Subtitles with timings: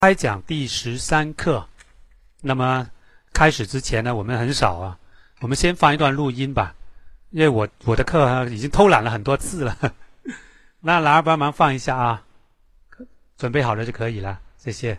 [0.00, 1.66] 开讲第十三课。
[2.42, 2.86] 那么
[3.32, 4.98] 开始之前呢，我们很少啊，
[5.40, 6.74] 我们先放一段录音吧，
[7.30, 9.94] 因为我我的课已经偷懒了很多次了。
[10.80, 12.22] 那兰儿帮忙放一下啊，
[13.38, 14.98] 准备好了就可以了，谢谢。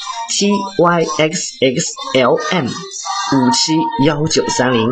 [0.31, 3.73] T y x x l m 五七
[4.05, 4.87] 幺九三零，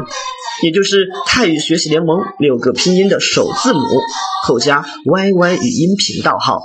[0.62, 3.80] 也就是泰语学习联盟六个拼音的首字母
[4.46, 6.60] 后加 y y 语音频道号，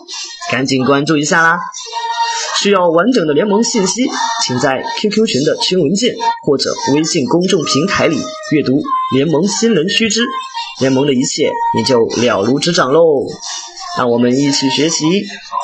[0.50, 1.58] 赶紧关注一下啦！
[2.61, 4.11] 需要完整的联盟信息，
[4.44, 8.83] 请在 QQ 群的群文件或者微信公众平台里阅读
[9.14, 10.25] 联盟新人须知，
[10.81, 13.25] 联盟的一切你就了如指掌喽！
[13.97, 15.05] 让我们一起学习，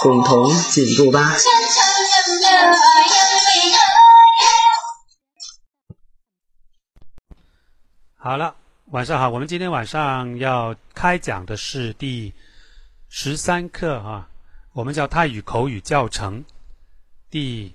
[0.02, 1.36] 共同进步吧！
[8.22, 8.54] 好了，
[8.90, 9.30] 晚上好。
[9.30, 12.34] 我们今天晚上要开讲的是第
[13.08, 14.28] 十三课啊，
[14.74, 16.44] 我们叫泰语口语教程
[17.30, 17.74] 第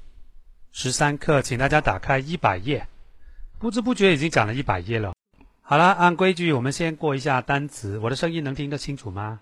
[0.71, 2.87] 十三课，请大家打开一百页。
[3.57, 5.15] 不知不觉已经讲了一百页了。
[5.63, 7.97] 好了，按规矩，我们先过一下单词。
[7.97, 9.39] 我的声音能听得清楚吗？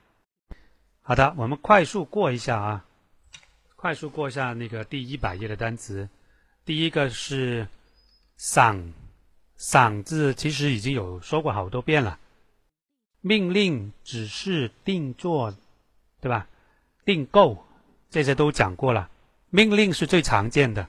[1.01, 2.85] 好的，我们快速过一下啊，
[3.75, 6.07] 快速过一下那个第一百页的单词。
[6.63, 7.67] 第一个是
[8.39, 8.93] 嗓。
[9.58, 12.18] 嗓字其实已经有说过好多遍了，
[13.20, 15.52] 命令、指示、定做，
[16.20, 16.46] 对吧？
[17.04, 17.66] 订购
[18.10, 19.10] 这些都讲过了。
[19.50, 20.88] 命令是最常见的，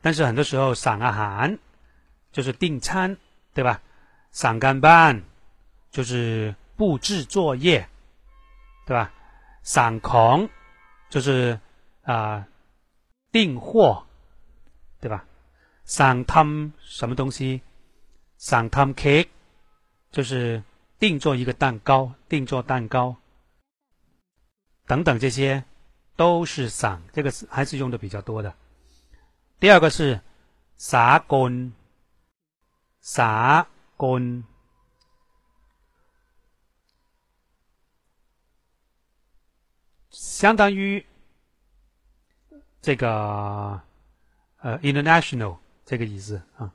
[0.00, 1.58] 但是很多时候สั่啊喊
[2.32, 3.16] 就是订餐，
[3.54, 3.80] 对吧？
[4.32, 5.22] สั่干班
[5.90, 7.88] 就是布置作业，
[8.86, 9.12] 对吧？
[9.62, 10.48] สั่ของ
[11.10, 11.60] 就是
[12.02, 12.46] 啊
[13.30, 14.06] 订货，
[15.00, 15.24] 对吧？
[15.84, 17.60] สั่ท什么东西？
[18.38, 19.24] สั่งทำเค้ก
[20.10, 20.62] 就是
[20.98, 23.16] 定做一个蛋糕，定做蛋糕
[24.86, 25.64] 等等，这些
[26.16, 28.54] 都是สั่ง，这个是还是用的比较多的。
[29.60, 30.20] 第二个是
[30.78, 31.72] สากล
[33.00, 34.44] สากล
[40.10, 41.04] 相当于
[42.82, 43.80] 这个
[44.58, 46.72] 呃 international 这个意思啊。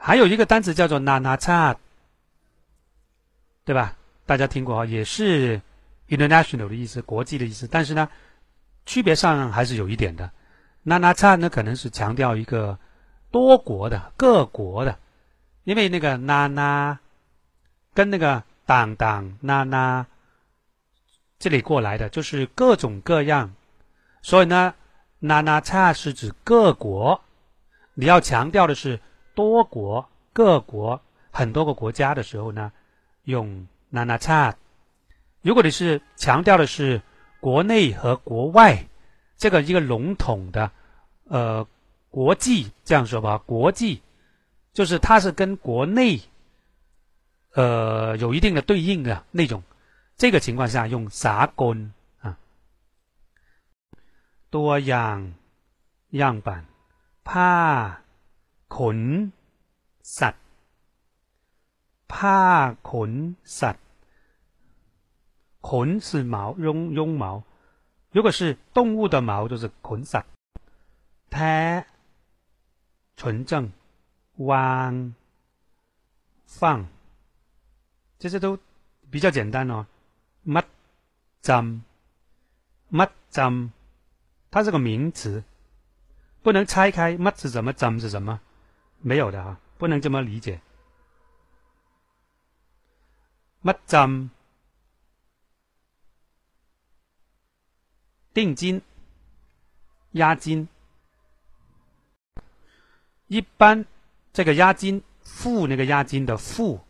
[0.00, 1.76] 还有一个单词叫做 “na na cha”，
[3.64, 3.96] 对吧？
[4.24, 5.60] 大家听过啊，也是
[6.08, 7.66] international 的意思，国际的意思。
[7.66, 8.08] 但是呢，
[8.86, 10.30] 区别上还是有一点的。
[10.86, 12.78] na na cha 呢，可能是强调一个
[13.32, 14.96] 多国的、各国的，
[15.64, 16.96] 因为那个 na na
[17.92, 20.06] 跟那个当当 na na
[21.40, 23.52] 这里过来的，就是各种各样。
[24.22, 24.74] 所以呢
[25.20, 27.20] ，na na cha 是指各国，
[27.94, 29.00] 你要强调的是。
[29.38, 31.00] 多国、各国、
[31.30, 32.72] 很多个国家的时候呢，
[33.22, 34.52] 用 nana cha。
[35.42, 37.00] 如果你是强调的是
[37.38, 38.84] 国内和国外，
[39.36, 40.72] 这个一个笼统的，
[41.28, 41.64] 呃，
[42.10, 44.02] 国际这样说吧，国际
[44.72, 46.20] 就是它是跟国内，
[47.52, 49.62] 呃，有一定的对应的那种。
[50.16, 51.92] 这个情况下用啥根
[52.22, 52.36] 啊？
[54.50, 55.32] 多样
[56.10, 56.66] 样板
[57.22, 58.00] 怕。
[58.75, 58.99] ขน
[60.19, 60.45] สัตว์
[62.13, 62.41] ผ้า
[62.91, 63.11] ขน
[63.59, 63.85] สัตว์
[65.69, 66.35] ขน是毛
[66.65, 66.67] 绒
[66.97, 67.43] 绒毛
[68.11, 70.31] 如果是动物的毛就是ขนสัตว์
[71.31, 71.55] แท้
[73.19, 73.71] 纯正
[74.49, 75.13] วาง
[76.45, 76.85] 放
[78.19, 78.57] 这些都
[79.11, 79.85] 比较简单哦
[80.45, 80.65] มัด
[81.47, 83.71] จำมัดจำ
[84.51, 85.43] 它是个名词
[86.43, 88.39] 不能拆开มัด是什么จำ是什么
[89.00, 90.60] 没有的哈，不能这么理解。
[93.62, 94.30] 乜針
[98.32, 98.80] 定金、
[100.12, 100.68] 押金，
[103.26, 103.84] 一般
[104.32, 106.80] 这个押金付那个押金的付，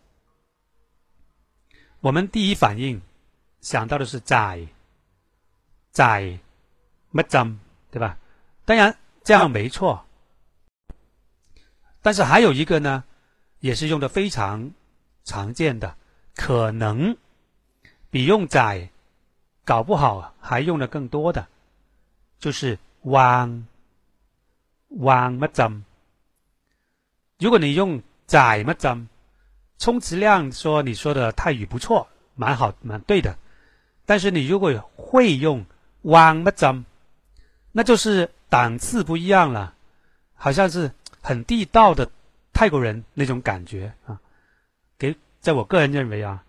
[2.00, 3.00] 我们第一反应
[3.60, 4.68] 想到的是จ่
[5.92, 6.38] จ่
[7.12, 7.56] 乜針，
[7.90, 8.18] 对吧？
[8.66, 10.04] 当然这样没错，
[12.02, 13.04] 但是还有一个呢，
[13.60, 14.70] 也是用的非常
[15.24, 15.96] 常见的。
[16.34, 17.16] 可能
[18.10, 18.88] 比用仔
[19.64, 21.48] 搞不好还用的更多的，
[22.38, 23.66] 就是汪
[24.90, 25.84] 汪乜针。
[27.38, 29.08] 如果你用仔乜针，
[29.78, 32.06] 充其量说你说的泰语不错，
[32.36, 33.36] 蛮好蛮对的。
[34.06, 35.66] 但是你如果会用
[36.02, 36.84] 汪乜针，
[37.72, 39.74] 那就是档次不一样了，
[40.34, 40.90] 好像是
[41.28, 42.10] 很地道的
[42.54, 44.18] 泰国人那种感觉啊。
[44.96, 46.42] 给在我个人认为啊，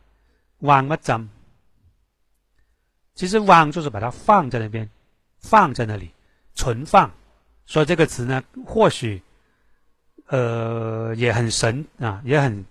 [0.60, 1.30] 往乜针，
[3.14, 4.90] 其实往就是把它放在那边，
[5.40, 6.12] 放在那里，
[6.56, 7.12] 存放。
[7.66, 9.22] 所以这个词呢，或许，
[10.28, 12.66] 呃，也很神啊，也很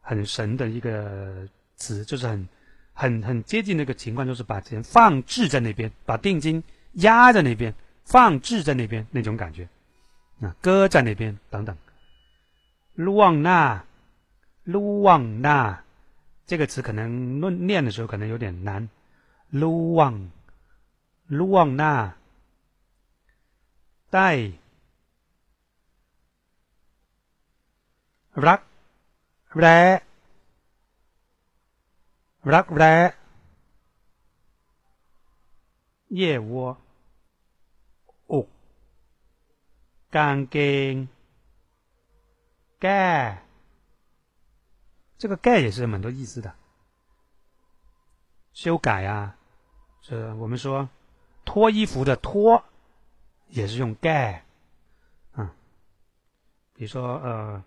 [0.00, 1.46] 很神的一个
[1.76, 2.48] 词，就是很
[2.94, 6.60] 很很接近那个情况，就是把钱放置在那边，把定金
[6.94, 7.72] 压在那边，
[8.04, 9.68] 放置在那边那种感觉，
[10.43, 11.77] 啊，搁在那边等等，
[12.95, 13.83] 卢旺那。
[14.65, 15.83] 卢旺那
[16.45, 18.87] 这个词可能论念的时候可能有点难。
[19.49, 20.29] 卢旺，
[21.25, 22.15] 卢旺那
[24.11, 24.51] 带
[28.33, 28.61] รัก
[29.55, 30.01] แร้
[32.43, 33.13] รักแร้
[36.09, 36.77] 腋窝
[40.15, 40.57] กางเก
[40.91, 40.93] ง
[42.81, 43.43] แก้
[45.17, 46.55] 这个盖也是蛮多意思的，
[48.53, 49.35] 修改啊，
[50.01, 50.87] 这我们说
[51.43, 52.63] 脱衣服的脱
[53.49, 54.45] 也是用盖，
[55.33, 55.53] 啊，
[56.73, 57.63] 比如说呃，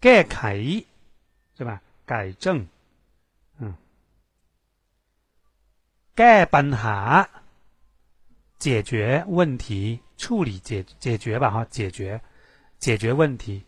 [0.00, 0.56] 盖改
[1.56, 1.82] 是吧？
[2.06, 2.66] 改正，
[3.58, 3.74] 嗯，
[6.14, 6.70] 盖ปัญ
[8.58, 12.20] 解决问题，处理解解决吧哈，解决
[12.78, 13.64] 解决问题，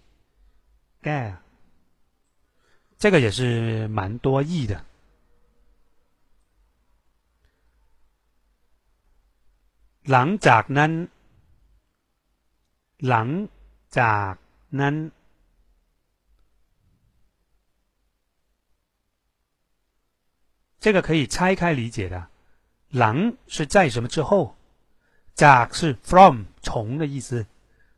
[1.03, 1.37] 盖。
[2.99, 4.85] 这个也是蛮多义的。
[10.05, 10.93] หลังจากนั้น
[13.09, 13.29] หลัง
[13.99, 14.35] จาก
[14.81, 14.95] นั้น
[20.79, 22.29] 这个可以拆开理解的。
[22.93, 23.03] ห
[23.49, 24.57] 是在什么之后，
[25.35, 27.47] จาก是 from 从的意思，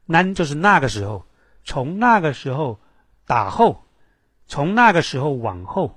[0.09, 1.25] นั้น就是那个时候，
[1.65, 2.79] 从那个时候
[3.27, 3.85] 打后。
[4.51, 5.95] 从那个时候往后，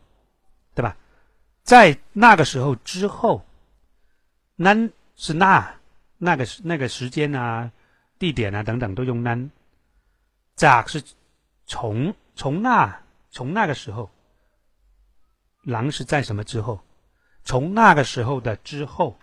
[0.75, 0.97] 对吧？
[1.63, 3.45] 在那个时候之后，
[4.57, 4.75] 那
[5.15, 5.73] 是那
[6.17, 7.71] 那个那个时间啊、
[8.19, 9.49] 地点啊等等都用那。
[10.57, 11.01] จาก是
[11.65, 12.93] 从从那
[13.29, 14.11] 从那个时候，
[15.63, 16.77] 狼是在什么之后？
[17.45, 19.17] 从那个时候的之后，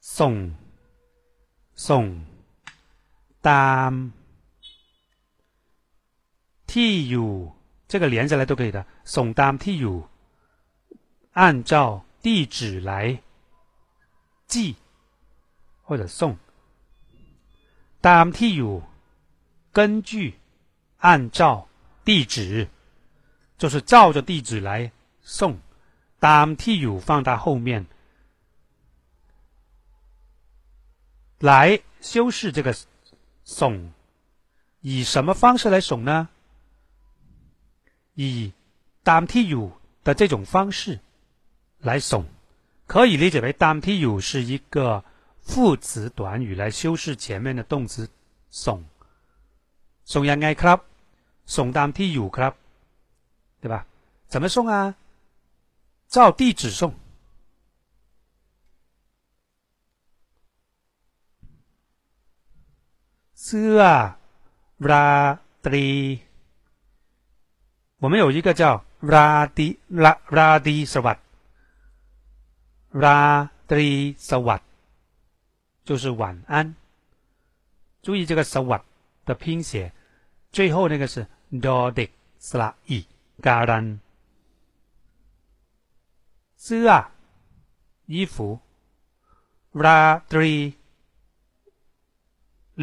[0.00, 0.54] 送
[1.74, 2.24] 送
[3.42, 4.12] 当。
[6.66, 7.52] ที่อยู่
[7.88, 9.96] 这个连下来都可以的，送ตามที่อยู่
[11.32, 13.22] 按照地址来
[14.46, 14.76] 寄
[15.84, 16.36] 或者送
[18.02, 18.82] ตามที่อยู่
[19.72, 20.34] 根据
[20.98, 21.68] 按照
[22.04, 22.68] 地址
[23.56, 25.58] 就是照着地址来送
[26.20, 27.86] ตามที่อยู่放到后面
[31.40, 32.74] 来修饰这个
[33.44, 33.92] 送
[34.80, 36.28] 以什么方式来送呢？
[38.14, 38.52] 以
[39.02, 39.72] 当 T U
[40.02, 41.00] 的这种方式
[41.80, 42.24] 来送，
[42.86, 45.04] 可以理解为当 T U 是一个
[45.42, 48.08] 副词短语来修饰前面的动词
[48.50, 48.84] 送。
[50.04, 50.80] 送ยังไงครับ
[51.46, 52.54] 送当 T U ครับ
[53.60, 53.86] 对吧？
[54.28, 54.94] 怎么送啊？
[56.08, 56.94] 照地址送。
[63.42, 63.80] เสื้อ
[64.88, 65.08] รา
[65.64, 65.88] ตรี
[68.02, 71.18] 我们有一个叫 Radi La Radi Sawat
[72.92, 74.60] Radi Sawat，
[75.84, 76.74] 就是晚安。
[78.02, 78.82] 注意这个 Sawat
[79.24, 79.92] 的拼写，
[80.52, 82.10] 最后那个是 Dodik
[82.40, 83.06] Sla I
[83.40, 83.98] Garan。
[86.56, 87.10] สื้อ
[88.06, 88.60] 衣服，
[89.72, 90.74] Radi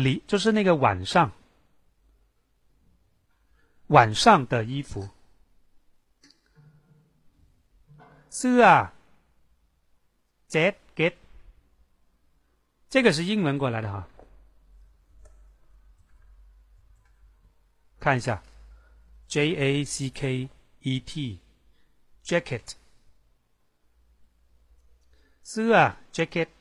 [0.03, 1.33] 里就是那个晚上，
[3.89, 5.09] 晚上的衣服。
[8.31, 8.95] 是啊
[10.49, 11.15] ，jacket，
[12.89, 14.07] 这个是英文过来的哈。
[17.99, 18.43] 看一下
[19.27, 20.49] ，j a c k
[20.81, 22.75] e t，jacket，
[25.43, 26.58] 是啊，jacket。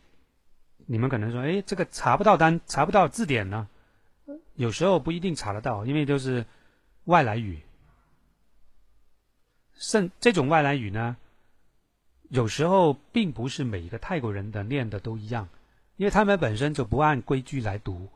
[0.87, 3.67] 你们可能说，哎，这个查不到单，查不到字典呢。
[4.55, 6.45] 有时候不一定查得到，因为都是
[7.03, 7.59] 外来语。
[9.73, 11.17] 甚这种外来语呢，
[12.29, 15.49] 有时候并不是每一个泰国人的念的都一样，
[15.97, 18.09] 因为他们本身就不按规矩来读，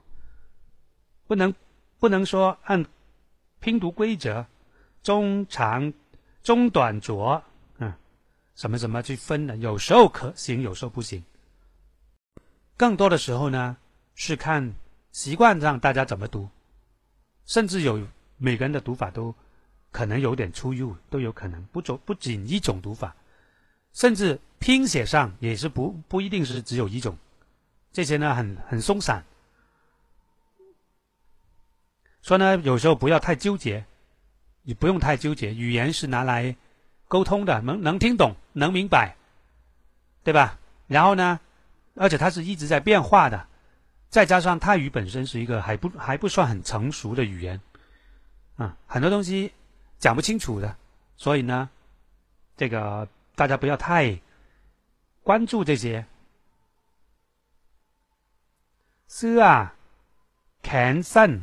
[1.28, 1.54] 不能
[2.00, 2.86] 不能说按
[3.60, 4.48] 拼读规则
[5.04, 5.94] 中长
[6.42, 7.44] 中短浊
[7.78, 7.94] 嗯
[8.56, 11.24] 什么什么去分的，有时候可行，有时候不行。
[12.82, 13.78] 更多的时候呢，
[14.16, 14.74] 是看
[15.12, 16.50] 习惯上大家怎么读，
[17.46, 18.02] 甚至有
[18.38, 19.36] 每个人的读法都
[19.92, 23.16] 可能有点出入，都有可能不走不仅一种读法，
[23.94, 27.16] 甚至拼写上也是不不一定是只有一种，
[27.94, 29.24] 这些呢很很松散，
[32.24, 33.86] 说呢有时候不要太纠结，
[34.64, 36.56] 你不用太纠结，语言是拿来
[37.08, 39.16] 沟通的，能能听懂，能明白，
[40.24, 40.58] 对吧？
[40.88, 41.40] 然后呢？
[41.96, 43.48] 而且它是一直在变化的。
[44.10, 47.62] 再加上泰语本身是一个还不还不算很成熟的语言。
[48.58, 49.54] 啊很多东西
[49.98, 50.76] 讲不清楚的。
[51.16, 51.70] 所以呢
[52.58, 54.20] 这个大家不要太
[55.24, 56.06] 关注这些。
[59.08, 59.74] 是啊
[60.64, 61.42] can sen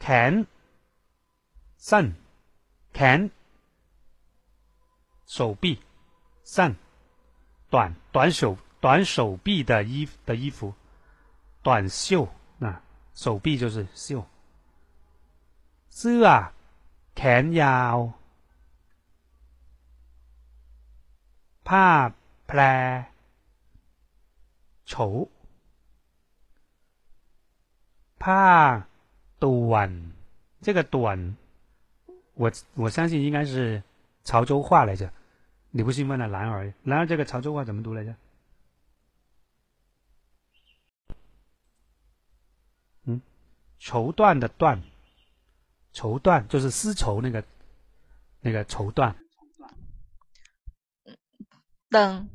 [0.00, 0.46] can
[1.78, 2.12] sen
[2.92, 3.30] can
[5.26, 5.78] 手臂。
[6.44, 6.74] sen
[7.73, 10.73] 短短手短手臂的衣的衣服，
[11.61, 12.27] 短袖
[12.59, 12.81] 啊，
[13.13, 14.25] 手臂就是袖。
[15.89, 16.25] เสื้อ
[17.15, 17.97] แขนยาว
[21.67, 21.87] ผ้า
[22.47, 22.59] แพร
[24.87, 24.93] โฉ
[28.23, 28.87] ผ้า
[29.39, 30.13] 短，
[30.61, 31.35] 这个短，
[32.35, 33.83] 我我相信应该是
[34.23, 35.11] 潮州话来着。
[35.76, 36.28] 你不兴奋了？
[36.28, 38.14] 男儿，男儿这个潮州话怎么读来着？
[43.02, 43.20] 嗯，
[43.80, 44.80] 绸缎的缎，
[45.92, 47.44] 绸缎就是丝绸那个
[48.40, 49.16] 那个绸缎。
[51.88, 52.28] 等，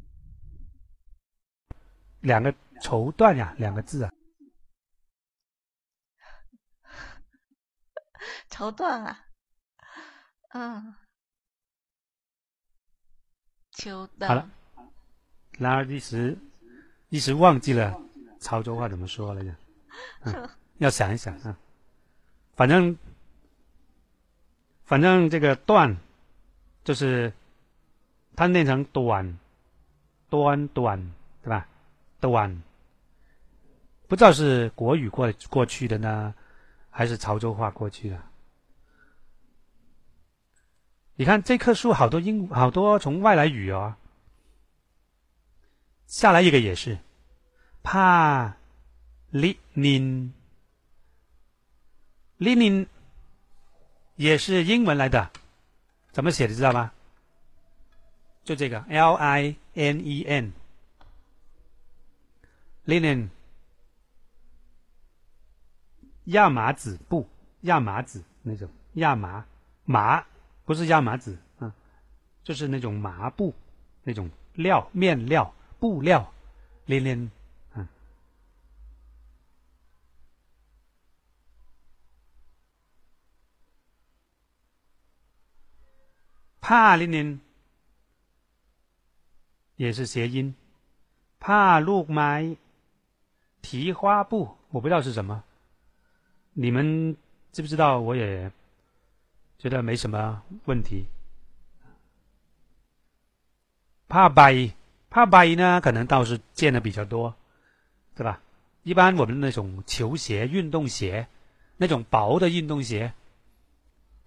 [2.19, 4.11] 两个绸缎呀，两个字啊。
[8.51, 9.25] 绸缎啊，
[10.49, 10.93] 嗯。
[14.27, 14.49] 好了，
[15.57, 16.37] 然而一时
[17.09, 17.99] 一时忘记了
[18.39, 19.55] 潮州话怎么说来着，
[20.23, 21.57] 嗯， 要想一想啊。
[22.55, 22.97] 反正
[24.83, 25.95] 反正这个段
[26.83, 27.31] 就是
[28.35, 29.39] 它念成短
[30.29, 31.67] 短短对吧？
[32.19, 32.63] 短
[34.07, 36.33] 不知道是国语过过去的呢，
[36.89, 38.21] 还是潮州话过去的。
[41.19, 43.95] 你看这棵树好多英好多从外来语哦，
[46.07, 46.97] 下来一个也是，
[47.83, 48.55] 帕
[49.29, 50.31] 利宁，
[52.37, 52.87] 利宁
[54.15, 55.29] 也是英文来的，
[56.13, 56.93] 怎么写的知道吗？
[58.45, 58.79] 就这个。
[58.87, 60.23] L I N E
[62.85, 63.27] N，linen，
[66.23, 67.27] 亚麻籽布，
[67.63, 69.45] 亚麻籽那种亚麻
[69.83, 70.25] 麻。
[70.69, 71.73] 不是亚麻籽啊，
[72.43, 73.51] 就是那种麻布，
[74.03, 76.31] 那种料面料布料，
[76.85, 77.31] 连连
[77.73, 77.89] 啊，
[86.61, 87.39] 帕连连
[89.75, 90.53] 也是谐音，
[91.39, 92.55] 帕露麦
[93.63, 95.43] 提花布，我不知道是什么，
[96.53, 97.17] 你们
[97.51, 97.99] 知不知道？
[97.99, 98.51] 我也。
[99.59, 101.05] 觉得没什么问题。
[104.07, 104.73] 帕白，
[105.11, 107.35] 帕白呢，可能倒是见的比较多，
[108.15, 108.41] 对吧？
[108.83, 111.27] 一般我们那种球鞋、运动鞋，
[111.77, 113.13] 那种薄的运动鞋，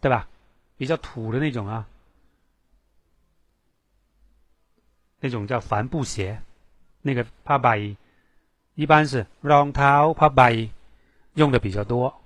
[0.00, 0.28] 对吧？
[0.76, 1.88] 比较土的那种啊，
[5.18, 6.42] 那种叫帆布鞋，
[7.00, 7.96] 那个帕白，
[8.74, 10.68] 一般是 rong tao 帕白
[11.34, 12.21] 用的比较多。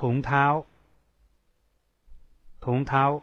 [0.00, 0.64] 童涛，
[2.58, 3.22] 童涛，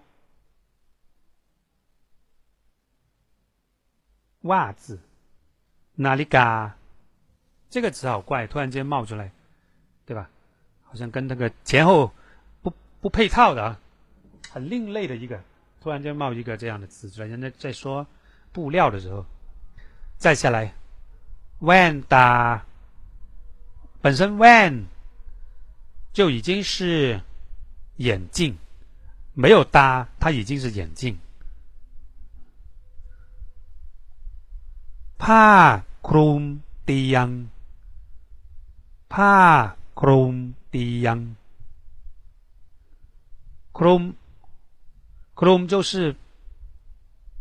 [4.42, 5.00] 袜子，
[5.96, 6.78] 哪里嘎？
[7.68, 9.32] 这个词好怪，突然间冒出来，
[10.06, 10.30] 对吧？
[10.84, 12.14] 好像跟那个前后
[12.62, 13.80] 不不配套的啊，
[14.52, 15.42] 很另类的一个，
[15.82, 17.28] 突然间冒一个这样的词出来。
[17.28, 18.06] 人家在说
[18.52, 19.26] 布料的时候，
[20.20, 20.76] 再下来
[21.60, 22.64] ，when 打
[24.00, 24.84] 本身 when
[26.18, 27.22] 就已经是
[27.98, 28.58] 眼镜，
[29.36, 31.16] 没有搭，它已经是眼镜。
[35.20, 36.58] 怕 Chrome
[36.88, 37.48] 低央。
[39.08, 41.36] 怕 Chrome 低央。
[43.72, 44.16] Chrome
[45.36, 46.16] Chrome 就是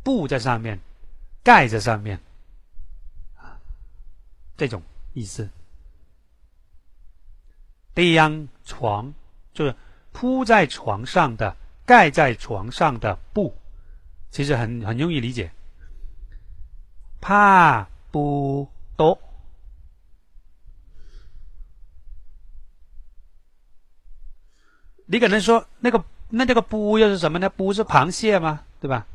[0.03, 0.79] 布在上面，
[1.43, 2.21] 盖在上面。
[4.59, 4.83] 这种
[5.15, 5.49] 意思。
[7.95, 8.47] 低央。
[8.67, 9.15] 床，
[9.55, 9.75] 就是
[10.13, 11.57] 铺在床上的、
[11.87, 13.57] 盖在床上的布，
[14.31, 15.51] 其实很很容易理解。
[17.21, 19.19] 怕不多。
[25.07, 28.65] 你可能说那个那这个“布”又是什么呢？“布”是螃蟹吗？
[28.81, 29.07] 对吧？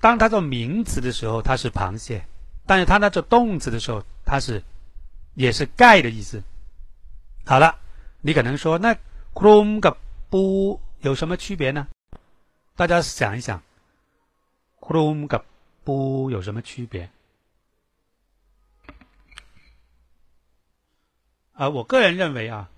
[0.00, 2.22] 当它做名词的时候，它是螃蟹；
[2.66, 4.62] 但是它那做动词的时候，它是
[5.40, 6.42] 也是盖的意思。
[7.46, 7.74] 好了，
[8.20, 8.94] 你可能说那
[9.32, 9.96] Chrome 和
[10.30, 11.88] BU 有什么区别呢？
[12.76, 13.62] 大家想一想
[14.80, 15.42] ，Chrome 和
[15.82, 17.08] BU 有什么区别？
[21.54, 22.68] 啊我个人认为啊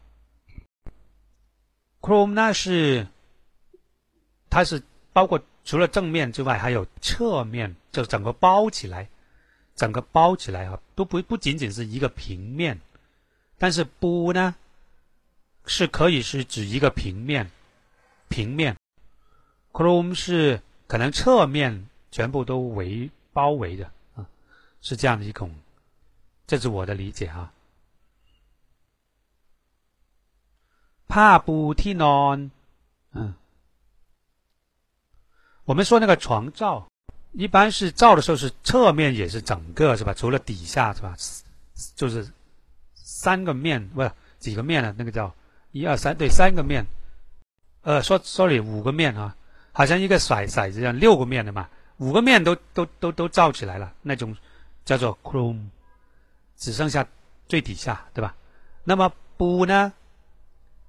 [2.01, 3.09] Chrome，是
[4.49, 4.81] 它是
[5.13, 9.09] 包括除了正面之外，还有侧面，就整个包起来。
[9.82, 12.80] 整个包起来啊，都不不仅仅是一个平面，
[13.58, 14.56] 但是布呢
[15.66, 17.50] 是可以是指一个平面，
[18.30, 18.76] 平面，
[19.72, 23.86] chrome 是可能侧面全部都围包围的
[24.16, 24.26] 啊，
[24.82, 25.54] 是这样的一种，
[26.48, 27.52] 这是我的理解哈。
[31.08, 32.38] ผ้าปูที่นอน，
[33.14, 33.34] 嗯，
[35.64, 36.90] 我们说那个床罩，
[37.33, 40.13] 一般是照的时候是侧面也是整个是吧？
[40.15, 41.17] 除了底下是吧？
[41.97, 42.31] 就是
[42.95, 44.95] 三个面不是几个面呢？
[44.99, 45.35] 那个叫
[45.71, 46.85] 一二三对三个面，
[47.83, 49.35] 呃，说 sorry 五个面啊，
[49.73, 54.37] 好像一个骰骰子一样，六个面的嘛，五个面都都都都照起来了，那种
[54.85, 55.69] 叫做 chrome，
[56.57, 57.07] 只剩下
[57.49, 58.35] 最底下对吧？
[58.85, 59.93] 那么补呢？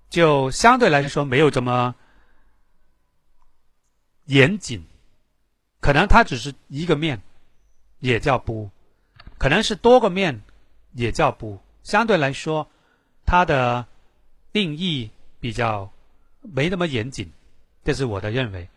[0.09, 1.95] 就相对来说没有这么
[4.25, 4.85] 严谨，
[5.83, 7.21] 可能它只是一个面，
[7.99, 8.69] 也叫不；
[9.37, 10.41] 可能是多个面，
[10.93, 11.59] 也叫不。
[11.83, 12.71] 相对来说，
[13.25, 13.85] 它的
[14.53, 15.91] 定义比较
[16.39, 17.29] 没那么严谨，
[17.83, 18.69] 这是我的认为。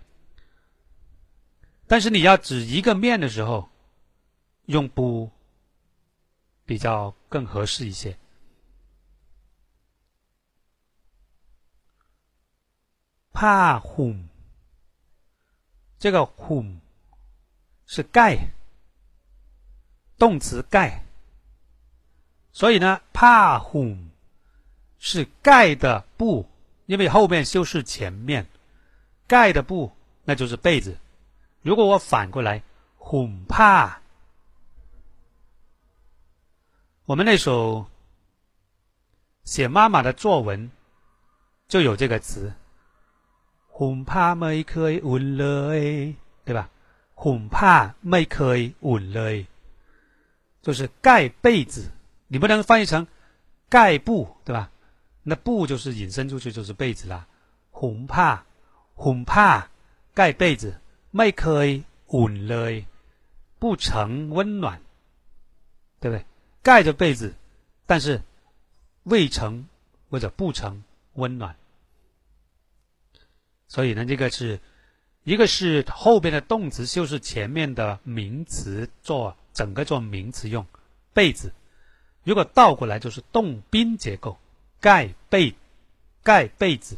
[1.87, 3.69] 但是你要指一个面的时候，
[4.65, 5.31] 用不
[6.65, 8.19] 比较更合适一些。
[13.33, 14.25] 怕 whom，
[16.01, 16.81] 这个 whom。
[17.87, 18.51] 是盖，
[20.19, 21.05] 动词盖。
[22.53, 24.11] 所以呢，怕哄
[24.99, 26.49] 是盖的布，
[26.87, 28.47] 因为后面修饰前面，
[29.27, 29.93] 盖的布
[30.25, 30.97] 那就是被子。
[31.63, 32.63] 如果我反过来，
[32.97, 34.01] 哄怕，
[37.05, 37.87] 我们那首
[39.45, 40.71] 写妈妈的作文
[41.69, 42.53] 就有这个词，
[43.69, 46.71] 哄怕没可以温了哎，对吧？
[47.17, 49.47] 恐怕，make a wood
[50.61, 51.91] 就是盖被子，
[52.29, 53.07] 你不能翻译成
[53.71, 54.71] 盖布，对吧？
[55.23, 57.27] 那布就是引申出去就是被子啦，
[57.71, 58.45] 恐怕
[58.95, 59.69] 恐怕，
[60.13, 60.79] 盖被子
[61.11, 62.85] ，make a wood
[63.59, 64.81] 不成温暖。
[65.99, 66.27] 对不对？
[66.63, 67.35] 盖着被子，
[67.87, 68.21] 但是
[69.05, 69.67] 未成
[70.11, 71.57] 或者不成温暖。
[73.67, 74.61] 所以呢，这个是。
[75.27, 80.65] 一个是后边的动词修饰前面的名词，做整个做名词用
[81.13, 81.53] 被子。
[82.23, 84.39] 如果倒过来就是动宾结构，
[84.81, 85.53] 盖被，
[86.23, 86.97] 盖被子。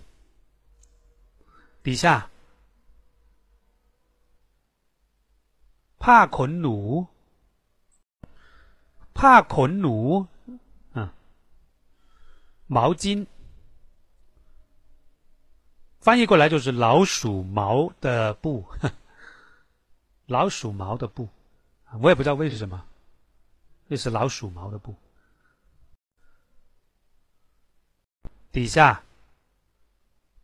[1.83, 2.29] 底下，
[5.99, 7.07] 怕捆奴，
[9.15, 10.27] 怕捆奴，
[10.93, 11.09] 嗯，
[12.67, 13.25] 毛巾。
[16.08, 18.66] 翻译过来就是老鼠毛的布，
[20.26, 21.30] 老鼠毛的布，
[22.02, 22.84] 我也不知道为什么，
[23.90, 24.96] 这是老鼠毛的布。
[28.52, 29.02] 底下，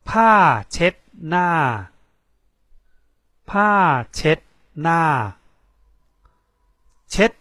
[0.04, 0.94] ผ้าเช็ด
[1.28, 1.50] หน้า
[3.50, 3.72] ผ้า
[4.16, 4.40] เช็ด
[4.82, 5.02] หน้า
[7.12, 7.32] เช็ด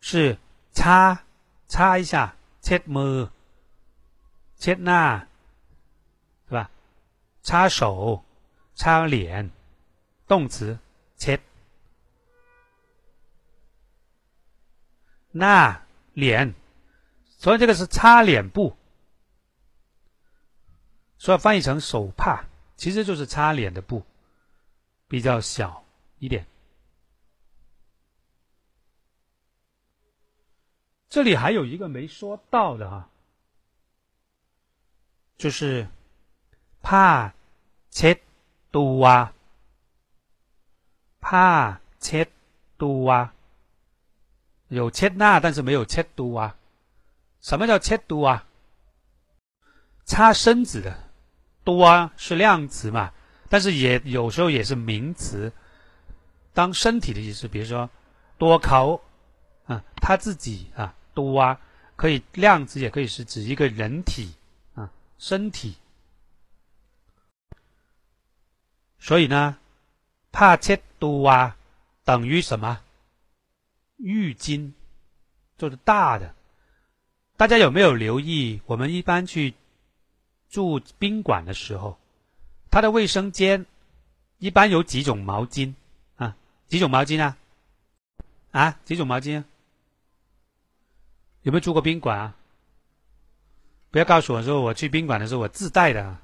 [0.00, 0.36] 是
[0.72, 1.24] 擦
[1.68, 3.30] 擦一下，เช็ดมือ
[4.58, 5.31] 切那，是吧？
[7.43, 8.23] 擦手、
[8.73, 9.51] 擦脸，
[10.27, 10.79] 动词
[11.17, 11.39] 切。
[15.29, 16.53] 那脸，
[17.25, 18.77] 所以这个是擦脸布，
[21.17, 22.45] 所以翻译成手帕，
[22.77, 24.05] 其实就是擦脸的布，
[25.07, 25.83] 比较小
[26.19, 26.45] 一点。
[31.09, 33.09] 这里还有一个没说到的哈，
[35.37, 35.87] 就是
[36.83, 37.33] 怕
[37.89, 38.21] 切
[38.69, 39.33] 多啊，
[41.19, 42.29] 怕切
[42.77, 43.33] 多啊。
[44.67, 46.55] 有切那，但是没有切多啊。
[47.41, 48.45] 什么叫切多啊？
[50.03, 50.99] 擦身子的
[51.63, 53.13] 多啊是量词嘛，
[53.49, 55.53] 但是也有时候也是名词，
[56.53, 57.47] 当身体的意思。
[57.47, 57.89] 比如说
[58.37, 58.99] 多考
[59.65, 61.61] 啊，他自己啊多啊，
[61.95, 64.33] 可以量词，也可以是指一个人体
[64.75, 65.77] 啊身体。
[69.03, 69.57] 所以呢，
[70.31, 71.57] 帕切多啊
[72.05, 72.79] 等于什么？
[73.97, 74.71] 浴巾
[75.57, 76.33] 就是大的，
[77.35, 78.61] 大家有没有留意？
[78.65, 79.53] 我们一般去
[80.49, 81.99] 住宾馆的时候，
[82.71, 83.65] 它的卫生间
[84.37, 85.73] 一般有几种毛巾
[86.15, 86.37] 啊？
[86.69, 87.37] 几种毛巾啊？
[88.51, 88.79] 啊？
[88.85, 89.43] 几种毛巾？
[91.41, 92.37] 有没有住过宾馆啊？
[93.91, 96.21] 不要告诉我说我去宾馆的时候我自带的啊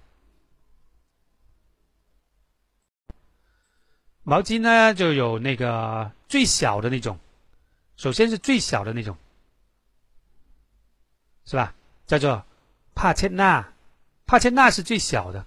[4.30, 7.18] 毛巾呢，就有那个最小的那种。
[7.98, 9.18] 首先是最小的那种，
[11.46, 11.74] 是吧？
[12.06, 12.46] 叫做
[12.94, 13.74] 帕切纳，
[14.28, 15.44] 帕切纳是最小的。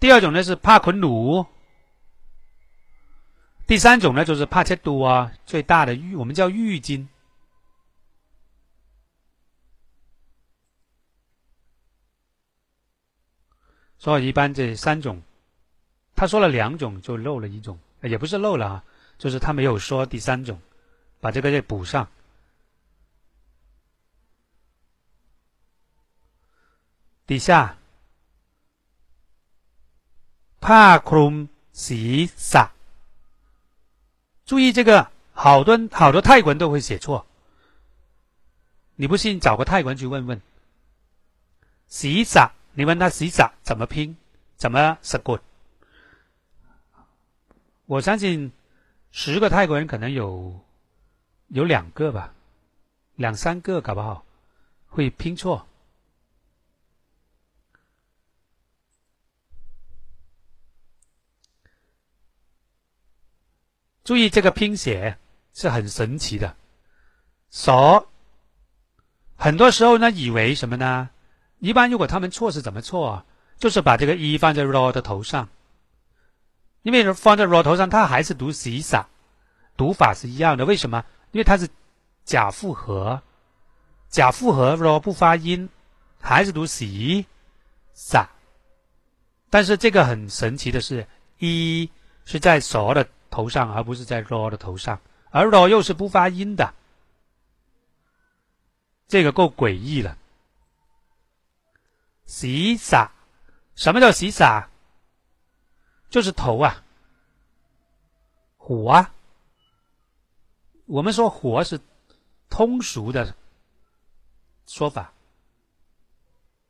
[0.00, 1.44] 第二种呢是帕捆鲁，
[3.66, 7.06] 第三种呢就是帕切多啊，最大的浴，我们叫浴巾。
[14.02, 15.22] 所以一般这三种。
[16.16, 18.84] 他说了两种，就漏了一种，也不是漏了啊，
[19.16, 20.60] 就是他没有说第三种，
[21.20, 22.08] 把这个再补上。
[27.28, 27.78] 底下，
[30.60, 32.72] 帕克隆洗撒，
[34.44, 37.24] 注意这个，好多好多泰国人都会写错，
[38.96, 40.42] 你不信找个泰国人去问问。
[41.86, 44.16] 洗撒，你问他洗澡怎么拼，
[44.56, 45.40] 怎么识过？
[47.84, 48.50] 我相信
[49.10, 50.58] 十个泰国人可能有
[51.48, 52.32] 有两个吧，
[53.14, 54.24] 两三个搞不好
[54.86, 55.66] 会拼错。
[64.02, 65.18] 注意这个拼写
[65.52, 66.56] 是很神奇的，
[67.50, 68.08] 所
[69.36, 71.10] 很多时候呢以为什么呢？
[71.62, 73.24] 一般如果他们错是怎么错啊？
[73.56, 75.48] 就是把这个一放在 raw 的头上。
[76.82, 79.04] 因为放在 raw 头上，它还是读 “si sa”，
[79.76, 80.64] 读法是一样的。
[80.64, 81.04] 为什么？
[81.30, 81.68] 因为它是
[82.24, 83.22] 假复合，
[84.08, 85.68] 假复合 r 不发音，
[86.20, 87.26] 还是读 “si
[87.94, 88.26] sa”。
[89.48, 91.06] 但是这个很神奇的是，
[91.38, 91.88] 一
[92.24, 96.74] 是在 s 的头上，而不是在 raw 的头上，而 raw 又是不发音的，
[99.06, 100.18] 这个够诡异了。
[102.32, 103.10] “Si sa”，
[103.74, 104.68] 什么叫 “si sa”？
[106.08, 106.82] 就是头啊，
[108.56, 109.14] 火啊。
[110.86, 111.78] 我们说火是
[112.48, 113.34] 通俗的
[114.66, 115.12] 说法，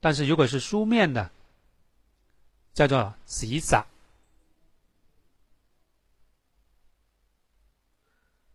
[0.01, 1.31] 但是如果是书面的，
[2.73, 3.87] 叫做洗澡。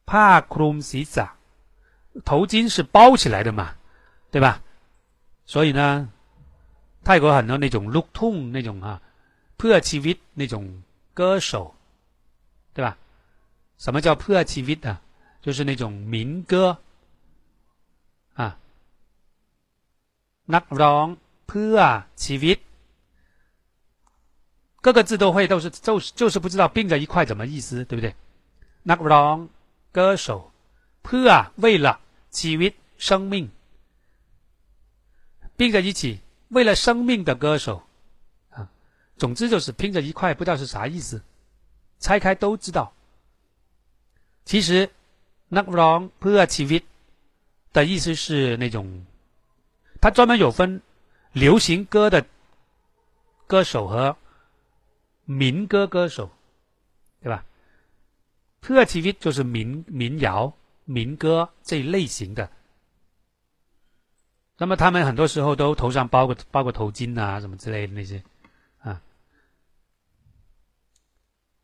[0.06, 1.36] 帕克隆洗澡，
[2.24, 3.76] 头巾是包起来的嘛，
[4.32, 4.62] 对吧？
[5.46, 6.12] 所以呢，
[7.05, 9.01] 泰国很多那种 look tone 那种啊。
[9.59, 10.83] 破气 v 那种
[11.15, 11.73] 歌手，
[12.75, 12.99] 对吧？
[13.79, 15.01] 什么叫破气 v 啊？
[15.41, 16.79] 就是那种民歌
[18.35, 18.59] 啊。
[20.47, 21.79] นักร้องเพื่อ
[22.17, 22.59] ชีวิต，
[24.81, 28.17] 各个字都会，都是就是就是不知道并在一块怎么意思，对不对？
[28.83, 29.49] นักร้อง
[29.93, 30.51] 歌手
[31.05, 32.01] เพื่อ为了
[32.33, 33.49] ชีวิต生命，
[35.57, 37.84] 并在一起 为了生命的歌手。
[38.50, 38.70] 啊
[39.18, 41.24] 总之就是拼着一块，不知道是啥意思，
[42.00, 42.94] 拆开都知道。
[44.46, 44.90] 其实
[45.50, 46.84] ，not wrong p u r TV
[47.74, 49.06] 的意思是那种，
[50.00, 50.82] 它专门有分
[51.32, 52.26] 流行歌的
[53.48, 54.16] 歌手和
[55.26, 56.30] 民歌歌手，
[57.24, 57.44] 对吧
[58.62, 60.54] p u r TV 就是民民谣
[60.86, 62.52] 民歌这一类型的。
[64.59, 68.23] 那么他们很多时候都头上包个包个头巾啊，什么之类的那些
[68.79, 69.03] 啊。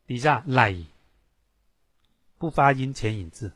[0.05, 0.75] 底下来
[2.37, 3.53] 不发音前引字，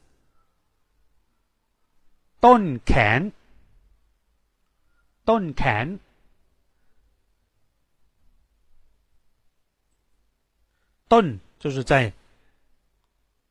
[2.39, 3.31] ต้นแขน
[5.25, 5.99] ต้นแขน
[11.07, 12.13] ต้น就是在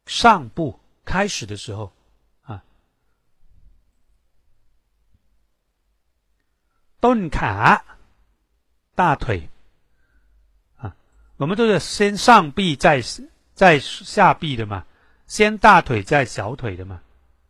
[0.06, 1.92] 上部开始的时候
[7.06, 7.84] ต้นขา
[8.94, 9.48] 大腿
[10.78, 10.94] 啊，
[11.36, 13.02] 我们都是先上臂再
[13.54, 14.84] 再下臂的嘛，
[15.26, 17.00] 先大腿再小腿的嘛，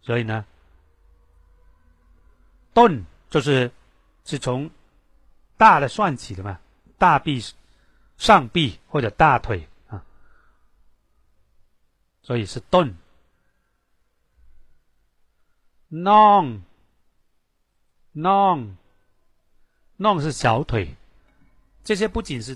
[0.01, 0.45] 所以呢，
[2.75, 3.71] ต้น就是
[4.25, 4.71] 是从
[5.57, 6.59] 大的算起的嘛，
[6.99, 7.43] 大臂、
[8.17, 10.05] 上臂或者大腿啊，
[12.23, 12.95] 所以是ต้น。
[16.09, 16.45] น่อง
[18.27, 18.86] น่องน่
[19.98, 20.94] non 是小腿，
[21.84, 22.56] 这些不仅是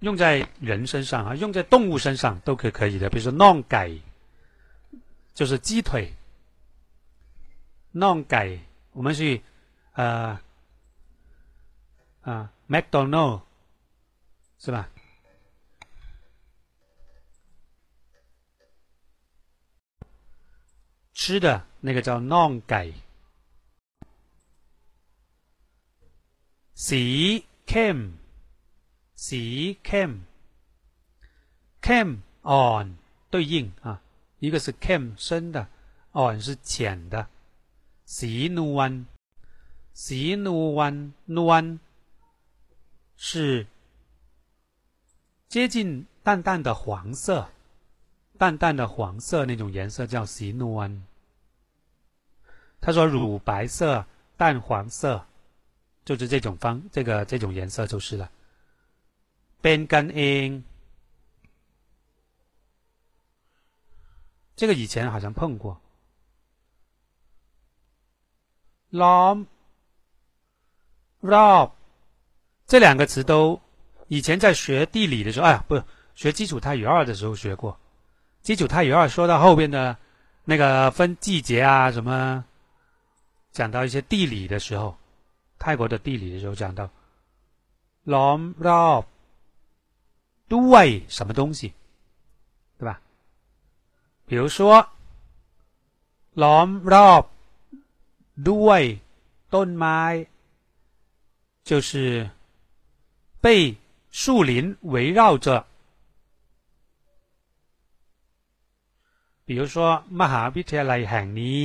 [0.00, 3.08] 用在人身上啊，用在动物身上都可可以的。
[3.08, 3.92] 比如说，non 改
[5.34, 6.12] 就是鸡腿
[7.92, 8.58] ，non 改
[8.92, 9.42] 我们去
[9.92, 10.40] 呃
[12.22, 13.42] 啊 McDonald
[14.58, 14.88] 是吧？
[21.14, 22.92] 吃的那个叫 non 改。
[26.87, 27.03] สี
[27.67, 27.97] เข้ม
[29.27, 29.43] สี
[29.85, 30.11] เข้ม
[31.83, 32.09] เข้ม
[32.49, 32.85] อ่อน
[33.31, 34.01] 对应啊，
[34.39, 35.67] 一个是 cam 深的，
[36.11, 37.15] อ่อน是浅的。
[38.05, 39.05] สีนวล
[39.93, 40.93] สีนวล
[41.35, 41.79] นวล
[43.15, 43.65] 是
[45.47, 47.49] 接近淡淡的黄色，
[48.37, 51.01] 淡淡的黄色那种颜色叫สีนวล。
[52.81, 54.05] 他说乳白色、
[54.37, 55.25] 淡黄色，
[56.07, 58.29] 就是这种方这个这种颜色就是了。
[59.61, 60.63] เป็นกันเอง
[64.55, 65.79] 这个以前好像碰过。
[68.91, 69.47] ล้อม
[71.21, 71.67] รอบ
[72.67, 73.59] 这两个词都
[74.07, 75.81] 以前在学地理的时候，哎呀，不
[76.15, 77.79] 学基础泰语二的时候学过。
[78.41, 79.97] 基础泰语二说到后边的
[80.45, 82.43] 那个分季节啊什么。
[83.53, 84.96] 讲到一些地理的时候，
[85.61, 86.89] 泰国的地理的时候讲到，
[88.13, 89.03] ล้อมรอบ
[90.53, 91.73] ด้วย什么东西，
[92.77, 92.99] 对吧？
[94.27, 94.59] 比如说，
[96.41, 97.23] ล้อมรอบ
[98.49, 98.81] ด้วย
[99.53, 99.99] ต้นไม้
[101.69, 102.29] 就是
[103.41, 103.77] 被
[104.11, 105.65] 树林围绕着。
[109.45, 111.59] 比如说，มหาวิทยาลัยแห่งนี้。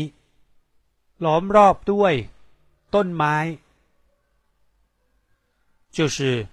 [1.25, 2.14] ล้อมรอบด้วย
[2.94, 3.35] ต้นไม้
[5.92, 6.47] 就是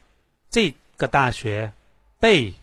[0.50, 1.74] 这个大学
[2.20, 2.54] 被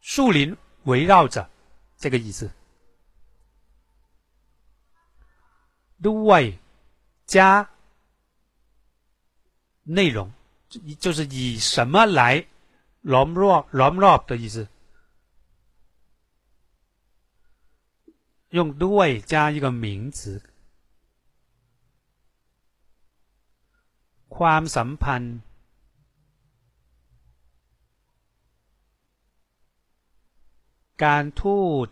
[0.00, 1.48] 树林围绕着，
[1.96, 2.50] 这个意思。
[6.00, 6.58] ด้วย
[7.26, 7.70] 加
[9.84, 10.32] 内容，
[10.98, 12.46] 就是以什么来
[13.02, 14.66] ล้อมรอบล้อมรอบ的意思。
[18.50, 20.42] 用ด้วย加一个名词，
[24.36, 25.36] ความสัมพันธ์
[31.04, 31.88] การทูต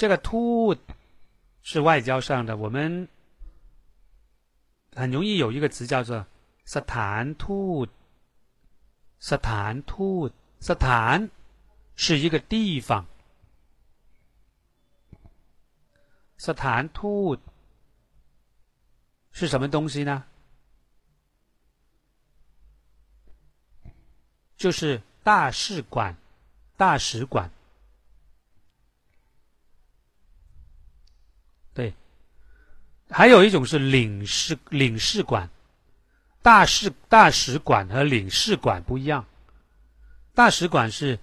[0.00, 0.76] 这个ทูต
[1.68, 3.08] 是外交上的，我们
[4.94, 6.26] 很容易有一个词叫做
[6.64, 7.88] สถานทูต
[9.30, 10.30] สถานทูต
[10.68, 11.16] สถาน
[11.94, 13.06] 是一个地方。
[16.46, 17.36] สถานทูต
[19.37, 20.23] 是什么东西呢？
[24.57, 26.17] 就是大使馆，
[26.75, 27.51] 大使馆。
[31.75, 31.93] 对，
[33.11, 35.47] 还有一种是领事领事馆，
[36.41, 39.23] 大使大使馆和领事馆不一样。
[40.33, 41.19] 大使馆是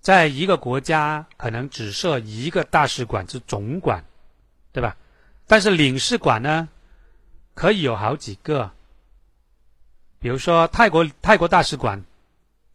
[0.00, 4.04] 在一个国家可能只设一个大使馆，是总管。
[4.70, 4.96] 对吧？
[5.46, 6.68] 但是领事馆呢，
[7.54, 8.70] 可以有好几个。
[10.18, 12.02] 比如说泰国泰国大使馆，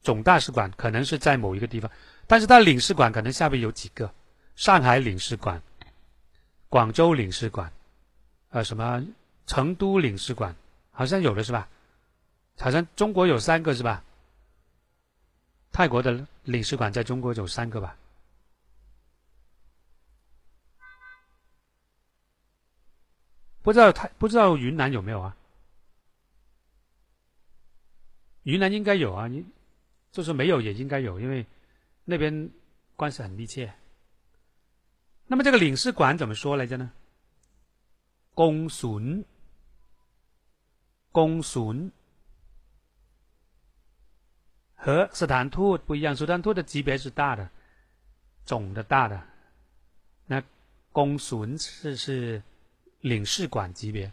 [0.01, 1.89] 总大使馆可能是在某一个地方，
[2.27, 4.11] 但是它领事馆可能下面有几个：
[4.55, 5.61] 上海领事馆、
[6.69, 7.71] 广州领事馆，
[8.49, 9.03] 呃，什么
[9.47, 10.55] 成都领事馆，
[10.91, 11.67] 好像有的是吧？
[12.59, 14.03] 好像中国有三个是吧？
[15.71, 17.95] 泰国的领事馆在中国有三个吧？
[23.61, 25.35] 不知道他不知道云南有没有啊？
[28.43, 29.45] 云南应该有啊，你
[30.11, 31.45] 就是没有也应该有，因为
[32.05, 32.49] 那边
[32.95, 33.71] 关系很密切。
[35.27, 36.91] 那么这个领事馆怎么说来着呢？
[38.33, 39.23] 公孙，
[41.11, 41.91] 公孙
[44.73, 47.47] 和斯坦兔不一样，斯坦兔的级别是大的，
[48.45, 49.21] 总的大的，
[50.25, 50.41] 那
[50.91, 52.41] 公孙是是
[53.01, 54.11] 领事馆级别，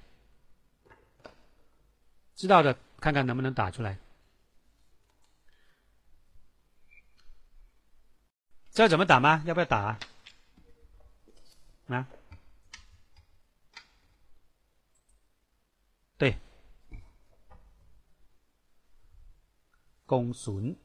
[2.34, 3.98] 知道的看看能不能打出来。
[8.70, 9.42] 知道怎么打吗？
[9.46, 9.98] 要不要打啊？
[11.88, 12.06] 啊？
[16.18, 16.36] 对，
[20.04, 20.76] 公孙，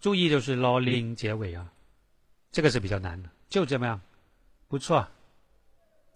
[0.00, 1.72] 注意就是 l 零结尾啊，
[2.50, 4.00] 这个是比较难的，就这么样，
[4.68, 5.06] 不错，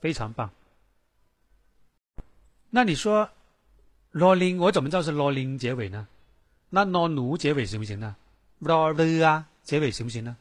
[0.01, 0.51] 非常棒。
[2.71, 3.29] 那你说
[4.13, 6.07] l 零，我怎么知道是 l 零结尾呢？
[6.69, 8.17] 那 l 奴结尾行不行呢
[8.61, 10.37] ？l 的啊，结尾行不行呢？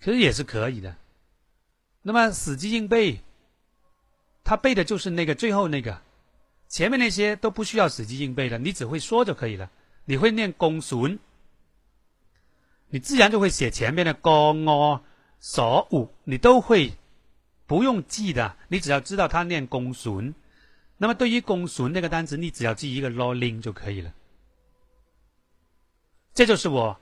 [0.00, 0.96] 其实也是可以的。
[2.02, 3.20] 那么死记硬背，
[4.44, 6.00] 他背的就是那个最后那个，
[6.68, 9.70] 前面那些都不需要死记硬背的，你只会说就可以了。
[10.06, 11.18] 你会念公孙，
[12.88, 15.02] 你自然就会写前面的公哦、
[15.40, 16.94] 所五，你都会
[17.68, 18.56] 不用记的。
[18.66, 20.34] 你只要知道他念公孙，
[20.96, 24.12] 那么对于公孙那个单词，你只要记一个 l o l i n g 就可以了。
[26.34, 26.98] 这就是我。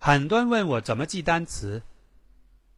[0.00, 1.82] 很多人问我怎么记单词，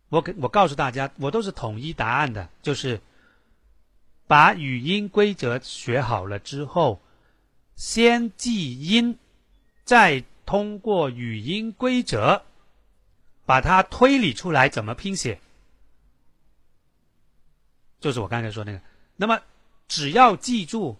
[0.08, 3.00] 我给我告诉大家，我都是统一答案的，就是
[4.26, 7.00] 把语音规则学好了之后，
[7.76, 9.18] 先记音，
[9.84, 12.42] 再通过语音规则
[13.44, 15.38] 把它推理出来怎么拼写，
[18.00, 18.80] 就是我刚才说那个。
[19.16, 19.38] 那么
[19.86, 20.96] 只要记住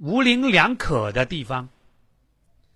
[0.00, 1.68] 无棱两可的地方，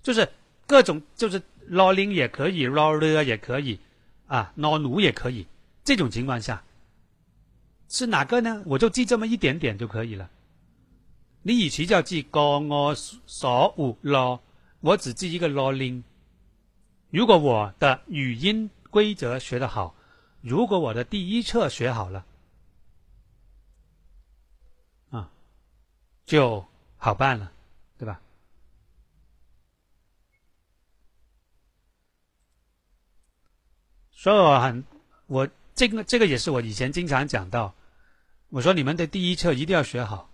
[0.03, 0.29] 就是
[0.67, 1.43] 各种就是。
[1.69, 3.79] 老林也可以，老了也可以，
[4.27, 5.47] 啊，老奴也可以。
[5.85, 6.65] 这种情况下，
[7.89, 8.61] 是哪个呢？
[8.67, 10.29] 我就记这么一点点就可以了。
[11.43, 14.41] 你与其叫记高我所五老，
[14.81, 16.03] 我只记一个老林。
[17.11, 19.95] 如果我的语音规则学得好，
[20.41, 22.27] 如果我的第一册学好了，
[26.31, 26.65] 就
[26.97, 27.51] 好办了，
[27.99, 28.21] 对吧？
[34.13, 34.85] 所以我很，
[35.27, 37.75] 我这个这个也是我以前经常讲到，
[38.49, 40.31] 我说你们的第一册一定要学好，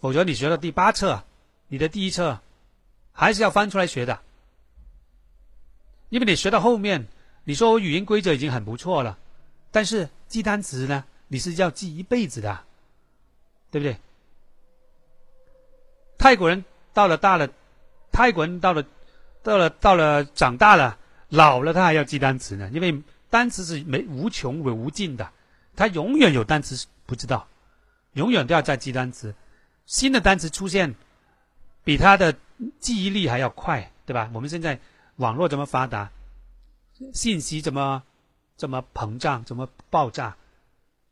[0.00, 1.24] 否则你学到第八册，
[1.68, 2.38] 你的第一册
[3.10, 4.20] 还是要翻出来学的，
[6.10, 7.08] 因为你学到后面，
[7.44, 9.18] 你说我语音规则已经很不错了，
[9.70, 12.66] 但是记单词呢，你是要记一辈子的，
[13.70, 13.98] 对不对？
[16.20, 17.48] 泰国人到了大了，
[18.12, 18.84] 泰国人到了，
[19.42, 20.98] 到了到了长大了。
[21.30, 25.30] 老了他还要记单词呢，因为单词是没无穷无无尽的，
[25.76, 27.46] 他永远有单词不知道，
[28.14, 29.34] 永远都要在记单词，
[29.86, 30.94] 新的单词出现，
[31.84, 32.34] 比他的
[32.80, 34.28] 记忆力还要快，对吧？
[34.34, 34.78] 我们现在
[35.16, 36.10] 网络这么发达，
[37.14, 38.02] 信息怎么
[38.56, 40.36] 这么膨胀，怎么爆炸，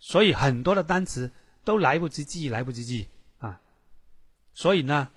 [0.00, 1.30] 所以很多的单词
[1.64, 3.08] 都来不及记，来不及记，
[4.58, 5.08] 所以呢，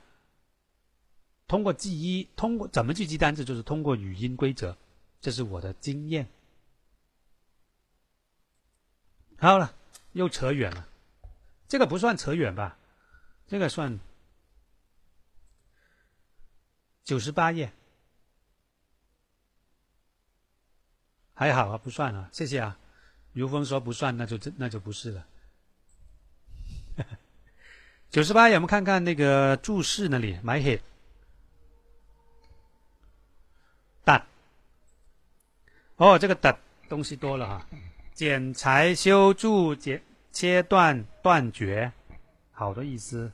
[1.48, 4.78] 通过记忆，通过怎么去记单词，就是通过语音规则。
[5.20, 6.28] 这是我的经验。
[9.40, 9.74] 好了，
[10.12, 10.88] 又扯远了。
[11.68, 12.78] 这个不算扯远吧？
[13.48, 14.00] 这个算
[17.04, 17.74] 九十八页，
[21.34, 22.78] 还好啊，不算啊，谢谢啊。
[23.34, 25.26] 如风说不算，那就那就不是了。
[28.11, 30.81] 九十八页，我们看看那个注释那里，my head。
[35.99, 36.59] 哦，这个的
[36.91, 37.67] 东西多了哈，
[38.13, 41.91] 剪裁、修筑、剪、切断、断绝，
[42.53, 43.33] 好多意思。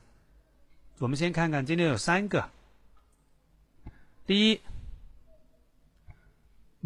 [1.00, 2.48] 我们先看看，今天有三个。
[4.28, 4.60] 第一，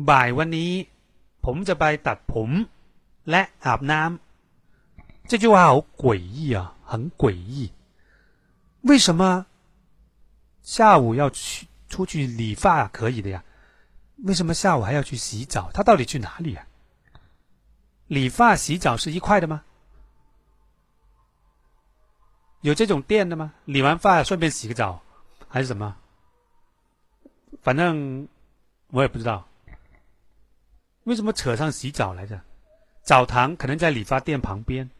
[0.09, 0.73] บ่ายวันนี้
[1.45, 2.51] ผมจะไปตัดผม
[3.31, 5.29] และอาบน้ำ。
[5.29, 7.71] 这句话好诡异啊，很诡异。
[8.82, 9.46] 为什么
[10.62, 13.44] 下午要去出去理发可以的呀？
[14.24, 15.72] 为什么下午还要去洗澡？
[15.74, 16.68] 他到底去哪里啊？
[18.08, 19.64] 理发、洗澡是一块的吗？
[22.62, 23.54] 有这种店的吗？
[23.66, 25.02] 理完发顺便洗个澡，
[25.48, 25.96] 还是什么？
[27.62, 28.28] 反正
[28.90, 29.48] 我也不知道。
[31.04, 32.40] 为什么扯上洗澡来着？
[33.02, 34.92] 澡堂可能在理发店旁边，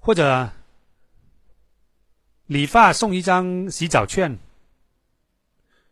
[0.00, 0.50] 或者
[2.46, 4.38] 理发送一张洗澡券，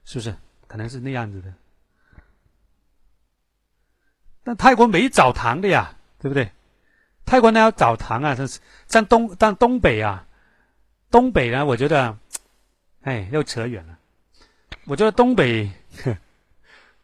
[0.04, 0.34] 是不是？
[0.66, 1.52] 可能是那样子的。
[4.42, 6.50] 但泰国没澡堂的呀，对不对？
[7.24, 8.34] 泰国那有澡堂啊？
[8.34, 8.46] 像
[8.88, 10.26] 像东但东北啊，
[11.10, 12.18] 东北呢，我觉得，
[13.02, 13.98] 哎，又扯远了。
[14.84, 15.70] 我觉得东北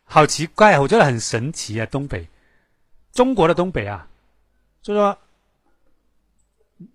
[0.04, 1.86] 好奇怪，我觉得很神奇啊！
[1.86, 2.28] 东北，
[3.12, 4.06] 中国的东北啊，
[4.82, 5.16] 就说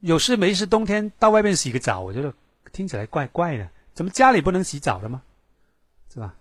[0.02, 2.32] 有事没事，冬天到外面洗个澡，我觉得
[2.76, 3.70] 听起来怪怪的。
[3.94, 5.22] 怎么家里不能洗澡的吗？
[6.14, 6.36] 是吧？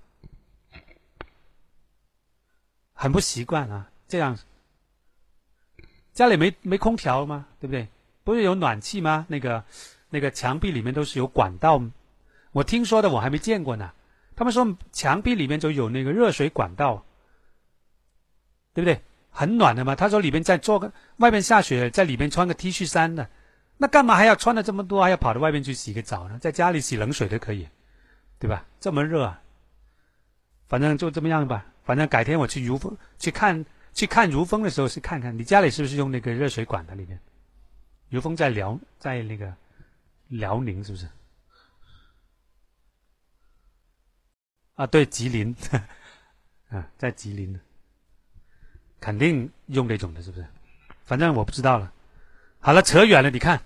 [2.92, 4.36] 很不习惯啊，这样。
[6.12, 7.46] 家里没没空调吗？
[7.60, 7.86] 对不对？
[8.24, 9.26] 不是有暖气吗？
[9.28, 9.64] 那个
[10.10, 11.80] 那个墙壁里面都是有管道，
[12.50, 13.92] 我听说的，我还没见过呢。
[14.34, 17.04] 他们说墙壁里面就有那个热水管道，
[18.72, 19.00] 对不对？
[19.30, 19.94] 很暖的嘛。
[19.94, 23.28] 他说里面再做个，外面下雪，在里面穿个 T 恤衫的，
[23.76, 26.38] 那干嘛还要穿的这么多，还要跑到外面去洗个澡呢？
[26.38, 27.68] 在家里洗冷水都可以，
[28.38, 28.64] 对吧？
[28.80, 29.36] 这么热，
[30.68, 31.66] 反正就这么样吧。
[31.82, 37.18] 反正改天我去如风去看去看如风的时候，是看看你家里是不是用那个热水管的里面。
[38.08, 39.52] 如风在辽，在那个
[40.28, 41.08] 辽宁是不是？
[44.76, 45.54] 啊，对，吉林，
[46.70, 47.60] 啊，在吉林，
[49.00, 50.46] 肯定用那种的，是不是？
[51.04, 51.92] 反正我不知道了。
[52.63, 53.61] 好了，扯远了，你看，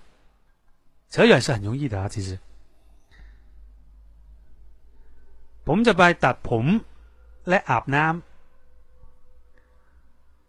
[1.10, 2.38] 扯远是很容易的啊，其实。
[5.64, 6.84] ผมจะไปตัดผม
[7.48, 8.22] และอาบน้ำ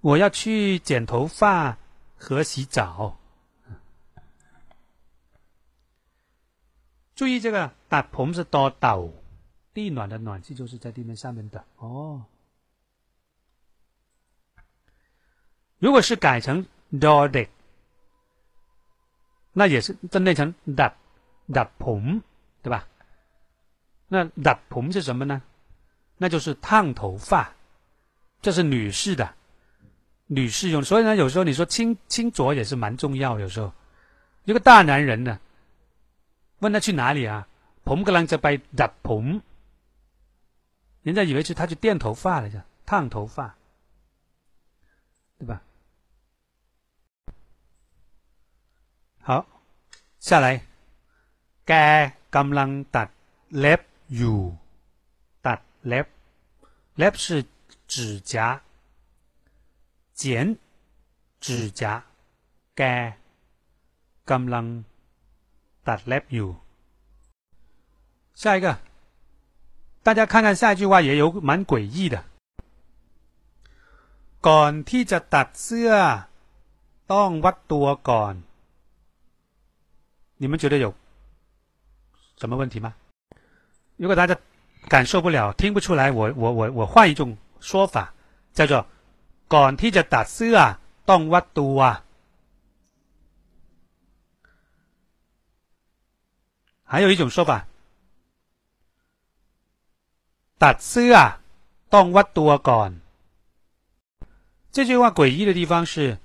[0.01, 1.77] 我要去剪头发
[2.17, 3.17] 和洗澡。
[7.15, 9.13] 注意这个ตัดผม是多斗。
[9.73, 12.23] 地暖的暖气就是在地面上面的哦。
[15.79, 17.49] 如果是改成 Nordic，
[19.53, 20.93] 那也是正念成 that
[21.49, 22.21] that 蓬，
[22.61, 22.87] 对吧？
[24.07, 25.41] 那 that 蓬是什么呢？
[26.17, 27.53] 那就是烫头发，
[28.41, 29.33] 这是女士的，
[30.27, 30.83] 女士用。
[30.83, 33.39] 所以呢，有时候你说清清浊也是蛮重要。
[33.39, 33.73] 有时候
[34.43, 35.39] 一个大男人呢，
[36.59, 37.47] 问他去哪里啊？
[37.85, 39.41] ผมกำลังจะไปดัดผม
[41.03, 43.55] 人家以为是他去电头发了，叫烫头发，
[49.27, 49.45] 好，
[50.19, 50.47] 下来，
[51.67, 51.73] แก
[52.35, 53.09] กำลังตัด
[53.59, 53.81] เล็บ
[54.15, 54.39] อยู่
[55.47, 56.07] ตัดเล็บ
[56.97, 57.25] เล็บ是
[57.91, 58.61] 指甲，
[60.13, 60.57] 剪
[61.39, 62.03] 指甲，
[62.77, 62.81] แก
[64.31, 64.65] กำลัง
[65.87, 66.49] ตัดเล็บอยู่
[68.41, 68.77] 下一个。
[70.03, 72.23] 大家看看下一句话，也有蛮诡异的。
[74.47, 75.91] ก่อนที่จะตัดเสื้อ
[77.13, 78.33] ต้องวัดตัวก่อน。
[80.39, 80.93] 你们觉得有
[82.37, 82.93] 什么问题吗？
[83.97, 84.37] 如果大家
[84.89, 88.13] 感受不了、听不出来，我我我我换一种说法，
[88.53, 88.85] 叫做
[89.47, 90.57] ก่อนที่จะตัดเสื้อ
[91.09, 91.81] ต้องวัดตัว。
[96.83, 97.65] 还有一种说法。
[100.63, 101.15] ตัดเสื้อ
[101.93, 102.89] ต้องวัดตัวก่อน
[104.71, 106.17] 这句话诡异的地方是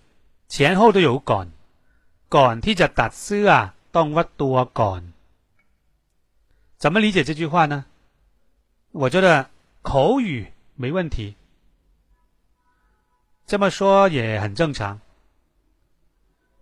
[0.49, 1.47] 前后都有ก่อน
[2.37, 3.51] ก่อนที่จะตัดเสื้อ
[3.97, 5.03] ต้องวัดตัวก่อน
[6.83, 7.85] 怎么理解这句话呢？
[8.93, 9.51] 我觉得
[9.83, 10.47] 口语
[10.77, 11.35] 没问题，
[13.47, 15.01] 这么说也很正常。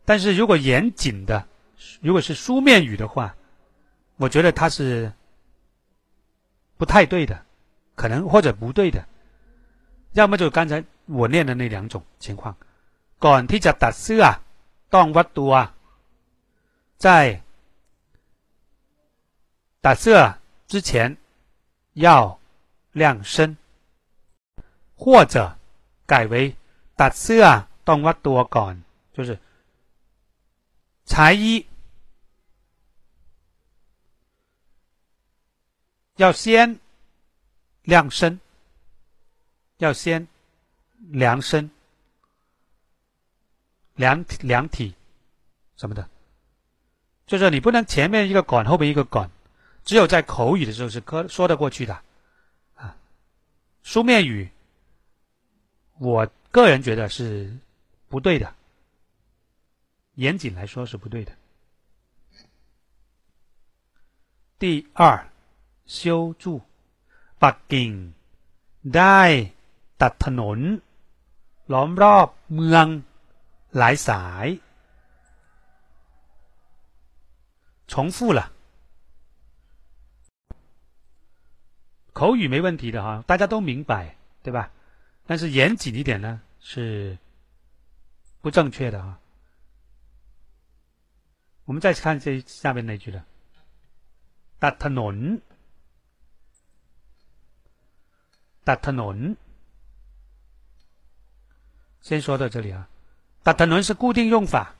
[0.05, 1.47] 但是如果严谨的，
[2.01, 3.35] 如果是书面语的话，
[4.17, 5.13] 我觉得它是
[6.77, 7.45] 不太对的。
[7.95, 9.05] 可能或者不对的，
[10.13, 12.57] 要么就刚才我念的那两种情况。
[13.19, 14.25] ก่อนที่จะตัดเสื้อ
[14.95, 15.53] ต้องวัดตัว，
[17.03, 17.43] 在
[19.85, 20.19] ตัดเสื้อ
[20.71, 21.17] 之前
[21.95, 22.39] 要
[22.93, 23.57] 量身，
[24.97, 25.57] 或者
[26.07, 26.57] 改为
[26.97, 27.45] ตัดเสื้อ
[27.89, 28.75] ต้องวัดตัวก่อน，
[29.15, 29.39] 就是
[31.05, 31.67] 裁衣
[36.17, 36.79] 要先。
[37.85, 38.39] 量身，
[39.79, 40.29] 要先
[40.99, 41.71] 量身、
[43.95, 44.95] 量量体
[45.79, 46.07] 什么的，
[47.27, 49.31] 就是你不能前面一个管，后面一个管，
[49.85, 51.99] 只有在口语的时候是可说得过去的
[52.75, 52.97] 啊。
[53.83, 54.49] 书面语，
[55.99, 57.57] 我个人觉得是
[58.09, 58.53] 不对的，
[60.15, 61.33] 严谨来说是不对的。
[64.59, 65.27] 第二，
[65.87, 66.63] 修筑。
[67.45, 67.91] ปักกิ่ง
[68.97, 69.23] ได้
[70.01, 70.59] ตัดถนน
[71.73, 72.87] ล้อมรอบเมือง
[73.81, 74.09] 来塞，
[77.93, 78.53] 重复了。
[82.13, 84.71] 口语没问题的哈，大家都明白，对吧？
[85.27, 87.17] 但是严谨一点呢，是
[88.41, 89.21] 不正确的啊。
[91.65, 93.23] 我们再看这下面那句了，
[94.59, 95.41] ตัดถนน
[98.65, 99.37] ตัดถนน
[102.01, 102.89] 先说到这里啊，
[103.45, 104.75] ตัดถนน是固定用法，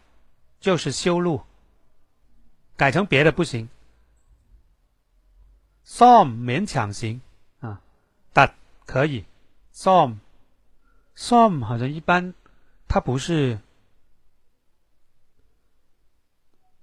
[0.61, 1.43] 就是修路，
[2.76, 3.70] 改成别的不行。
[5.86, 7.22] some 勉强行
[7.60, 7.82] 啊
[8.34, 8.54] ，that
[8.86, 9.26] 可以。
[9.74, 10.18] some
[11.16, 12.34] some 好像一般，
[12.88, 13.60] 它不是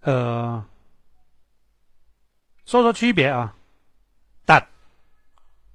[0.01, 0.64] 呃，
[2.66, 3.57] 说说区别啊
[4.47, 4.66] ，that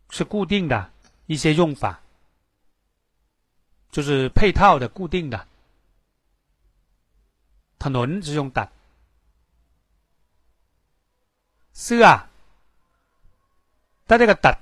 [0.10, 0.92] 是固定的
[1.26, 2.02] 一些用法，
[3.92, 5.48] 就是配套的固定的。
[7.78, 8.70] 它轮子用 that。
[11.75, 12.05] เสื้อ
[14.07, 14.59] 它这个ตัด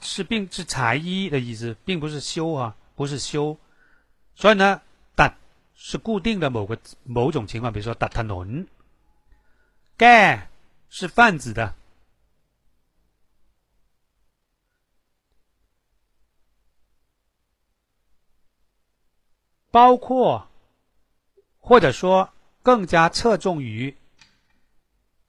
[0.00, 3.58] 是并是裁衣的意思，并不是修啊，不是修。
[4.34, 4.80] 所以呢，
[5.14, 5.34] ตัด
[5.74, 8.66] 是固定的某个某种情况，比如说ตัดถนน
[9.98, 10.48] แก้
[10.88, 11.74] 是泛指的。
[19.70, 20.48] 包括，
[21.60, 22.32] 或者说
[22.62, 23.96] 更加侧重于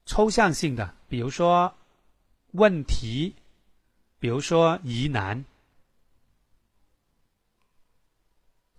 [0.07, 1.75] 抽象性的，比如说
[2.53, 3.35] 问题，
[4.19, 5.45] 比如说疑难，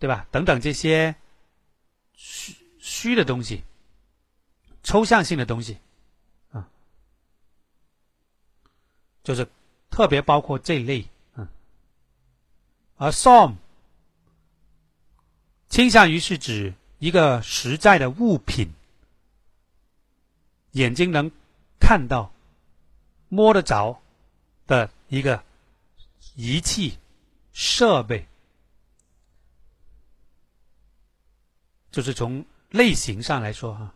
[0.00, 0.26] 对吧？
[0.32, 1.14] 等等这些
[2.14, 3.62] 虚虚的东西，
[4.82, 5.76] 抽象性的东西，
[6.50, 6.68] 啊，
[9.22, 9.46] 就是
[9.90, 11.46] 特别包括这一类，嗯，
[12.96, 13.54] 而 some。
[15.68, 18.72] 倾向于是指一个实在的物品，
[20.71, 21.31] 眼睛能
[21.79, 22.31] 看到、
[23.29, 24.01] 摸得着
[24.65, 25.43] 的一个
[26.35, 26.97] 仪器、
[27.51, 28.25] 设备，
[31.91, 33.93] 就是从类型上来说哈。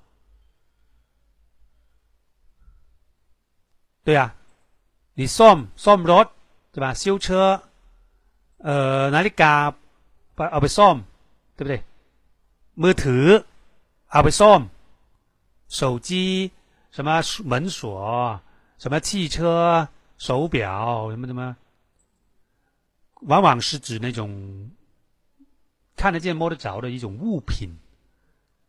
[4.03, 4.35] 对啊，
[5.15, 6.29] 你 som som rod
[6.71, 6.93] 对吧？
[6.93, 7.61] 修车，
[8.59, 9.75] 呃，哪里嘎
[10.35, 11.03] 把เอาไปซ่อม
[11.57, 11.83] 对不对？
[12.81, 13.25] มือถือ
[14.11, 14.61] เอาไปซ่อม
[15.67, 16.51] 手机
[16.93, 18.40] 什么门锁
[18.78, 19.88] 什么汽车
[20.18, 21.57] 手表什么什么，
[23.22, 24.70] 往往是指那种
[25.97, 27.76] 看得见摸得着的一种物品。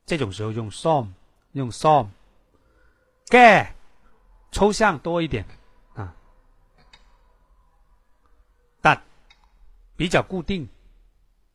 [0.06, 1.10] 这种时候用 some，
[1.52, 2.08] 用 som，
[3.28, 3.76] 盖
[4.52, 5.46] 抽象多一点
[5.94, 6.16] 啊，
[8.82, 9.00] 但
[9.96, 10.68] 比较固定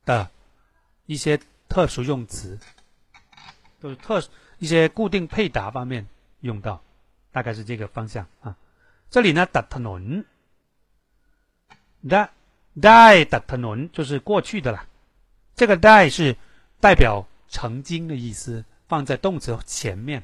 [0.05, 0.31] 的。
[1.05, 2.59] 一些特殊用词，
[3.79, 4.23] 都是特
[4.59, 6.07] 一些固定配搭方面
[6.40, 6.82] 用到，
[7.32, 8.56] 大概是这个方向啊。
[9.10, 10.24] 这里呢，ตัดถนน
[12.10, 12.22] ได้
[12.84, 14.86] ได้ตัดถนน就是过去的了。
[15.54, 16.36] 这个ได้是
[16.80, 20.22] 代表曾经的意思，放在动词前面。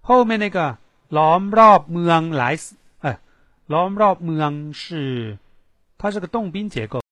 [0.00, 0.78] 后面那个
[1.10, 2.54] ล้อมรอบเมืองหลาย
[3.04, 3.18] 哎，
[3.72, 5.38] ล้อมรอบเมือง是
[5.98, 7.02] 它是个动宾结构。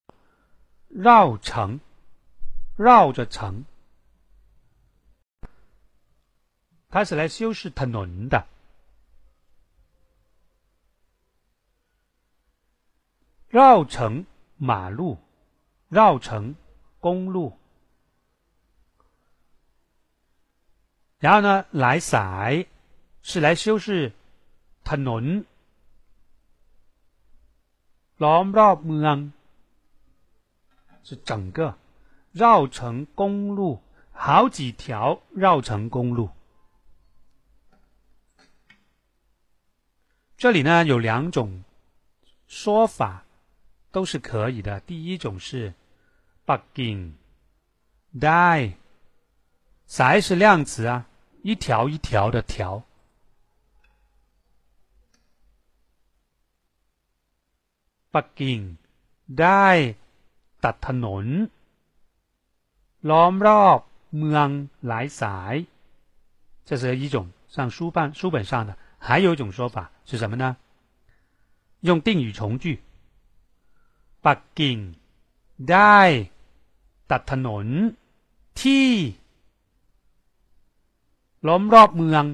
[0.89, 1.81] 绕城，
[2.77, 3.65] 绕着城，
[6.91, 8.47] 它是来修饰ถนน的。
[13.49, 14.27] 绕城
[14.57, 15.19] 马路，
[15.89, 16.55] 绕城
[17.01, 17.57] 公路。
[21.19, 22.67] 然后呢，来塞
[23.23, 24.13] 是来修饰
[24.85, 25.45] ถนน
[28.19, 29.33] ล้อมรอบเมือง
[31.03, 31.77] 是整个
[32.33, 33.81] 绕城公路，
[34.13, 36.31] 好几条绕城公路。
[40.39, 41.65] 这里呢有两种
[42.47, 43.25] 说法，
[43.91, 44.81] 都是可以的。
[44.81, 45.75] 第一种是
[46.45, 47.13] 北京，
[48.19, 48.75] die，
[49.87, 51.07] 才是量词啊，
[51.43, 52.83] 一条一条的条。
[58.11, 58.77] 北京，
[59.29, 59.95] die。
[60.69, 61.27] ตัดถนน
[63.11, 63.79] ล้อมรอบ
[64.19, 64.49] เมือง
[64.87, 65.55] หลายสาย
[66.65, 67.17] 这是一种
[67.55, 70.57] 像书本书本上的， 还有一种说法是什么呢？
[71.81, 72.81] 用定语从句，
[74.23, 74.77] ปักกิ่ง
[75.71, 75.99] ได้
[77.11, 77.67] ตัดถนน
[78.61, 78.89] ที่
[81.47, 82.25] ล้อมรอบเมือง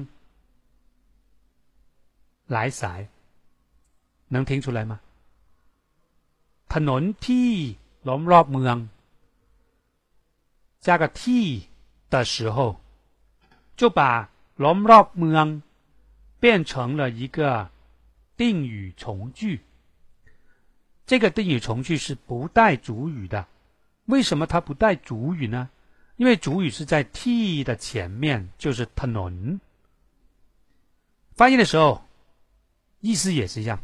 [2.51, 3.01] หลายสาย
[4.33, 4.93] 能听出来吗？
[6.73, 7.49] ถนนที่
[8.07, 8.75] ล้อมรอบเมือง
[10.85, 11.21] 加个 t
[12.09, 12.77] 的时候，
[13.77, 15.61] 就把 lom rob mung
[16.39, 17.69] 变成了一个
[18.35, 19.61] 定语从句。
[21.05, 23.45] 这个定语从句是不带主语的。
[24.05, 25.69] 为什么它不带主语呢？
[26.17, 29.59] 因为主语是在 t 的前面，就是 t n o n
[31.33, 32.03] 翻译的时候，
[32.99, 33.79] 意思也是一样。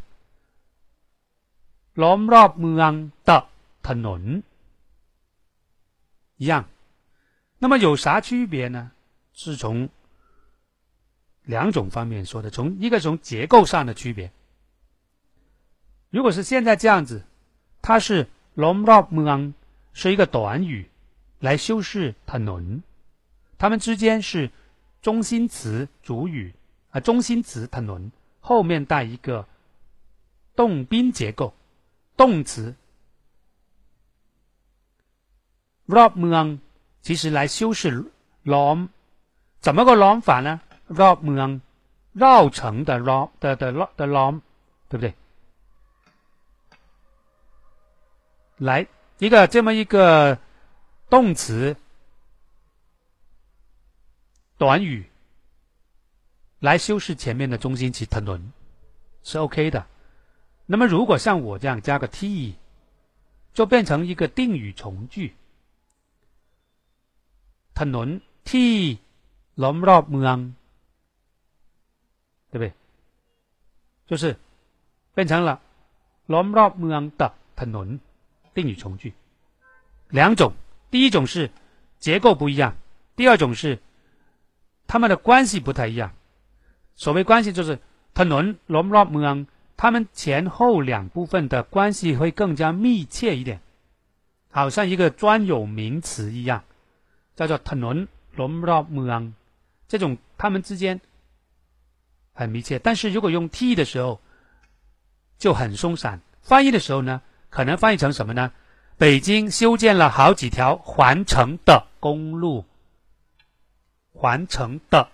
[1.95, 3.47] ล้อมรอบเมือง的
[3.81, 4.43] ถนน
[6.38, 6.69] 一样。
[7.57, 8.91] 那么有啥区别呢？
[9.33, 9.89] 是从
[11.45, 14.30] 两种方面说的，从一个从结构上的区别。
[16.11, 17.24] 如果是现在这样子，
[17.80, 19.55] 它是 long rob 麦昂，
[19.93, 20.88] 是一个短语
[21.40, 22.82] 来修饰它轮，
[23.59, 24.51] 它们之间是
[25.01, 26.55] 中心词主语，
[26.90, 29.47] 啊，中心词它轮，后面带一个
[30.55, 31.55] 动宾结构，
[32.16, 32.74] 动词
[35.86, 36.59] rob 麦昂，
[37.01, 38.05] 其实来修饰
[38.45, 38.88] long。
[39.61, 40.61] 怎么个 long 法呢？
[40.91, 41.61] ？rob เมือง
[42.13, 44.41] 绕城的 lom 的的的 lom，
[44.89, 45.13] 对不对？
[48.57, 48.88] 来
[49.19, 50.39] 一个这么一个
[51.09, 51.75] 动词
[54.57, 55.05] 短语
[56.59, 58.51] 来修饰前面的中心词 t 轮
[59.23, 59.85] 是 OK 的。
[60.65, 62.55] 那么，如果像我这样加个 t，
[63.53, 65.35] 就变成一个定语从句。
[67.75, 68.07] ถนน
[68.49, 68.71] ที่
[69.61, 70.39] ล้อมรอบเมือง，
[72.51, 72.71] 对不对？
[74.07, 74.38] 就是
[75.13, 75.59] 变成了
[76.27, 77.99] ล้อมรอบเมือง的ถนน
[78.53, 79.13] 定语从句。
[80.09, 80.53] 两种，
[80.89, 81.51] 第一种是
[81.99, 82.73] 结构不一样，
[83.15, 83.79] 第二种是
[84.88, 86.13] 他们的关系不太一样。
[86.95, 87.79] 所谓关系，就是
[88.13, 89.47] ถนนล้อมรอบเมือง。
[89.79, 93.59] 它们前后两部分的关系会更加密切一点，
[94.49, 96.63] 好像一个专有名词一样，
[97.35, 99.33] 叫做 “tanon lomromang”。
[99.88, 100.99] 这种它们之间
[102.32, 104.20] 很密切，但是如果用 “t” 的时候
[105.38, 106.20] 就很松散。
[106.40, 108.52] 翻译的时候呢，可能翻译成什么呢？
[108.98, 112.64] 北京修建了好几条环城的公路，
[114.12, 115.08] 环城的。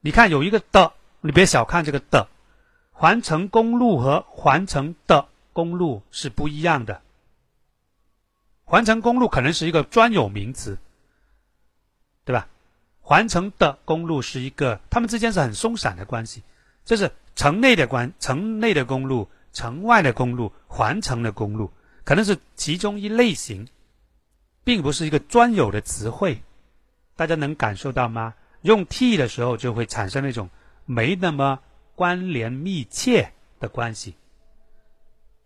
[0.00, 2.28] 你看有一个的，你别小看这个的。
[2.92, 7.00] 环城公路和环城的公路是不一样的。
[8.64, 10.78] 环城公路可能是一个专有名词，
[12.24, 12.46] 对吧？
[13.10, 16.44] 环城的公路是一个，它们之间是很松散的关系，
[16.84, 21.72] 这是城内的关，城内的公路，城外的公路，环城的公路，
[22.04, 23.66] 可能是其中一类型，
[24.62, 26.40] 并不是一个专有的词汇。
[27.16, 28.34] 大家能感受到吗？
[28.62, 30.48] 用 t 的时候就会产生那种
[30.86, 31.58] 没那么。
[31.96, 34.14] 关联密切的关系，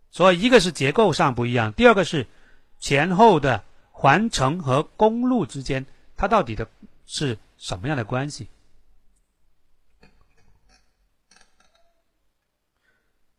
[0.09, 2.27] 所以一个是结构上不一样，第二个是
[2.79, 3.61] 前后的
[3.91, 5.85] 环城和公路之间，
[6.15, 6.69] 它到底的
[7.05, 8.48] 是什么样的关系？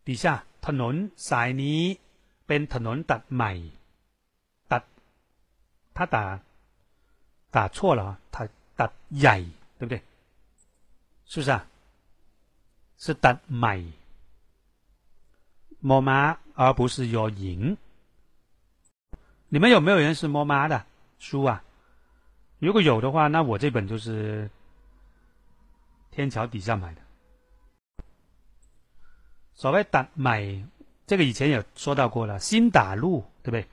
[0.03, 0.95] 底下ถนน
[1.29, 1.79] สายนี้
[2.47, 3.51] เป็นถนนตัดใหม่
[4.71, 4.83] ตัด
[5.95, 6.17] 他打
[7.55, 8.47] 打错了啊，他
[8.79, 9.37] ตัดใหญ่，
[9.77, 9.95] 对不对？
[11.31, 11.59] 是不是啊？
[13.03, 13.75] 是ตัดใหม่
[15.87, 16.19] มอม้า
[16.59, 17.77] 而不是有赢。
[19.49, 20.85] 你们有没有人是摸妈的
[21.19, 21.63] 书啊？
[22.58, 24.50] 如果有的话，那我这本就是
[26.10, 27.02] 天桥底下买的。
[29.54, 30.64] 所谓打买，
[31.06, 33.66] 这个以前也说到过了，新打路，对不对？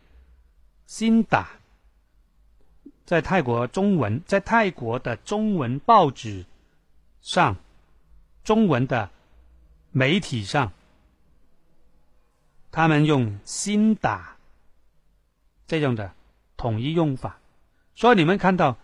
[0.85, 1.49] 新打，
[3.05, 6.45] 在泰国中文，在泰国的中文报纸
[7.21, 7.55] 上。
[8.43, 9.09] 中文的
[9.91, 10.73] 媒体上，
[12.71, 14.35] 他们用“新打”
[15.65, 16.13] 这种的
[16.57, 17.39] 统一用法，
[17.95, 18.77] 所以你们看到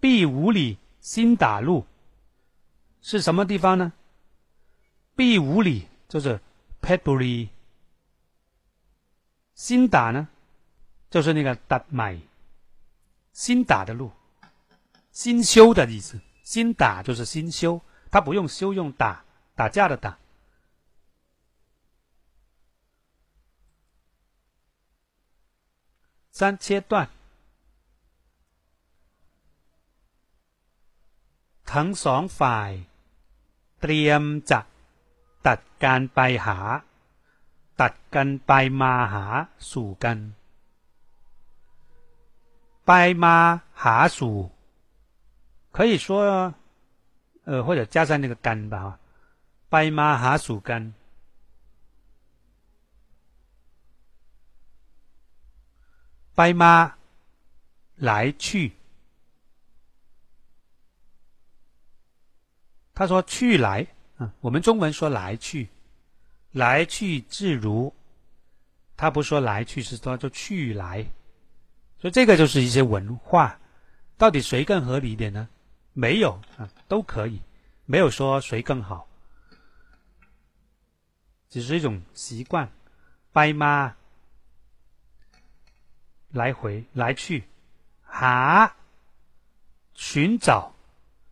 [0.00, 1.86] “，B 五里新打路”
[3.02, 3.92] 是什么地方呢
[5.16, 6.40] ？“？B 五里”就是
[6.80, 7.48] p e t b u r y
[9.54, 10.28] 新打呢
[11.10, 12.18] 就是那个打买
[13.32, 14.12] 新打的路，
[15.10, 16.20] 新修的意思。
[16.44, 17.80] 新打就是新修。
[18.10, 19.24] 他不用修，用打
[19.54, 20.18] 打架的打。
[26.30, 27.10] 三切断，
[31.71, 32.71] ทั้งสองฝ่าย
[33.81, 34.21] เตรียม
[34.51, 34.59] จะ
[35.47, 36.57] ตัดการไปหา
[37.81, 39.25] ตัดกันไปมาหา
[39.71, 40.17] สู่กัน
[42.85, 42.91] ไป
[43.23, 43.35] มา
[43.83, 44.37] หาสู่
[45.75, 46.53] 可以说。
[47.45, 48.99] 呃，或者加上那个干吧，哈，
[49.69, 50.93] 拜妈哈属干，
[56.33, 56.95] 拜妈
[57.97, 58.71] 来去。
[62.98, 63.86] 他说去来，
[64.16, 65.68] 啊，我们中文说来去，
[66.50, 67.94] 来去自如。
[68.96, 71.06] 他不说来去，是说就去来。
[72.00, 73.56] 所以这个就是一些文化，
[74.16, 75.48] 到底谁更合理一点呢？
[75.92, 77.40] 没有啊，都可以，
[77.86, 79.06] 没有说谁更好，
[81.48, 82.68] 只是一种习惯。
[83.30, 83.94] 拜妈，
[86.30, 87.44] 来回来去，
[88.02, 88.74] 哈，
[89.94, 90.74] 寻找，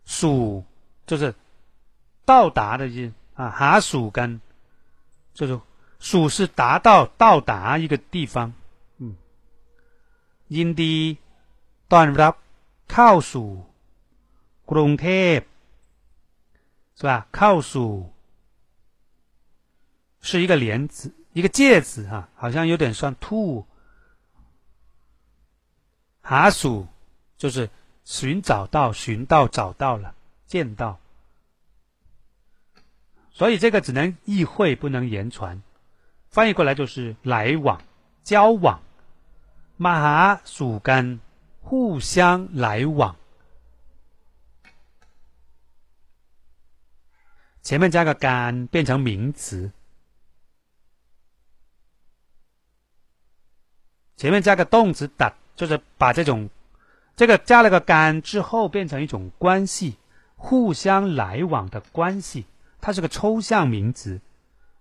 [0.05, 0.63] 数
[1.05, 1.35] 就是。
[2.26, 4.40] 到达的音啊，哈属根，
[5.34, 5.60] 就是
[5.98, 8.52] 属是达到到达一个地方，
[8.98, 9.16] 嗯，
[10.48, 11.18] ยินดี
[11.88, 12.34] ต้อนรับ
[12.92, 13.48] เข้าสู่
[14.70, 15.38] กรุงเทพ
[16.98, 17.26] 是吧？
[17.36, 17.90] เข้าสู่
[20.20, 23.64] 是一个连字，一个介字哈，好像有点像 to，
[26.22, 26.86] 哈属
[27.36, 27.70] 就是
[28.04, 30.14] 寻找到，寻到，找到了，
[30.46, 30.98] 见到。
[33.37, 35.61] 所以这个只能意会，不能言传。
[36.27, 37.79] 翻译过来就是来往、
[38.23, 38.81] 交往。
[39.75, 41.19] 马哈属根，
[41.61, 43.15] 互相来往。
[47.61, 49.71] 前面加个干，变成名词。
[54.15, 56.49] 前面加个动词打，就是把这种
[57.15, 59.95] 这个加了个干之后，变成一种关系，
[60.35, 62.47] 互相来往的关系。
[62.86, 64.20] 它是个抽象名词，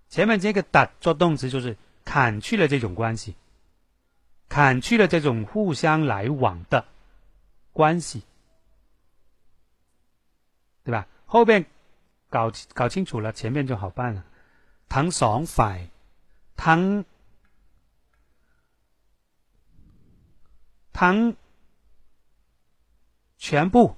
[0.09, 3.35] 前面这个打做动词就是砍去了这种关系，
[4.49, 6.85] 砍去了这种互相来往的
[7.73, 8.23] 关系，
[10.83, 11.07] 对吧？
[11.25, 11.65] 后边
[12.29, 14.25] 搞搞清楚了，前面就好办了。
[14.89, 15.79] ทั้งสองฝ่าย
[16.57, 17.05] ทั้ง
[20.91, 21.35] ทั้ง
[23.37, 23.95] 全部，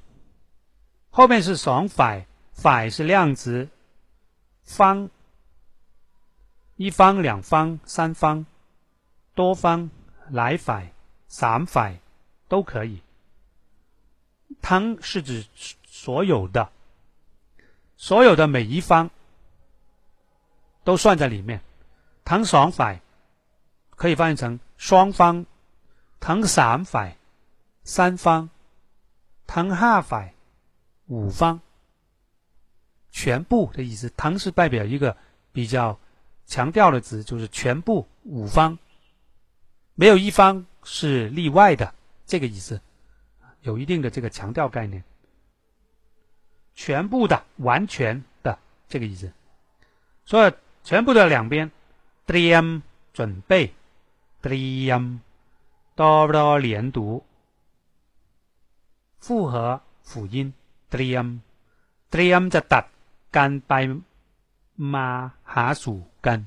[1.09, 3.69] 后面是สองฝ่ายฝ่าย是量词。
[4.67, 5.09] 方，
[6.75, 8.45] 一方、两方、三方、
[9.35, 9.89] 多方、
[10.29, 10.87] 来ฝ่、
[11.27, 11.97] 三ฝ่
[12.47, 13.01] 都可以。
[14.61, 15.45] 汤是指
[15.85, 16.69] 所有的，
[17.97, 19.09] 所有的每一方
[20.83, 21.61] 都算在里面。
[22.23, 22.99] 汤双ฝ่
[23.95, 25.45] 可以翻译成双方，
[26.19, 27.15] 汤三ฝ่
[27.83, 28.49] 三方，
[29.45, 30.31] 汤下ฝ่
[31.07, 31.59] 五方。
[33.11, 35.15] 全部的意思，唐是代表一个
[35.51, 35.99] 比较
[36.45, 38.77] 强调的词，就是全部五方，
[39.95, 41.93] 没有一方是例外的，
[42.25, 42.81] 这个意思，
[43.61, 45.03] 有一定的这个强调概念。
[46.75, 48.57] 全部的、完全的
[48.89, 49.31] 这个意思，
[50.25, 50.53] 所以
[50.83, 51.71] 全部的两边，
[52.25, 52.81] dream
[53.13, 53.71] 准备，
[54.41, 55.19] dream
[55.93, 57.23] 多多连读，
[59.19, 60.51] 复合辅音，
[60.89, 62.85] dream，dream จะตัด
[63.35, 63.73] การไป
[64.93, 65.07] มา
[65.53, 66.39] หาสู่กัน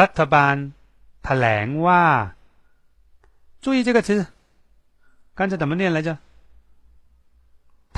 [0.00, 0.56] รัฐบาล
[1.24, 2.04] แถลงว่า
[3.62, 4.08] 注意这个词
[5.38, 6.08] 刚才怎么念来着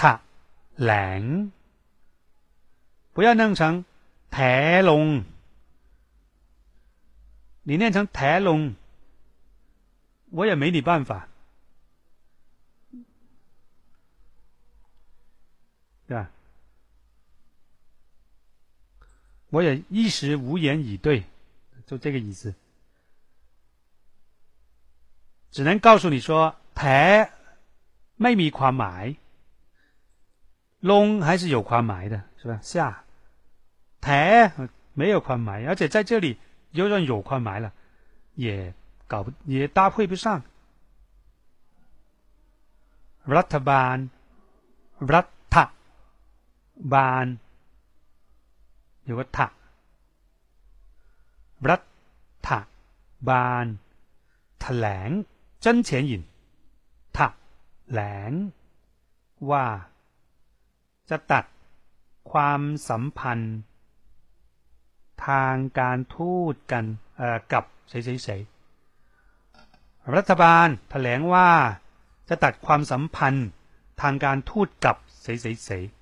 [0.01, 0.03] ถ
[0.83, 1.23] แหลง
[3.15, 3.85] 不要弄成
[4.33, 4.37] แถ
[4.91, 5.05] ลง
[7.66, 8.76] 你念成台龙，
[10.32, 11.30] 我也没你办法，
[16.06, 16.30] 对吧？
[19.50, 21.24] 我也一时无言以对，
[21.86, 22.54] 就这个意思，
[25.50, 27.32] 只能告诉你说台
[28.18, 29.16] 没米宽买，
[30.82, 32.60] 龙还是有宽买的，是吧？
[32.62, 33.06] 下
[34.02, 34.52] 台
[34.94, 36.38] 没有宽买，而且在这里。
[36.73, 37.73] 就算有宽埋了，
[38.35, 38.75] 也
[39.07, 40.43] 搞不也搭配不上。
[43.37, 43.97] รัฐบาล
[45.15, 45.23] รั
[45.55, 45.57] ฐ
[46.93, 47.25] บาล
[49.11, 49.39] 有个塔
[51.71, 51.77] รั
[52.47, 52.51] ฐ
[53.29, 53.65] บาล
[54.61, 55.11] แถลง
[55.65, 56.13] 真前引
[57.17, 57.19] ถ
[57.91, 58.01] แหล
[58.31, 58.33] ง
[59.51, 59.65] ว่า
[61.11, 61.45] จะตัด
[62.31, 63.57] ความสัมพันธ์
[65.27, 66.85] ทางการทูตกัน
[67.53, 71.51] กับเฉยๆรัฐบาลแถลงว่า
[72.29, 73.49] จะตัดความสัมพันธ์
[74.01, 75.99] ทางการทูตกับเฉยๆ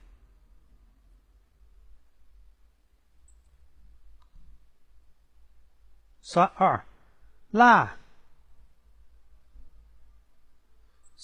[6.30, 6.60] 说二
[7.60, 7.62] 辣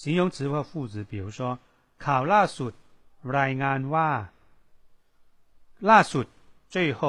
[0.01, 1.39] 形容词或副词，比如说
[2.03, 2.73] ข่าวล่าสุด
[3.37, 4.09] รายงานว่า
[5.89, 6.27] 辣สุด
[6.73, 7.01] 最后，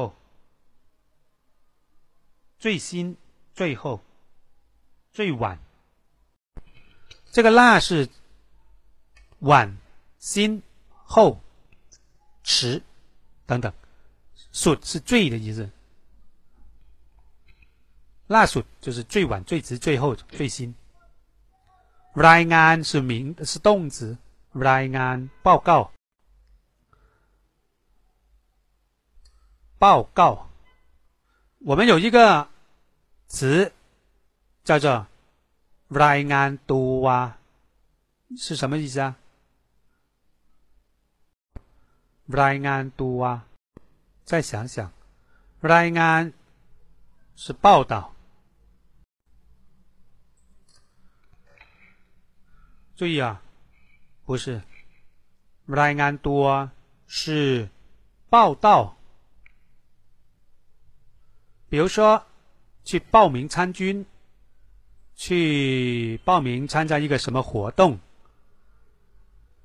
[2.59, 3.15] 最新、
[3.53, 4.01] 最后、
[5.13, 5.57] 最晚，
[7.31, 8.09] 这个 last 是
[9.39, 9.77] 晚、
[10.17, 10.61] 新、
[11.05, 11.39] 后、
[12.43, 12.83] 迟
[13.45, 13.71] 等等，
[14.51, 15.69] 是最的意思。
[18.27, 20.75] last 就是最晚、最迟、最后、最新。
[22.13, 24.17] รายงาน是名，是动词，
[24.51, 25.91] รายงาน报告。
[29.77, 30.48] 报告。
[31.59, 32.47] 我们有一个
[33.27, 33.73] 词
[34.63, 35.05] 叫做
[35.89, 37.37] “rai an d 啊”，
[38.37, 39.17] 是什么意思啊
[42.29, 43.45] ？“rai an d 啊”，
[44.23, 44.89] 再想想
[45.61, 46.31] ，“rai an”
[47.35, 48.15] 是报道。
[52.95, 53.41] 注意啊，
[54.25, 54.61] 不是
[55.67, 56.71] “rai an d 啊”，
[57.05, 57.67] 是
[58.29, 58.95] 报道。
[61.69, 62.23] 比如说，
[62.83, 64.05] 去报名参军，
[65.15, 67.99] 去报名参加一个什么活动，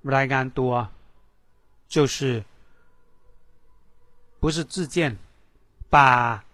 [0.03, 0.89] 来安多，
[1.89, 2.45] 就是
[4.39, 5.17] 不是自荐，
[5.89, 6.45] 把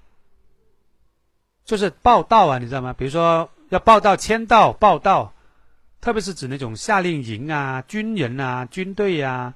[1.65, 2.93] 就是报道啊，你知道吗？
[2.93, 5.33] 比如说要报道签到报道，
[6.01, 9.55] 特别是指那种夏令营啊、军人啊、军队啊，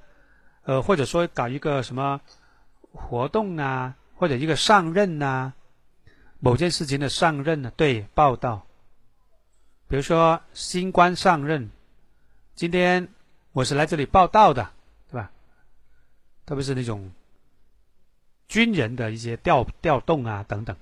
[0.64, 2.20] 呃，或者说搞一个什么
[2.92, 5.52] 活动啊，或者一个上任呐。
[6.44, 7.72] 某件事情的上任呢？
[7.74, 8.66] 对，报道。
[9.88, 11.70] 比如说新官上任，
[12.54, 13.08] 今天
[13.52, 14.68] 我是来这里报道的，
[15.10, 15.30] 对吧？
[16.44, 17.10] 特别是那种
[18.46, 20.76] 军人的一些调调动啊等等，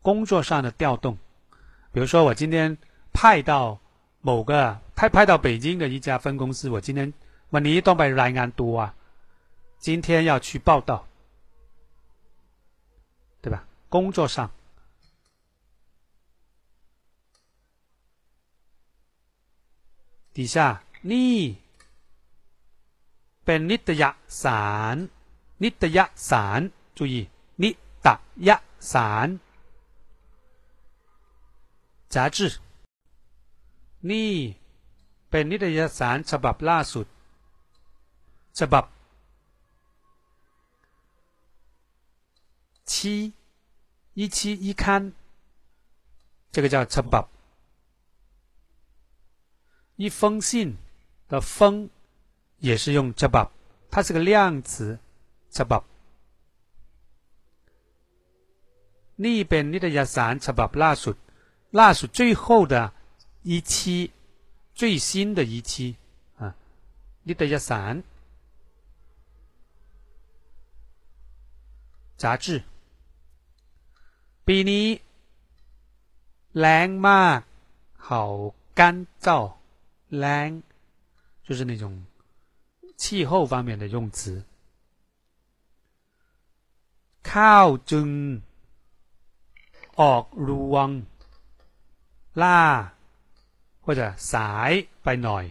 [0.00, 1.18] 工作上的调动。
[1.90, 2.78] 比如说我今天
[3.12, 3.80] 派到
[4.20, 7.12] 某个派派到北京的一家分公司，我今天
[7.50, 8.94] 问你东北来安多啊，
[9.80, 11.04] 今天要去报道，
[13.93, 14.51] 工作上，
[20.33, 21.37] 底下นี่
[23.45, 24.03] เป็นนิตย
[24.43, 24.95] สาร
[25.63, 25.99] นิตย
[26.29, 26.61] สาร
[26.97, 27.15] 注意
[27.63, 27.69] นิ
[28.05, 28.07] ต
[28.47, 28.49] ย
[28.91, 29.27] สาร
[32.13, 32.37] 杂志
[34.09, 34.33] นี่
[35.29, 37.07] เป็นนิตยสารฉบับล่าสุด
[38.59, 38.85] ฉบับ
[42.91, 42.93] 七
[44.14, 45.12] 一期一刊，
[46.52, 47.24] 这个叫成本。
[49.96, 50.76] 一封信
[51.28, 51.90] 的“封”
[52.58, 53.48] 也是用这本
[53.90, 54.98] 它是个量词
[55.52, 55.82] “chabab”。
[59.16, 61.14] 那边你的亚散 “chabab” 拉属
[61.70, 62.92] 拉属最后的
[63.42, 64.12] 一期，
[64.74, 65.96] 最新的一期
[66.36, 66.56] 啊，
[67.22, 68.02] 你的亚散
[72.16, 72.62] 杂志。
[74.47, 74.85] ปีนี้
[76.59, 77.39] แรงมาก
[78.07, 78.09] 好
[78.79, 78.81] 干
[79.25, 79.27] 燥
[80.19, 80.49] แรง
[81.45, 81.83] 就是那种
[83.01, 84.43] 气候方面的用词
[87.29, 88.07] ข้าวจึง
[90.01, 90.89] ออกรวง
[92.41, 92.61] ล่า
[93.85, 94.01] 或者
[94.33, 94.71] สาย
[95.03, 95.45] ไปหน่อย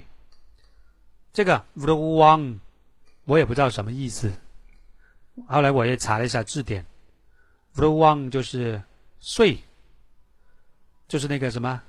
[1.36, 1.50] 这个
[1.88, 2.38] รวง
[3.28, 4.18] 我也不知道什么意思
[5.46, 6.84] 后来我也查了一下字典
[7.75, 8.81] R o n g 就是
[9.19, 9.59] 穗，
[11.07, 11.81] 就是那个什么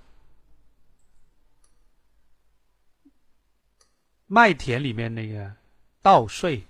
[4.26, 5.54] 麦田里面那个
[6.00, 6.64] 稻穗，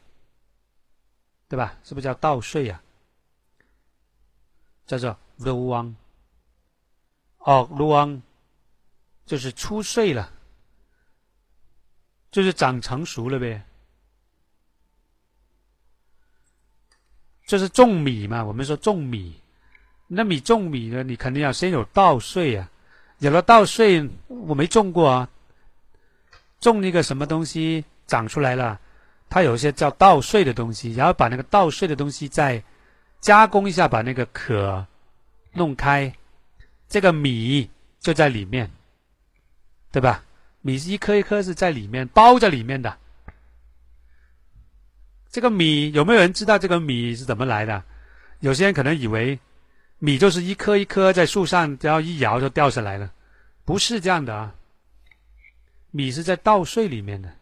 [1.49, 1.79] 对吧？
[1.85, 2.83] 是不是叫稻穗呀？
[4.87, 5.97] 叫做 r o n g
[7.39, 8.23] 哦 r o n g
[9.27, 10.33] 就是出穗了，
[12.31, 13.65] 就是长成熟了呗。
[17.47, 19.35] 就是种米嘛，我们说种米，
[20.07, 22.71] 那米种米呢，你肯定要先有稻穗啊。
[23.19, 25.29] 有了稻穗，我没种过啊。
[26.61, 28.81] 种那个什么东西长出来了，
[29.29, 32.63] 它有一些叫稻穗的东西，然后把那个稻穗的东西再
[33.21, 34.87] 加工一下，把那个壳
[35.53, 36.13] 弄开，
[36.89, 37.69] 这个米
[38.01, 38.71] 就在里面，
[39.93, 40.25] 对吧？
[40.63, 42.97] 米是一颗一颗是在里面包在里面的。
[45.35, 47.83] 这个米有没有人知道这个米是怎么来的？
[48.39, 49.37] 有些人可能以为
[49.99, 53.13] 米就是一颗一颗在树上，然后一摇就掉下来了，
[53.65, 54.55] 不是这样的啊。
[55.91, 57.33] 米是在稻穗里面的，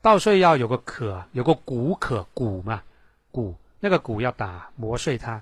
[0.00, 2.82] 稻穗要有个壳，有个谷壳，谷嘛，
[3.30, 5.40] 谷那个谷要打磨碎它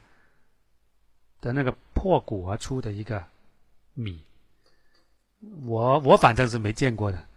[1.40, 3.24] 的那个破骨而出的一个
[3.94, 4.22] 米，
[5.64, 7.29] 我我反正是没见过的。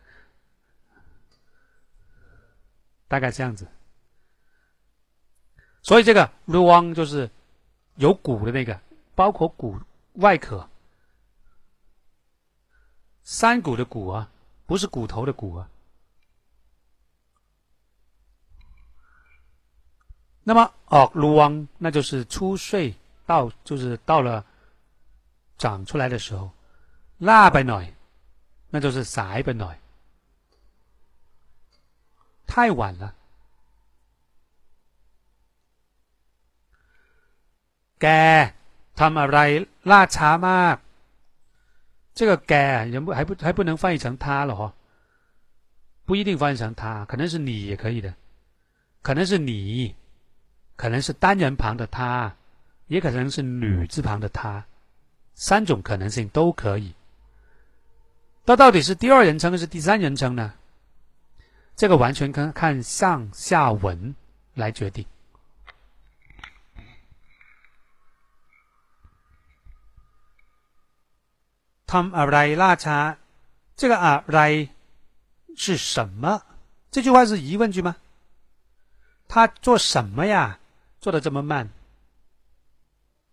[3.13, 3.67] 大概这样子。
[5.83, 7.29] 所以这个 r u a n 就是
[7.97, 8.81] 有骨的那个，
[9.13, 9.79] 包括骨
[10.13, 10.67] 外壳，
[13.21, 14.31] 山谷的骨啊，
[14.65, 15.69] 不是骨头的骨啊。
[20.43, 22.95] 那么哦 r u a n 那就是出穗
[23.27, 24.43] 到，就是到了
[25.59, 26.49] 长出来的时候，
[27.19, 27.93] 那 a b
[28.71, 29.53] 那就是 s a b
[32.46, 33.14] 太晚了。
[37.98, 38.06] แก
[38.98, 39.38] ทำอะไร
[39.90, 40.76] ล่าช้ามาก
[42.14, 42.54] 这个แก
[43.04, 44.72] 不还不还不能翻译成他了哈，
[46.04, 48.14] 不一定翻译成他，可能是你也可以的，
[49.02, 49.94] 可能是你。
[50.80, 52.32] 可能是单人旁的他，
[52.86, 54.64] 也可能是女字旁的他，
[55.34, 56.94] 三种可能性都可以。
[58.44, 60.54] 那到底是第二人称还是第三人称呢？
[61.76, 64.14] 这个完全看看上下文
[64.54, 65.06] 来决定。
[71.86, 73.16] ทำอะไรล่าช้า？
[73.74, 74.68] 这个อะไร
[75.56, 76.42] 是什么？
[76.90, 77.96] 这句话是疑问句吗？
[79.26, 80.58] 他做什么呀？
[81.00, 81.70] 做的这么慢，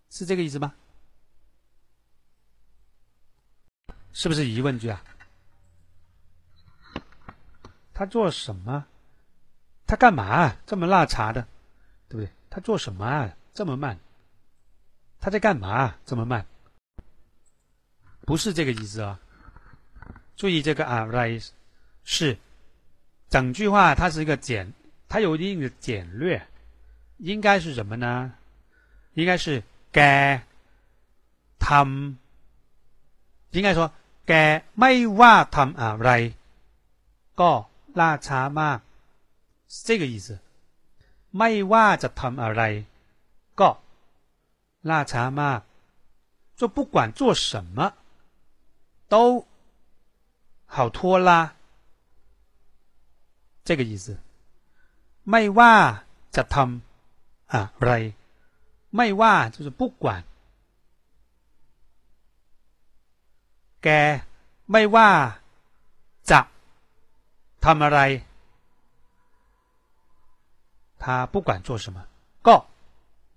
[0.10, 0.74] 是这个意思吗？
[4.14, 5.04] 是不是疑问句啊？
[8.00, 8.86] 他做什么？
[9.88, 11.48] 他干嘛这么拉茶的？
[12.10, 12.30] 对不对？
[12.50, 13.36] 他做什么啊？
[13.54, 13.98] 这么慢？
[15.20, 16.46] 他在干嘛这么慢？
[18.22, 19.20] 不是这个意思啊！
[20.36, 21.50] 注意这个啊，rise
[22.04, 22.38] 是
[23.30, 24.74] 整句话，它是一个简，
[25.08, 26.46] 它有一定的简略。
[27.18, 28.34] 应该是什么呢？
[29.14, 32.16] 应该是แ他ท
[33.52, 33.92] 应该说
[34.26, 36.10] แไม่ว่าทำอะไร
[37.40, 37.52] ก็
[38.00, 38.80] ล่าช้ามาก
[39.74, 40.28] 是这个意思。
[41.38, 42.62] ไม่ว่าจะทำอะไร
[43.60, 43.70] ก็
[44.90, 45.62] ล่าช้ามาก
[46.60, 47.78] 就不管做什么
[49.14, 49.46] 都
[50.76, 51.30] 好拖拉，
[53.64, 54.06] 这个意思。
[55.30, 55.76] ไม่ว่า
[56.36, 56.68] จะทำ
[57.54, 58.14] 啊，right，
[58.96, 60.24] ไม่ว่า就是不管，
[63.84, 63.88] แก
[64.72, 65.39] ไม่ว่าจะ
[67.64, 68.00] ทำอะไร，
[71.02, 71.98] 他不管做什么，
[72.48, 72.66] ก็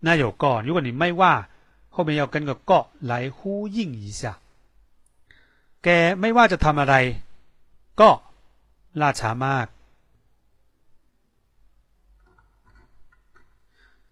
[0.01, 1.49] 那有ก็，如果你ไม่ว่า
[1.95, 4.39] 后面要跟个ก็来呼应一下，
[5.83, 5.89] แก
[6.21, 6.95] ไม่ว่าจะทำอะไร
[8.01, 8.11] ก็
[9.01, 9.67] ล่าช้ามาก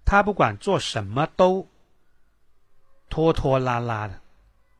[0.08, 1.68] 他不管做什么都
[3.10, 4.20] 拖拖拉拉的，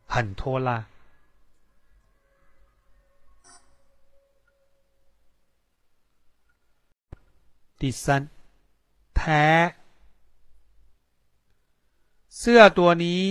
[0.07, 0.87] 很拖拉。
[7.81, 8.29] 第三，
[9.17, 9.45] แท้
[12.39, 13.23] เสื้อตัวนี้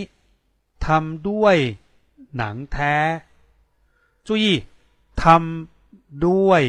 [0.86, 1.58] ทำด้วย
[2.38, 2.96] หนังแท้。
[4.26, 4.46] 注意，
[5.22, 6.64] ทำด้วย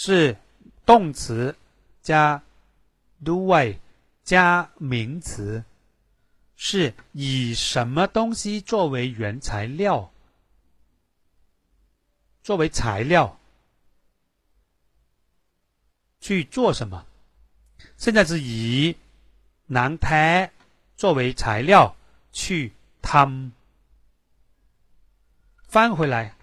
[0.00, 0.36] 是
[0.86, 1.56] 动词。
[2.02, 2.42] 加
[3.24, 3.46] do
[4.24, 5.64] 加名词，
[6.56, 10.10] 是以什么东西作为原材料？
[12.42, 13.38] 作为材料
[16.20, 17.04] 去做什么？
[17.96, 18.96] 现在是以
[19.66, 20.50] 南胎
[20.96, 21.96] 作为材料
[22.32, 23.52] 去汤。
[25.66, 26.34] 翻回来，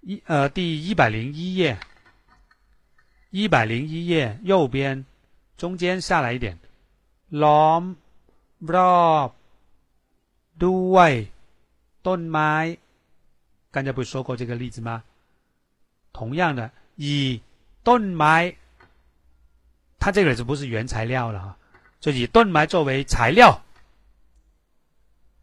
[0.00, 1.78] 一呃第一百零一页。
[3.30, 5.04] 一百零一页右边，
[5.58, 6.58] 中间下来一点。
[7.30, 7.96] ล้อม
[8.74, 9.30] รอบ
[10.58, 11.12] ด้วย
[12.06, 12.78] ต้นไม้。
[13.72, 15.02] 刚才不是说过这个例子吗？
[16.12, 17.42] 同样的，以
[17.84, 18.54] ต้นไม้，
[20.01, 21.57] 它这个就不是原材料了哈。
[21.99, 23.63] 就以盾牌作为材料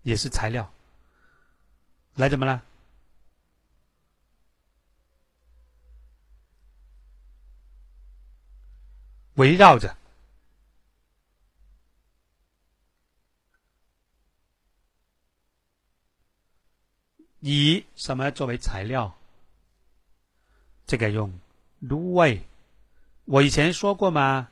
[0.02, 0.68] 也是材料。
[2.16, 2.60] 来怎么了？
[9.34, 9.96] 围绕着。
[17.38, 19.16] 以什么作为材料？
[20.88, 21.38] 这个用
[21.78, 22.42] 芦苇
[23.28, 24.48] 我以前说过吗？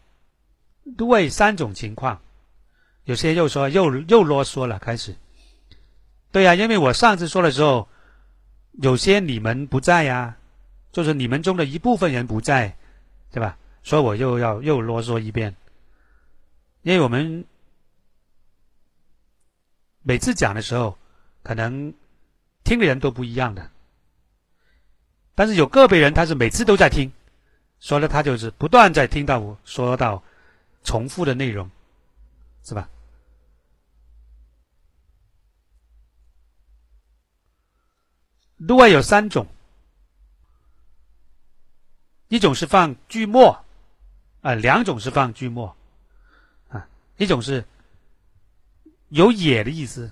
[0.99, 2.21] 对三种情况，
[3.05, 5.17] 有些又说又又啰嗦了，开始。
[6.31, 7.89] 对呀，因为我上次说的时候，
[8.73, 10.37] 有些你们不在呀，
[10.93, 12.77] 就是你们中的一部分人不在，
[13.33, 13.57] 对吧？
[13.83, 15.57] 所以我又要又啰嗦一遍，
[16.83, 17.47] 因为我们
[20.03, 20.99] 每次讲的时候，
[21.43, 21.95] 可能
[22.63, 23.71] 听的人都不一样的，
[25.35, 27.11] 但是有个别人他是每次都在听，
[27.87, 30.21] 所以呢，他就是不断在听到我说到
[30.83, 31.71] 重复的内容，
[32.65, 32.91] 是吧？
[38.57, 39.47] 另外有三种，
[42.27, 43.65] 一种是放句末，
[44.41, 45.77] 啊，两种是放句末，
[46.71, 47.65] 啊，一种是
[49.11, 50.11] 有也的意思，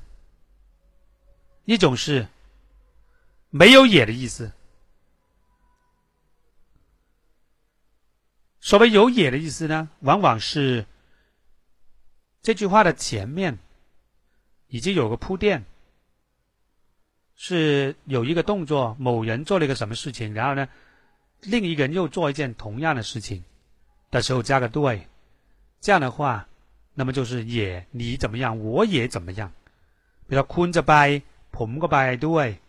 [1.65, 2.29] 一种是
[3.51, 4.53] 没有也的意思。
[8.64, 10.86] 所谓有也的意思呢，往往是
[12.42, 13.58] 这句话的前面
[14.68, 15.66] 已经有个铺垫。
[17.42, 20.68] 是有一个动作，某人做了一个什么事情，然后呢，
[21.40, 23.46] 另一个人又做一件同样的事情
[24.12, 25.08] 的时候加个对，
[25.80, 26.50] 这样的话，
[26.96, 29.54] 那么就是也你怎么样，我也怎么样。
[30.28, 31.24] 比如说คุณจะไป
[31.54, 32.60] ผมก็ไปด้วย，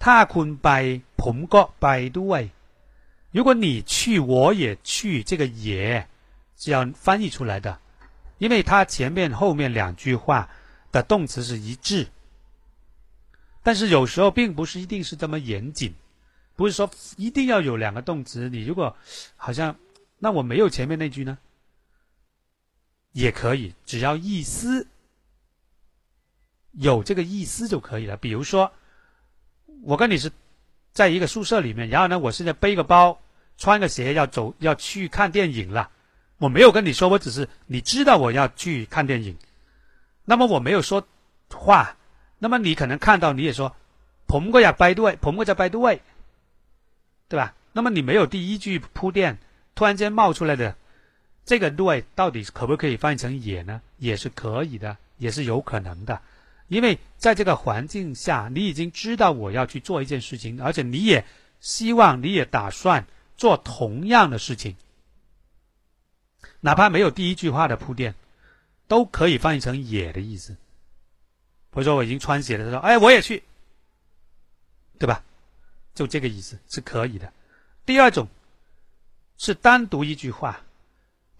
[0.00, 0.68] ถ้าคุณไป
[1.16, 2.40] ผมก็ไปด้วย。
[3.31, 6.07] 如果你去，我也去，这个也
[6.57, 7.79] 是要翻译出来的，
[8.37, 10.49] 因为它前面后面两句话
[10.91, 12.07] 的动词是一致。
[13.63, 15.93] 但是有时候并不是一定是这么严谨，
[16.55, 18.49] 不是说一定要有两个动词。
[18.49, 18.95] 你如果
[19.37, 19.77] 好像
[20.19, 21.37] 那我没有前面那句呢，
[23.11, 24.87] 也可以，只要意思
[26.71, 28.17] 有这个意思就可以了。
[28.17, 28.71] 比如说，
[29.83, 30.31] 我跟你是
[30.92, 33.18] 在一个宿舍里面，然后呢，我现在背个包，
[33.58, 35.90] 穿个鞋要走要去看电影了。
[36.38, 39.36] 我没有跟你说，我只是你知道我要去看电影，
[40.24, 41.06] 那么我没有说
[41.50, 41.96] 话。
[42.38, 43.74] 那么你可能看到，你也说，
[44.26, 46.00] ผมก็อยากไปด้วย，ผมก็จะไปด้วย，
[47.28, 47.54] 对吧？
[47.72, 49.38] 那么你没有第一句铺垫，
[49.74, 50.76] 突然间冒出来的
[51.46, 53.80] 这个对，到底可不可以翻译成也呢？
[53.98, 56.20] 也是可以的，也是有可能的，
[56.71, 61.25] 因为在这个环境下，你已经知道我要去做一件事情，而且你也
[61.59, 63.05] 希望，你也打算
[63.35, 64.77] 做同样的事情，
[66.61, 68.15] 哪怕没有第一句话的铺垫，
[68.87, 70.53] 都可以翻译成也的意思。
[71.71, 73.43] 比如说我已经穿鞋了，他说：“哎，我也去，
[74.97, 75.25] 对吧？”
[75.93, 77.33] 就这个意思是可以的。
[77.85, 78.29] 第二种
[79.37, 80.61] 是单独一句话，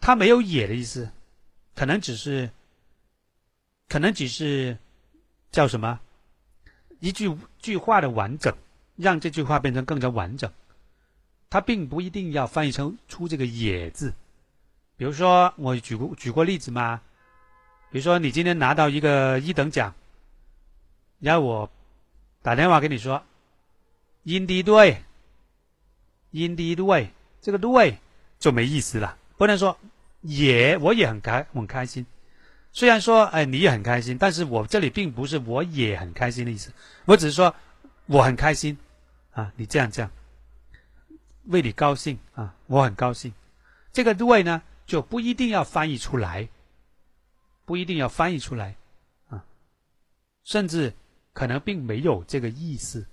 [0.02, 1.10] 它没有“也”的意思，
[1.74, 2.50] 可能只是，
[3.88, 4.78] 可能只是
[5.52, 6.00] 叫什么
[7.00, 8.56] 一句句话的完整，
[8.96, 10.52] 让这句话变成更加完整。
[11.50, 14.14] 它并不一定要翻译成出这个“也”字。
[14.96, 17.02] 比如说，我举过举过例子嘛，
[17.92, 19.94] 比如说你今天拿到一个一等奖。
[21.20, 21.70] 然后我
[22.42, 23.22] 打电话跟你说，
[24.24, 25.04] 音低对，
[26.32, 27.10] 音低对，
[27.42, 27.98] 这个 “way”
[28.40, 29.18] 就没意思了。
[29.38, 29.78] 不能说
[30.22, 32.06] 也，我也很开很开心。
[32.72, 36.72] 虽然说哎你也很开心，但是我这里并不是我也很开心的意思。
[37.06, 37.54] 我只是说
[38.06, 38.78] 我很开心
[39.32, 40.12] 啊，你这样这样，
[41.46, 43.34] 为你高兴啊，我很高兴。
[43.92, 46.50] 这个对呢就不一定要翻译出来，
[47.66, 48.76] 不一定要翻译出来
[49.30, 49.44] 啊，
[50.44, 50.94] 甚至。
[51.34, 53.08] 可能并没有这个意思，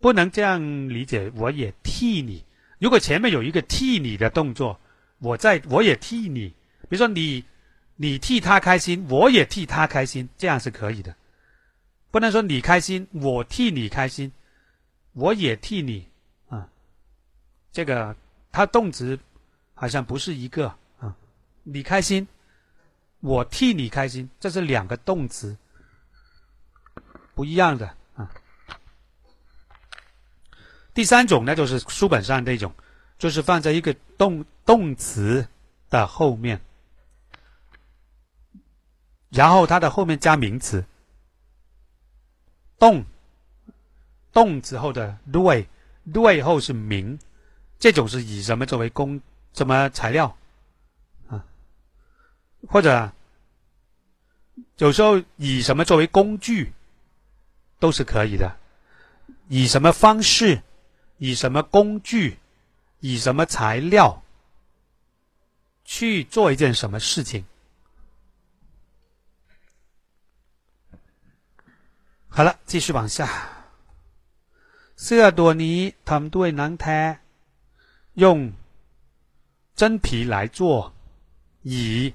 [0.00, 1.30] 不能这样理解。
[1.36, 2.44] 我也替你，
[2.78, 4.78] 如果前面有一个替你的动作，
[5.18, 6.48] 我在我也替你，
[6.82, 7.44] 比如说你
[7.96, 11.14] 你替他开心，我也替他开心，这样是可以的。
[12.10, 14.30] 不能说你开心，我替你开心，
[15.12, 16.06] 我也替你
[16.48, 16.68] 啊。
[17.72, 18.14] 这个
[18.52, 19.18] 它动词
[19.74, 20.68] 好像不是一个
[21.00, 21.14] 啊。
[21.64, 22.26] 你开心，
[23.20, 25.56] 我替你开心，这是两个动词，
[27.34, 27.97] 不一样的。
[30.94, 32.72] 第三种呢，就是书本上那种，
[33.18, 35.46] 就是放在一个动动词
[35.90, 36.60] 的后面，
[39.30, 40.84] 然后它的后面加名词，
[42.78, 43.04] 动
[44.32, 45.68] 动词后的对
[46.12, 47.18] 对后是名，
[47.78, 49.20] 这种是以什么作为工
[49.52, 50.36] 什么材料？
[51.28, 51.44] 啊？
[52.68, 53.12] 或者
[54.78, 56.72] 有时候以什么作为工具
[57.78, 58.56] 都是可以的，
[59.48, 60.62] 以什么方式，
[61.17, 62.37] 以什么工具，
[62.99, 64.23] 以什么材料
[65.85, 67.45] 去做一件什么事情。
[72.29, 73.17] 好了，继续往下。
[74.95, 75.77] เสื้อตัวนี้
[76.09, 76.99] ทำด้วยหนังแท้，
[78.15, 78.53] 用
[79.75, 80.93] 真皮来做，
[81.63, 82.13] 以。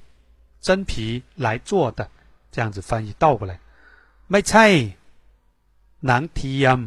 [0.60, 2.10] 真皮来做的，
[2.51, 3.60] 这样子翻译倒过来，
[4.30, 4.66] ไม่ใช่
[6.06, 6.78] หนังเทียม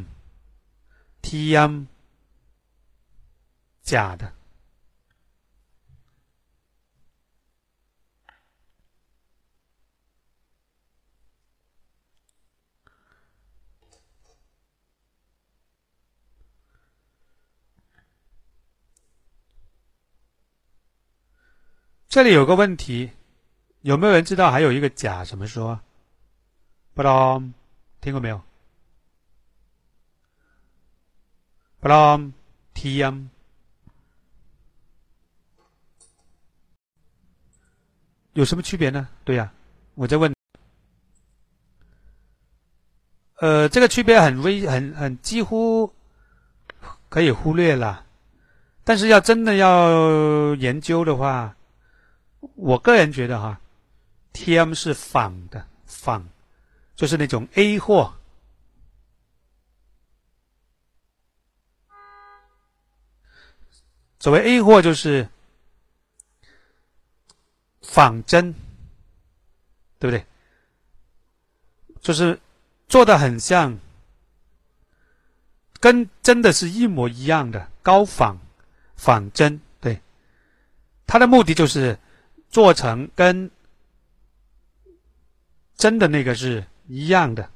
[1.23, 1.69] เทียม
[3.86, 4.32] 假的。
[22.08, 23.12] 这里有个问题，
[23.82, 25.78] 有没有人知道还有一个假怎么说？
[26.92, 27.54] 不隆，
[28.00, 28.42] 听过没有？
[31.78, 32.32] 不隆，
[32.74, 33.30] 听。
[38.36, 39.08] 有什么区别呢？
[39.24, 39.50] 对呀，
[39.94, 40.30] 我在问。
[43.36, 45.90] 呃，这个区别很微，很很几乎
[47.08, 48.04] 可以忽略了。
[48.84, 51.56] 但是要真的要研究的话，
[52.56, 53.58] 我个人觉得哈
[54.34, 54.74] ，T.M.
[54.74, 56.28] 是仿的，仿
[56.94, 58.12] 就是那种 A 货。
[64.20, 65.26] 所谓 A 货就是
[67.86, 68.52] 仿真，
[69.98, 70.26] 对不对？
[72.00, 72.38] 就是
[72.88, 73.78] 做的很像，
[75.80, 78.38] 跟真的是一模一样的高仿
[78.96, 80.00] 仿真，对。
[81.06, 81.98] 它的目的就是
[82.50, 83.50] 做成跟
[85.76, 87.50] 真的那个是一样的。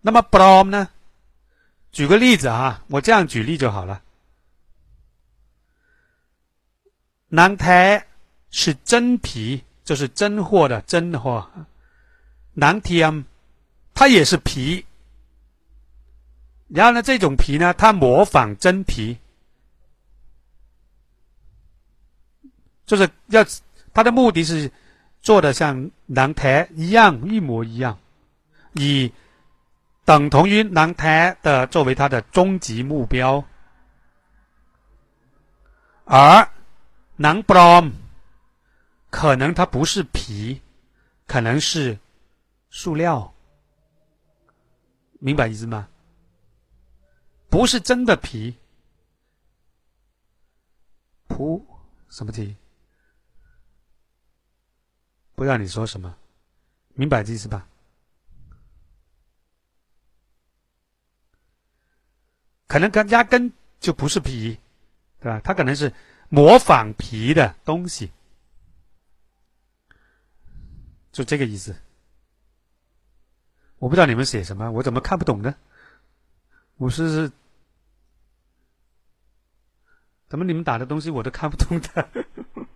[0.00, 0.90] 那么 Brom 呢？
[1.90, 4.02] 举个例子啊，我这样举例就好了。
[7.34, 8.06] 南台
[8.50, 11.44] 是真皮，就是真货的真货。
[12.52, 13.24] 南天
[13.92, 14.86] 它也是皮，
[16.68, 19.18] 然后呢，这种皮呢，它模仿真皮，
[22.86, 23.44] 就是要
[23.92, 24.70] 它的目的是
[25.20, 27.98] 做的像南台一样，一模一样，
[28.74, 29.12] 以。
[30.06, 33.42] 等同于南台的作为它的终极目标，
[36.04, 36.46] 而
[37.16, 37.92] 南 brom
[39.10, 40.60] 可能它不是皮，
[41.26, 41.98] 可能是
[42.70, 43.32] 塑料，
[45.20, 45.88] 明白意思吗？
[47.48, 48.56] 不是真的皮，
[51.28, 51.64] 扑
[52.08, 52.56] 什么题？
[55.36, 56.16] 不知道你说什么，
[56.94, 57.68] 明白意思吧？
[62.66, 64.58] 可能跟压根就不是皮，
[65.20, 65.40] 对吧？
[65.44, 65.92] 它可能是
[66.34, 68.10] 模仿皮的东西，
[71.12, 71.76] 就这个意思。
[73.78, 75.54] 我不知道你们写什么，我怎么看不懂呢？
[76.76, 77.30] 我是
[80.26, 82.08] 怎么你们打的东西我都看不懂的？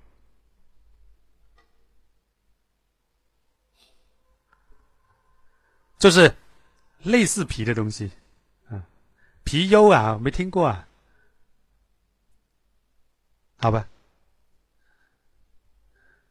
[5.99, 6.33] 就是
[7.03, 8.13] 类似皮的东西。
[8.69, 8.87] 啊，
[9.43, 10.88] 皮优啊，没听过啊？
[13.61, 13.89] 好吧，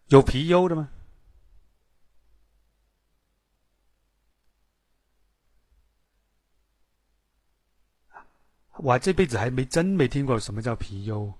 [0.07, 0.89] 有皮优的吗？
[8.77, 11.33] 我这辈子还没真没听过什么叫皮优。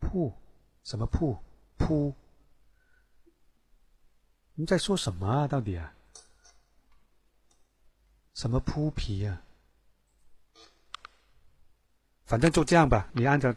[0.00, 0.34] 铺
[0.82, 1.38] 什么铺
[1.78, 2.12] 铺？
[4.54, 5.46] 你在说什么啊？
[5.46, 5.94] 到底啊？
[8.34, 9.42] 什么铺皮呀？
[12.30, 13.52] 反正就这样吧，你按照，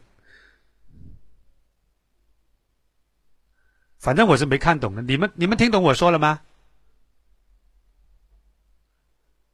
[3.99, 5.01] 反正我是没看懂的。
[5.03, 6.41] 你们你们听懂我说了吗？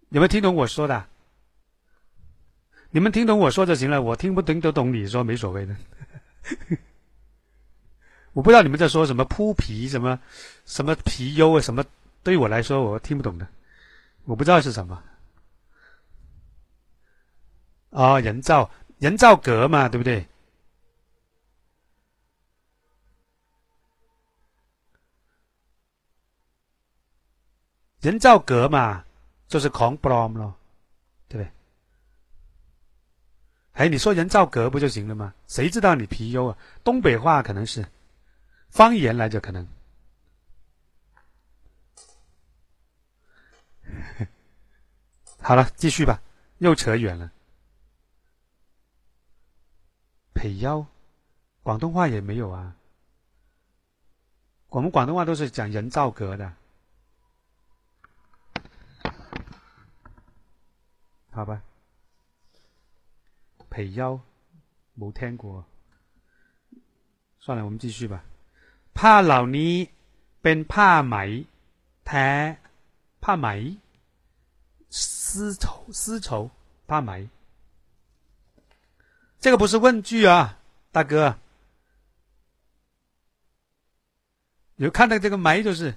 [0.08, 1.06] 你们听懂我说的？
[2.92, 5.76] 你们听懂我说就行了，我听不听得懂你说没所谓的。
[8.32, 10.18] 我不知道你们在说什么铺皮什么
[10.64, 11.84] 什么皮优啊什么，
[12.24, 13.46] 对于我来说我听不懂的，
[14.24, 15.04] 我不知道是什么。
[17.90, 20.28] 哦，人造人造革嘛，对不对？
[28.02, 29.04] 人造革嘛，
[29.48, 30.54] 就是狂 brom 咯，
[31.28, 31.52] 对不对？
[33.74, 35.34] 哎，你说人造革不就行了吗？
[35.48, 36.58] 谁知道你皮优啊？
[36.84, 37.86] 东北话可能是
[38.70, 39.66] 方言来着，可能。
[45.42, 46.22] 好了，继续吧，
[46.58, 47.32] 又扯远了。
[50.39, 50.87] 培腰，
[51.63, 52.77] 广东话也没有啊。
[54.69, 56.53] 我们广东话都是讲人造革的，
[61.31, 61.63] 好吧？
[63.71, 64.21] 培腰
[64.99, 65.65] 冇听过，
[67.41, 68.25] 算了，我们继续吧。
[68.95, 69.73] ผ้าเหล่านี้
[70.43, 71.17] เป็นผ้าไหม
[72.07, 72.29] แท้
[73.23, 73.49] ผ้าไหม
[74.91, 76.51] 丝绸丝绸
[76.89, 77.11] ผ้าไหม。
[79.40, 80.60] 这个不是问句啊
[80.92, 81.38] 大哥。
[84.76, 85.96] 有看到这个梅就是。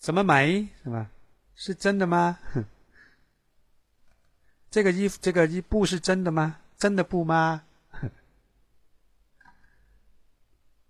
[0.00, 1.10] 什么梅是吧
[1.54, 2.38] 是真的吗？
[4.70, 6.60] 这个衣服这个衣布是真的吗？
[6.78, 7.62] 真的布吗？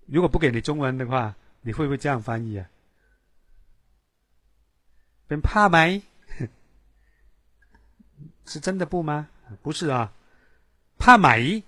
[0.06, 2.70] 如果不给你中文的话你会不会这样翻译啊？
[5.26, 6.02] 别怕霾
[8.46, 9.28] 是真的布吗？
[9.62, 10.12] 不是啊。
[10.98, 11.62] 帕玛一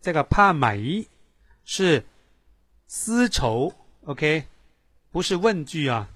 [0.00, 1.08] 这个帕玛一
[1.64, 2.04] 是
[2.86, 3.74] 丝绸
[4.04, 4.46] ok
[5.10, 6.08] 不是问句啊。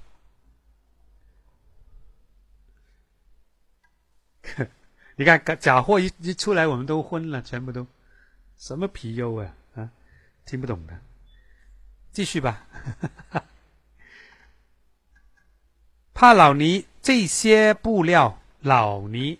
[5.16, 7.87] 你看假货一一出来我们都昏了全部都。
[8.57, 9.55] 什么皮优啊？
[9.75, 9.91] 啊？
[10.47, 10.99] 听不懂的。
[12.12, 12.66] 继续吧。
[16.15, 19.39] 帕老尼这些布料老尼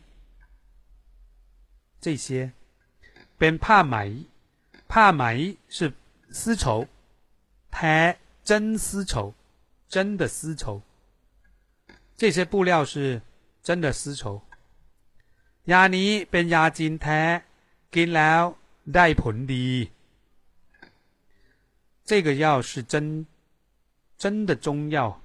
[2.04, 2.52] 这些，
[3.38, 4.26] 边怕ไห
[4.88, 5.94] 怕ไห是
[6.32, 6.88] 丝绸，
[7.72, 9.34] แ真丝绸，
[9.88, 10.82] 真的丝绸。
[12.18, 13.22] 这些布料是
[13.62, 14.42] 真的丝绸。
[15.66, 17.22] ยานี้เป็นยาจีนแท้
[17.94, 18.42] กินแล้ว
[18.96, 19.68] ได้ผลดี。
[22.10, 23.26] 这个药是真
[24.18, 25.22] 真的中药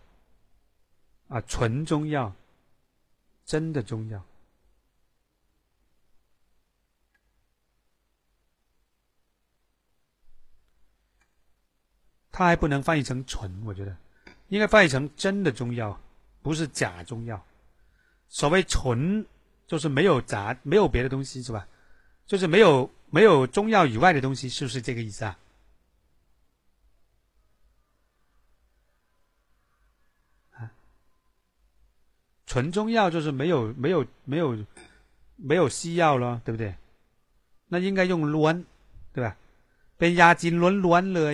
[1.28, 2.35] 啊，纯中药，
[3.47, 4.22] 真的中药。
[12.40, 13.94] 它还不能翻译成纯，我觉得
[14.48, 15.99] 应该翻译成真的中药，
[16.41, 17.45] 不是假中药。
[18.30, 19.26] 所谓纯。
[19.68, 21.68] 就是没有杂，没有别的东西，是吧？
[22.26, 25.38] 就是没有没有中药以外的东西，是不是这个意思啊？
[30.53, 30.72] 啊，
[32.48, 34.57] 纯中药就是没有没有没有
[35.36, 36.74] 没有西药了，对不对？
[37.68, 38.66] 那应该用乱，
[39.14, 39.38] 对吧？
[39.99, 41.32] 被押金乱乱了，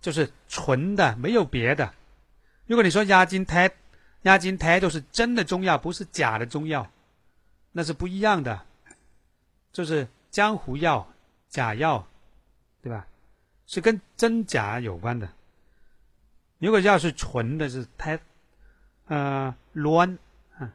[0.00, 1.94] 就是纯的，没有别的。
[2.66, 3.70] 如果你说押金胎，
[4.22, 6.90] 压金胎都是真的中药，不是假的中药。
[7.72, 8.66] 那是不一样的，
[9.72, 11.12] 就是江湖药、
[11.48, 12.06] 假药，
[12.82, 13.06] 对吧？
[13.66, 15.30] 是跟真假有关的。
[16.58, 18.18] 如果要是纯的，是太，
[19.06, 20.18] 呃，乱，
[20.58, 20.72] 啊，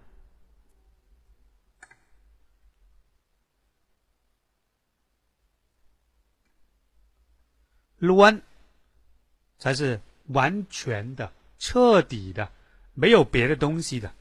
[7.97, 8.41] 乱，
[9.57, 12.51] 才是完全的、彻底的，
[12.93, 14.13] 没有别的东西的。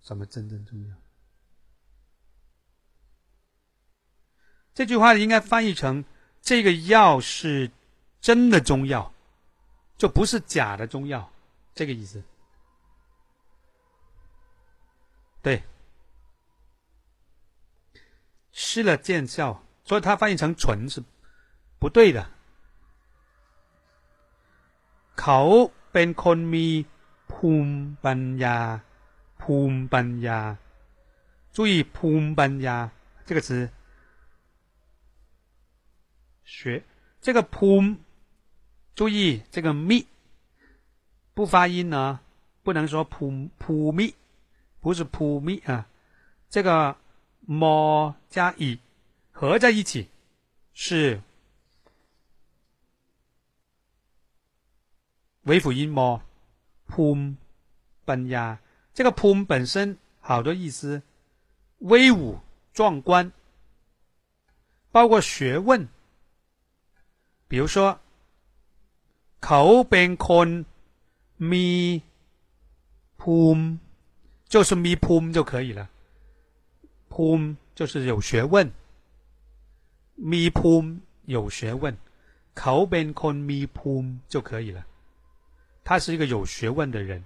[0.00, 0.96] 什么真正重要？
[4.74, 6.04] 这句话应该翻译成：
[6.40, 7.70] 这个药是
[8.20, 9.12] 真的中药，
[9.96, 11.30] 就不是假的中药，
[11.74, 12.22] 这个意思。
[15.42, 15.62] 对，
[18.52, 21.03] 吃了见效，所以它翻译成纯是
[21.79, 22.27] 不对的。
[25.15, 25.39] เขา
[25.91, 26.67] เป็นคนมี
[27.31, 27.73] ภูมิ
[28.03, 28.57] ปัญญา。
[29.37, 30.57] ภู班呀，
[31.53, 32.91] 注意ภู班呀
[33.25, 33.69] 这个词，
[36.43, 36.83] 学
[37.21, 37.97] 这个ภู，
[38.95, 40.07] 注意这个密
[41.35, 42.21] 不发音呢，
[42.63, 44.15] 不能说ภูภู密，
[44.81, 45.85] 不是ภู密啊，
[46.49, 46.97] 这个
[47.47, 48.79] mo 加 i
[49.39, 50.09] 合在一起
[50.73, 51.21] 是
[55.43, 56.21] 尾辅音 mo
[56.89, 57.35] ภู
[58.05, 58.59] 班呀。
[58.93, 59.11] 这个“
[59.45, 61.01] 本身好多意思，
[61.79, 62.39] 威武、
[62.73, 63.31] 壮观，
[64.91, 65.87] 包括学问。
[67.47, 67.99] 比如说，
[69.41, 70.65] 口เป็นคน
[71.37, 72.01] มี
[73.19, 73.79] ภูมิ，
[74.47, 75.89] 就是มีภูมิ就可以了。
[77.09, 78.71] ภูมิ就是有学问，
[80.31, 80.87] มีภูมิ
[81.35, 81.97] 有学问，
[82.53, 84.85] 口เป็นคนมีภูมิ就可以了。
[85.83, 87.23] 他是一个有学问的人。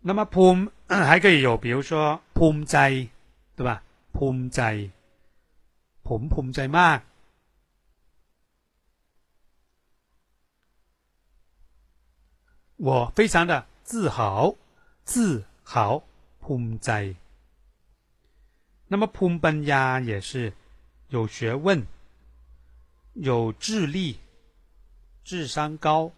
[0.00, 3.08] 那么ภู 还可以有，比如说ภูมิใจ，
[3.56, 3.82] 对吧？
[4.14, 4.90] ภูมิใจ，
[6.02, 7.02] ผมภูมิใจมาก。
[12.76, 14.54] 我非常的自豪，
[15.04, 16.02] 自豪，
[16.42, 16.90] ภูมิใจ。
[18.90, 20.52] 那么ภูมิปัญญา也是
[21.14, 21.86] 有学问、
[23.14, 23.98] 有智力、
[25.24, 26.12] 智商高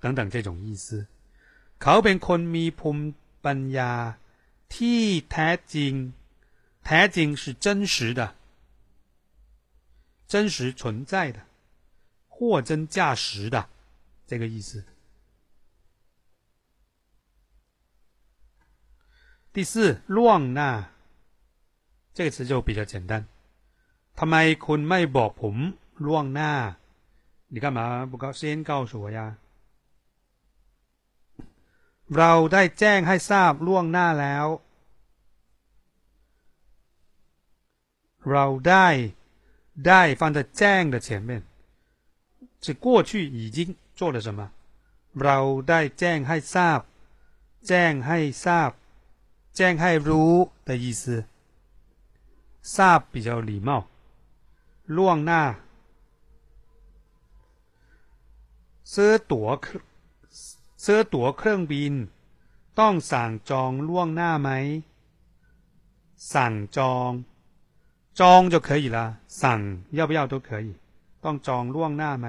[0.00, 1.06] 等等这种意思。
[1.78, 3.04] เขาเป็นคนมีภูมิ
[3.44, 3.92] ปัญญา
[4.74, 5.00] ที่
[5.30, 5.92] แท้จริง
[6.84, 8.34] แท้จริง是真实的
[10.26, 11.38] 真实存在的
[12.28, 13.68] 货真价实的
[14.26, 14.84] 这个意思
[19.54, 19.72] 第四
[20.16, 20.70] ล่วงหน้า
[22.16, 23.12] 这个词就比较简单
[24.18, 25.56] ทำไมคุณไม่บอกผม
[26.06, 26.52] ล่วงหน้า
[27.52, 29.20] 你干嘛不告先告诉我呀？
[32.16, 34.46] เราได้แจ้งให้ทราบล่วงหน้าแล้ว
[38.30, 38.86] เราได้
[39.86, 41.30] ได้放在แจ้ง的前面，
[42.64, 43.58] 是过去已经
[43.98, 44.40] 做了什么？
[45.22, 46.80] เราได้แจ้งให้ทราบ
[47.68, 48.70] แจ้งให้ทราบ
[49.56, 50.32] แจ้งให้รู้
[50.68, 51.04] 的意思。
[52.74, 53.70] ทราบ比较礼貌，
[54.96, 55.42] ล่วงหน้า
[58.94, 59.48] ซื้อตั๋ว
[60.84, 61.94] ซื้อตั๋วเครื่องบิน
[62.78, 64.50] ต้องสั่งจองล่วงหน้าไหม
[66.32, 67.10] สั่งจอง
[68.20, 68.98] จอง就可以了
[69.42, 69.60] สั่ง
[69.96, 70.68] 要不要都可以
[71.24, 72.26] ต้องจองล่วงหน้าไหม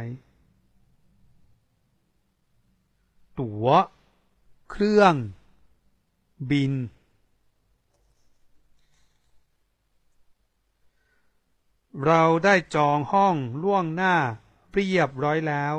[3.40, 3.66] ตั๋ว
[4.70, 5.16] เครื่อง
[6.52, 6.74] บิน
[12.06, 14.16] เราได้จองห้องล่วงหน้า
[14.72, 15.76] เรียบร้อยแล้ว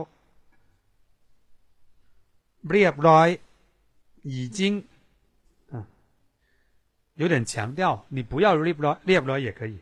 [2.70, 3.28] เรียบร้อย
[4.34, 4.60] 已经
[5.70, 5.86] 啊，
[7.14, 9.78] 有点强调，你不要 read ร้อยเรียบร้อย也可以。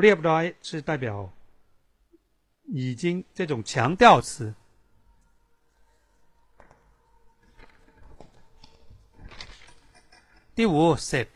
[0.00, 1.32] เรียบร้อย是代表
[2.66, 4.54] 已经这种强调词。
[10.54, 11.28] 第五，set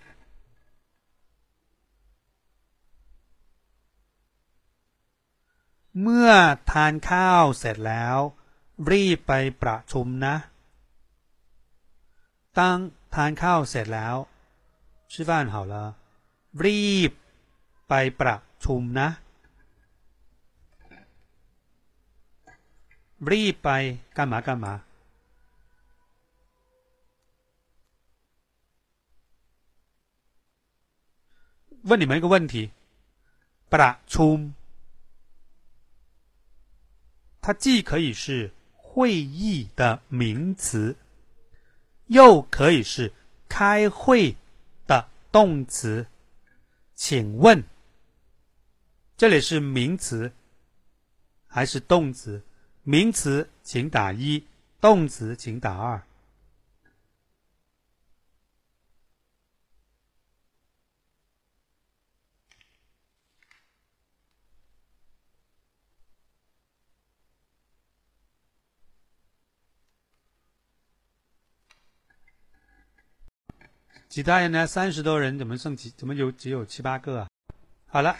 [6.02, 6.30] เมื่อ
[6.70, 8.18] ทานข้าวเสร็จแล้ว
[8.90, 10.34] รีบไปประชุมนะ
[12.58, 12.60] 当
[13.14, 14.16] ทานข้าวเสร็จแล้ว
[15.12, 15.74] 吃饭好了
[16.64, 17.10] รีบ
[17.88, 19.08] ไปประชุมนะ
[23.30, 23.70] รีบไป
[24.16, 24.66] 干嘛干嘛
[31.88, 32.54] 问你们一个问题
[33.72, 34.38] ประชุม
[37.47, 40.97] 它既可以是会议的名词，
[42.07, 43.13] 又可以是
[43.47, 44.35] 开会
[44.85, 46.05] 的动词。
[46.93, 47.63] 请问，
[49.15, 50.29] 这里是名词
[51.47, 52.43] 还是动词？
[52.83, 54.43] 名词请打一，
[54.81, 56.03] 动词请打二。
[74.16, 74.66] 其他人呢？
[74.66, 75.90] 三十多人，怎么剩几？
[75.96, 77.28] 怎么有只有七八个啊？
[77.86, 78.16] 好了，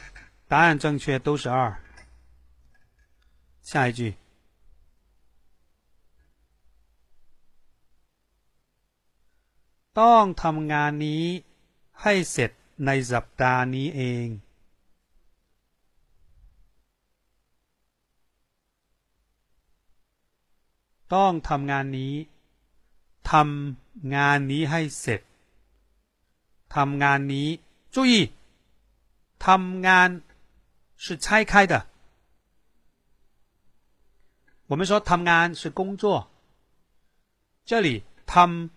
[0.49, 1.77] 答案正确，都是二。
[3.63, 4.15] 下一句，
[9.93, 11.25] ต้องทำงานนี้
[12.03, 12.51] ให้เสร็จ
[12.87, 14.29] ในสัปดาห์นี้เอง。
[21.15, 22.15] ต้องทำงานนี้
[23.31, 25.21] ทำงานนี้ให้เสร็จ。
[26.75, 27.49] ทำงานนี้
[27.95, 28.13] 注意
[29.45, 30.09] ทำงาน
[31.05, 31.75] 是拆开的
[34.71, 36.31] 我们说ทำงาน是工作
[37.69, 37.89] 这里
[38.27, 38.71] ทำ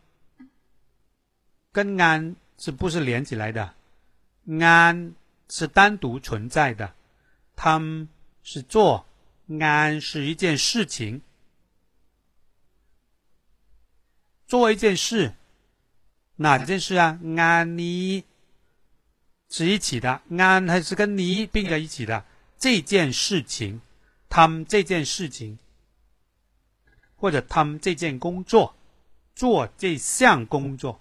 [1.72, 3.76] 跟งาน是不是连起来的
[4.46, 5.14] งาน
[5.50, 6.94] 是单独存在的
[7.56, 8.08] ทำ
[8.44, 9.06] 是做
[9.48, 11.22] งาน是一件事情
[14.48, 15.34] 做一件事
[16.41, 17.21] 哪件事啊？
[17.37, 18.25] 安妮
[19.51, 22.25] 是一起的，安还是跟你并在一起的？
[22.59, 23.79] 这件事情，
[24.31, 25.59] 他们这件事情，
[27.15, 28.75] 或者他们这件工作，
[29.35, 30.99] 做这项工作，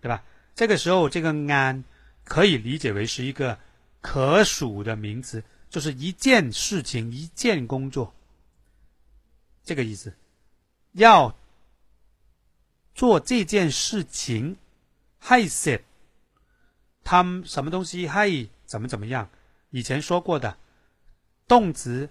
[0.00, 0.24] 对吧？
[0.54, 1.84] 这个时候，这个安
[2.24, 3.58] 可以理解为是一个
[4.00, 8.14] 可数的名词，就是一件事情、一件工作，
[9.62, 10.10] 这个意思。
[10.92, 11.36] 要
[12.94, 14.56] 做这件事情。
[15.18, 15.82] 还 said，
[17.04, 18.08] 他们什么东西？
[18.08, 19.28] 还怎么怎么样？
[19.70, 20.56] 以前说过的。
[21.46, 22.10] 动词，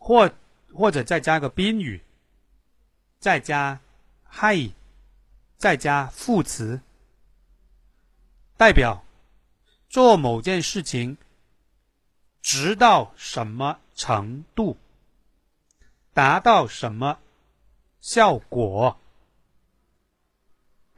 [0.00, 0.32] 或
[0.74, 2.02] 或者再加个宾语，
[3.20, 3.78] 再加
[4.24, 4.72] 还，
[5.56, 6.80] 再加副词，
[8.56, 9.04] 代表
[9.88, 11.16] 做某件事情，
[12.42, 14.76] 直到什么程度，
[16.12, 17.20] 达到什么
[18.00, 18.98] 效果。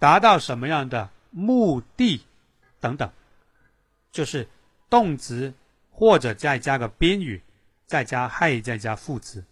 [0.00, 2.26] 达到什么样的目的？
[2.80, 3.12] 等等，
[4.10, 4.48] 就是
[4.88, 5.52] 动词
[5.92, 7.42] 或者再加个宾语，
[7.86, 9.44] 再加还再加副词。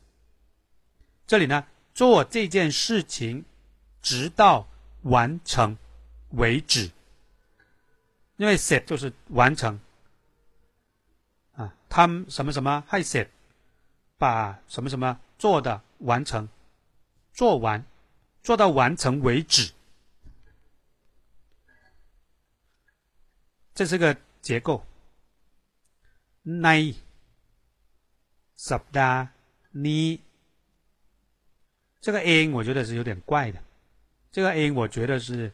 [1.26, 3.44] 这里呢，做这件事情
[4.00, 4.66] 直到
[5.02, 5.76] 完成
[6.30, 6.90] 为止，
[8.38, 9.78] 因为 set 就是完成。
[11.56, 13.28] 啊，他们什么什么还 set，
[14.16, 16.48] 把什么什么做的完成，
[17.34, 17.84] 做完，
[18.42, 19.72] 做到完成为止。
[23.77, 24.69] 这是个结构。
[26.63, 26.69] ใน
[28.69, 29.19] สัปดาห์
[29.85, 30.07] นี้
[32.05, 33.57] 这个 in 我觉得是有点怪的。
[34.31, 35.51] 这个 in 我觉得是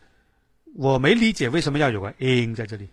[0.76, 2.90] 我没理解为什么要有个 in 在这里。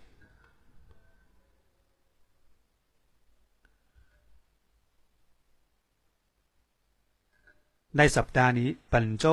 [7.97, 9.25] ในสัปดาห์นี้本周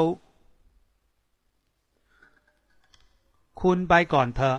[3.60, 4.56] คุณไปก่อนเถอะ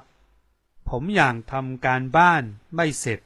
[0.89, 2.43] ผมยังทำการบ้าน
[2.75, 3.19] ไม่เสร็จ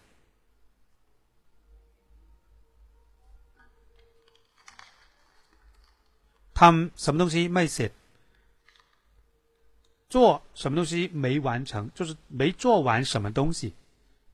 [6.60, 7.92] ทำ什么东西ไม่เสร็จ
[10.14, 10.16] 做
[10.62, 13.74] 什么东西没完成，就是没做完什么东西。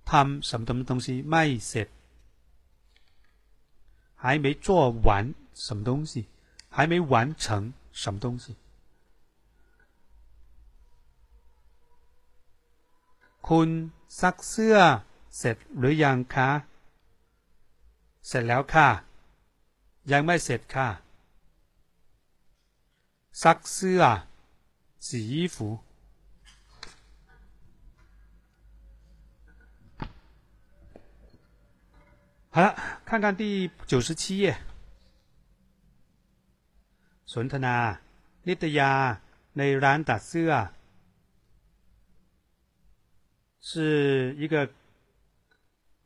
[0.05, 1.87] ทำ什么什么东西ไม่เสร็จ
[4.15, 6.27] 还没做完什么东西，
[6.69, 8.55] 还没完成什么东西。
[13.49, 13.69] คุณ
[14.19, 14.77] ซักเสื้อ
[15.37, 16.49] เสร็จหรือยังคะ
[18.27, 18.89] เสร็จแล้วค่ะ
[20.11, 20.87] ยังไม่เสร็จค่ะ
[23.43, 24.01] ซักเสื้อ
[25.05, 25.57] 洗衣服
[32.55, 32.67] 好了，
[33.05, 34.45] 看看第九十七页。
[37.25, 37.77] สนทนา
[38.47, 38.91] นิตยา
[39.57, 40.51] ในร้านตัดเสื้อ
[43.59, 44.69] 是一个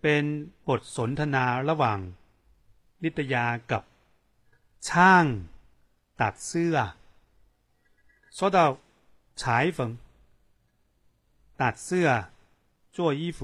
[0.02, 0.24] เป็น
[0.68, 2.00] บทสนทนาระหว่าง
[3.04, 3.84] นิตยากับ
[4.88, 5.26] ช่าง
[6.22, 6.76] ตัดเสื้อ
[8.38, 8.58] 说到
[9.40, 9.80] 裁缝
[11.62, 12.08] ตัดเสื้อ
[12.96, 13.40] 做衣服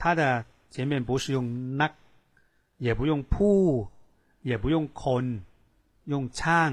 [0.00, 0.22] 它的
[0.70, 1.38] 前面不是用
[1.80, 1.92] นัก
[2.78, 3.88] 也不用ผู้
[4.42, 5.24] 也不用คน
[6.12, 6.70] 用ช่าง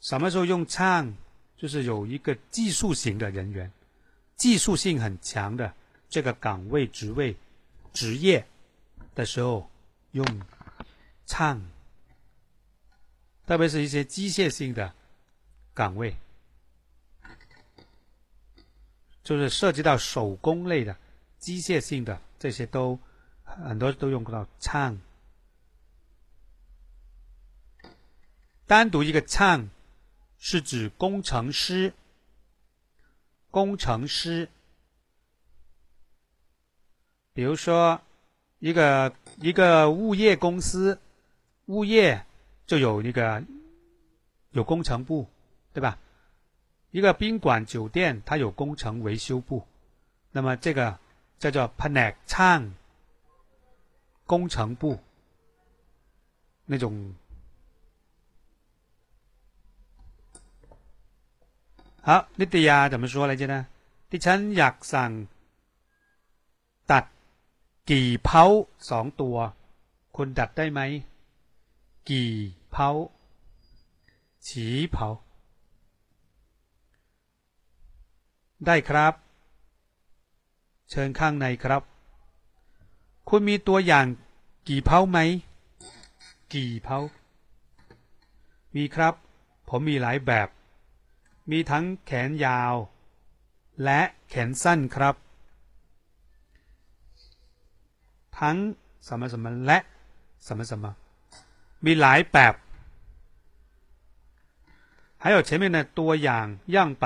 [0.00, 1.02] 什么时候用ช่าง
[1.56, 3.70] 就是有一个技术型的人员
[4.41, 5.71] 技术性很强的
[6.09, 7.37] 这个岗位、职位、
[7.93, 8.43] 职业
[9.13, 9.69] 的时候
[10.13, 10.25] 用
[11.27, 11.61] 唱，
[13.45, 14.95] 特别是一些机械性的
[15.75, 16.15] 岗位，
[19.23, 20.97] 就是涉及到手工类的、
[21.37, 22.97] 机械性的这些都
[23.43, 24.99] 很多都用到唱。
[28.65, 29.69] 单独一个唱
[30.39, 31.93] 是指工程师。
[33.51, 34.49] 工程师，
[37.33, 38.01] 比如说
[38.59, 40.97] 一个一个物业公司，
[41.65, 42.25] 物业
[42.65, 43.43] 就有一个
[44.51, 45.27] 有工程部，
[45.73, 45.99] 对吧？
[46.91, 49.67] 一个宾馆酒店，它有工程维修部，
[50.31, 50.97] 那么这个
[51.37, 52.73] 叫做 p a n e c h a n
[54.25, 54.97] 工程部
[56.65, 57.13] 那种。
[62.08, 63.54] 好，นิตยา怎么说来着呢？
[64.10, 65.10] ดิฉันอยากสั่ง
[66.90, 67.04] ตัด
[67.90, 68.44] กี่เผา
[68.90, 69.36] สองตัว
[70.16, 70.80] คุณตัดได้ไหม
[72.10, 72.30] กี่
[72.70, 72.88] เผา
[74.46, 75.08] ฉีเผา
[78.66, 79.14] ได้ครับ
[80.90, 81.82] เชิญข้างในครับ
[83.28, 84.06] คุณมีตัวอย่าง
[84.68, 85.18] กี่เผาไหม
[86.54, 86.98] กี่เผา
[88.74, 89.14] มีครับ
[89.68, 90.48] ผมมีหลายแบบ
[91.50, 92.74] มีทั้งแขนยาว
[93.84, 95.14] และแขนสั้นครับ
[98.38, 98.56] ทั้ง
[99.06, 99.78] 什么什么และ
[100.46, 100.84] 什么什么
[101.84, 102.54] มีหลายแบบ
[105.22, 107.04] 还有前面的ตัวอย่าง样板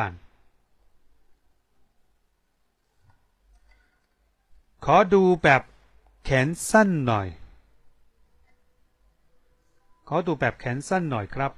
[4.84, 5.62] ขอดูแบบ
[6.24, 7.28] แขนสั้นหน่อย
[10.08, 11.52] ขอดูแบบแขนสั้นหน่อยครับ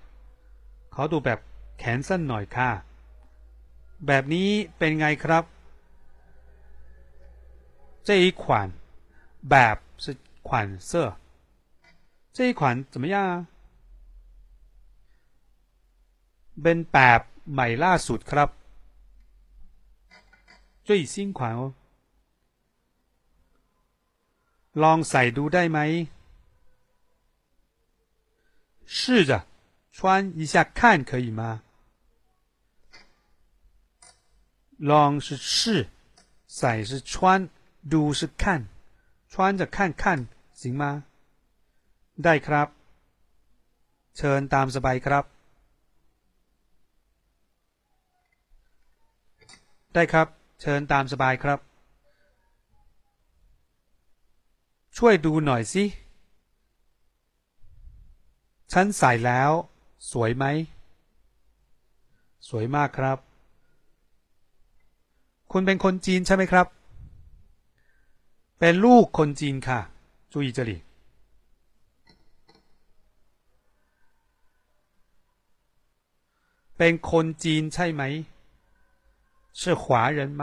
[0.94, 1.38] ขอดูแบบ
[1.78, 2.70] แขนสั้นหน่อยค่ะ
[4.06, 4.48] แบบนี้
[4.78, 5.44] เป็นไงครับ
[8.06, 8.44] 这一款
[9.50, 10.06] แบบ是
[10.48, 10.50] 款
[10.88, 10.90] 式
[12.36, 12.62] 这一款
[12.92, 13.32] 怎么样啊
[16.62, 17.20] เป็นแบบ
[17.52, 18.48] ใหม่ล่าสุดครับ
[20.86, 21.62] 最新款哦
[24.82, 25.78] ลองใส่ดูได้ไหม
[28.94, 29.46] 试着
[29.92, 31.62] 穿一下看可以吗
[34.90, 35.88] ลอง是试，
[36.56, 37.48] ใ是穿，
[37.92, 38.66] ดู是看，
[39.28, 40.28] 穿着看看
[40.60, 41.04] 行吗？
[42.24, 42.68] ได้ครับ
[44.16, 45.24] เชิญตามสบายครับ
[49.94, 50.28] ได้ครับ
[50.60, 51.58] เชิญตามสบายครับ
[54.96, 55.84] ช่วยดูหน่อยสิ
[58.72, 59.50] ฉันใส่แล้ว
[60.12, 60.44] สวยไหม
[62.48, 63.18] สวยมากครับ
[65.52, 66.66] คุณเป็นคนจีนใช่ไหมครับ
[68.60, 69.80] เป็นลูกคนจีนค่ะ
[70.32, 70.70] 注意这里
[76.78, 78.02] เป็นคนจีนใช่ไหม
[79.60, 79.84] 是华
[80.16, 80.42] 人吗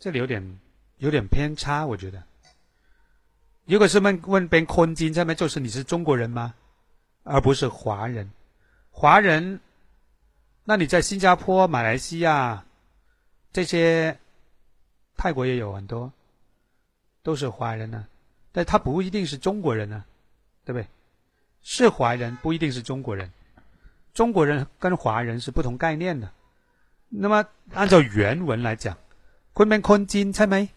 [0.00, 0.34] 这里有点
[0.98, 2.22] 有点偏差，我觉得。
[3.64, 6.54] 如果是问问เป็นคนจีนใช่ไหม就是你是中国人吗
[7.22, 8.30] 而不是华人。
[8.90, 9.60] 华人，
[10.69, 12.63] 那你在新加坡、马来西亚，
[13.51, 14.19] 这些
[15.17, 16.13] 泰国也有很多，
[17.23, 18.05] 都是华人呢，
[18.51, 20.05] 但他不一定是中国人呢，
[20.63, 20.87] 对不对？
[21.63, 23.31] 是华人不一定是中国人，
[24.13, 26.31] 中国人跟华人是不同概念的。
[27.07, 27.43] 那么
[27.73, 28.95] 按照原文来讲
[29.53, 30.69] ，“昆明昆金”猜没？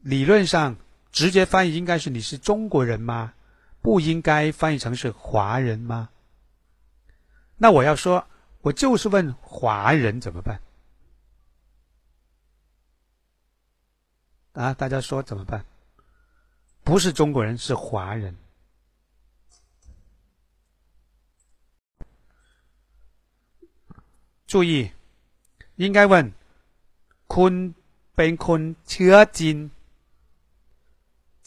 [0.00, 0.76] 理论上
[1.12, 3.34] 直接翻译应该是你是中国人吗？
[3.82, 6.08] 不应该翻译成是华人吗？
[7.58, 8.24] 那我要说。
[8.61, 10.59] 我就是问华人怎么办？
[14.53, 15.65] 啊，大家说怎么办？
[16.83, 18.35] 不是中国人，是华人。
[24.47, 24.91] 注意，
[25.75, 26.31] 应该问
[27.27, 27.73] คุณ
[28.15, 29.57] เป็นคนเชื้อจีน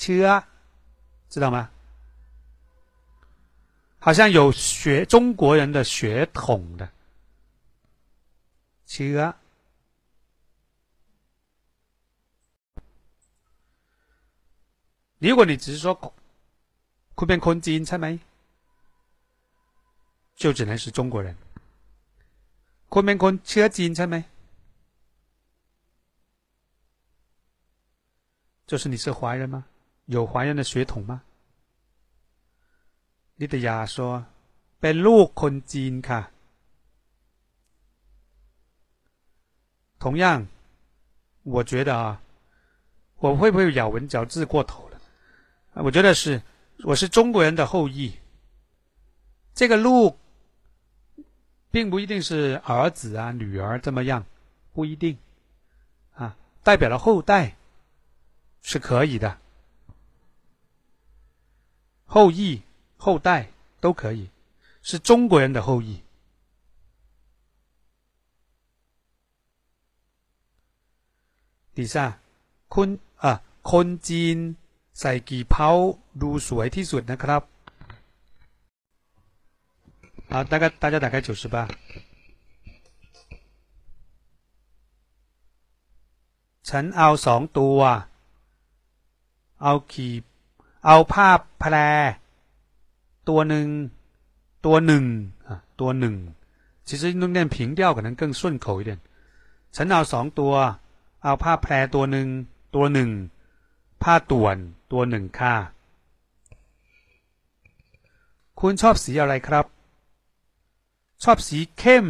[0.00, 0.26] เชื้อ
[1.30, 1.70] 知道吗？
[4.00, 6.90] 好像有学中国人的血统的
[8.92, 9.18] เชื้อ
[15.24, 15.86] 如果你只是说
[17.18, 18.06] คุณเป็นคนจีนใช่ไหม
[20.40, 21.28] 就只能是中国人。
[22.92, 24.16] คุณเป็นคนเชื้อจีนใช่ไหม
[28.68, 29.64] 就是你是华人吗？
[30.06, 31.22] 有华人的血统吗？
[33.40, 33.96] นิตยา说
[34.80, 36.20] เป็นลูกคนจีนค่ะ
[40.03, 40.45] 同样，
[41.43, 42.21] 我觉得啊，
[43.19, 44.99] 我会不会咬文嚼字过头了？
[45.75, 46.41] 我觉得是，
[46.83, 48.13] 我是中国人的后裔。
[49.55, 50.17] 这个“路”
[51.71, 54.25] 并不一定是儿子啊、女儿这么样，
[54.73, 55.17] 不一定
[56.15, 57.55] 啊，代表了后代
[58.61, 59.37] 是可以的，
[62.03, 62.61] 后裔、
[62.97, 63.47] 后代
[63.79, 64.29] 都可以，
[64.81, 66.01] 是中国人的后裔。
[71.76, 71.96] 第三，
[72.74, 72.88] คุณ
[73.22, 73.32] อ่ะ
[73.70, 74.36] คนจีน
[75.00, 75.70] ใส่กี่เผา
[76.22, 77.42] ดูสวยที่สุดนะครับ
[80.30, 81.56] 好，大概大家打开九十八。
[86.68, 87.78] ฉันเอาสองตัว
[89.62, 90.22] เอาขีบ
[90.86, 91.74] เอาผ้าแพร
[93.28, 93.68] ตัวหนึ่ง
[94.66, 95.04] ตัวหนึ่ง
[95.46, 96.14] อ่ะตัวหนึ่ง
[96.86, 98.90] 其实用念平调可能更顺口一点。
[99.74, 100.52] ฉันเอาสองตัว
[101.23, 102.27] เอาผ้าแพรตัวหนึ่ง
[102.75, 103.11] ตัวหนึ่ง
[104.03, 104.57] ผ้าต่วน
[104.91, 105.55] ตัวหนึ่งค่ะ
[108.59, 109.65] คุณชอบสีอะไรครับ
[111.23, 112.05] ชอบสีเข้ม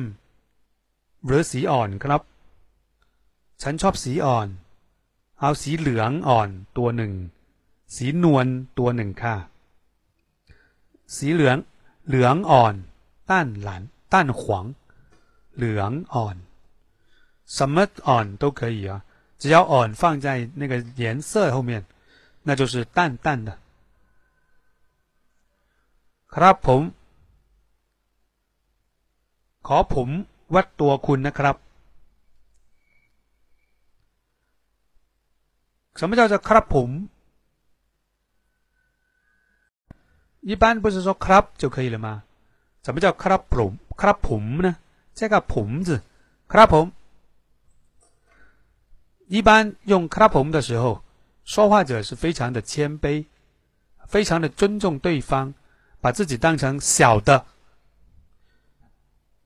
[1.25, 2.21] หรือสีอ่อนครับ
[3.61, 4.47] ฉันชอบสีอ่อน
[5.39, 7.13] เอาสีเหลืองอ่อนตัวหนึ่ง
[7.95, 9.35] สีนวลตัวหนึ่งค่ะ
[11.15, 11.57] สีเหลือง
[12.07, 12.75] เหลืองอ่อน
[13.29, 13.81] ต้านหลาน
[14.13, 14.65] ต้านขวาง
[15.55, 16.35] เหลืองอ่อน
[17.56, 19.04] 什么อ่อน都可以啊
[19.40, 21.70] 只要อ่อน放在那个颜色后面
[22.42, 23.58] 那就是淡淡的
[26.34, 26.82] ครับผม
[29.66, 30.08] ขอผม
[30.54, 31.56] วัดตัวคุณนะครับ
[35.98, 36.90] 什么叫做ครับผม
[40.50, 42.22] 一般不是说ครับ就可以了吗？
[42.84, 43.70] 怎么叫ครับผม
[44.00, 44.76] ครับผม呢？
[45.14, 45.88] 这个ผม字，
[46.52, 46.86] ครับผม。
[49.33, 51.03] 一般用 c l a p o m 的时候，
[51.43, 53.25] 说话者是非常的谦卑，
[54.05, 55.51] 非常的尊重对方，
[55.99, 57.43] 把自己当成小的，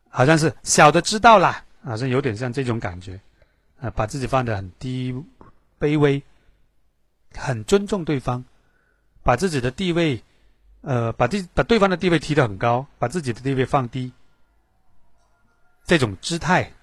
[0.10, 3.18] 好像是小的知道啦，好像有点像这种感觉，
[3.80, 5.16] 啊，把自己放得很低
[5.80, 6.22] 卑微，
[7.34, 8.44] 很尊重对方，
[9.24, 10.22] 把自己的地位，
[10.82, 14.12] 呃，把自把对方的地位提得很高，把自己的地位放低，
[15.86, 16.74] 这种姿态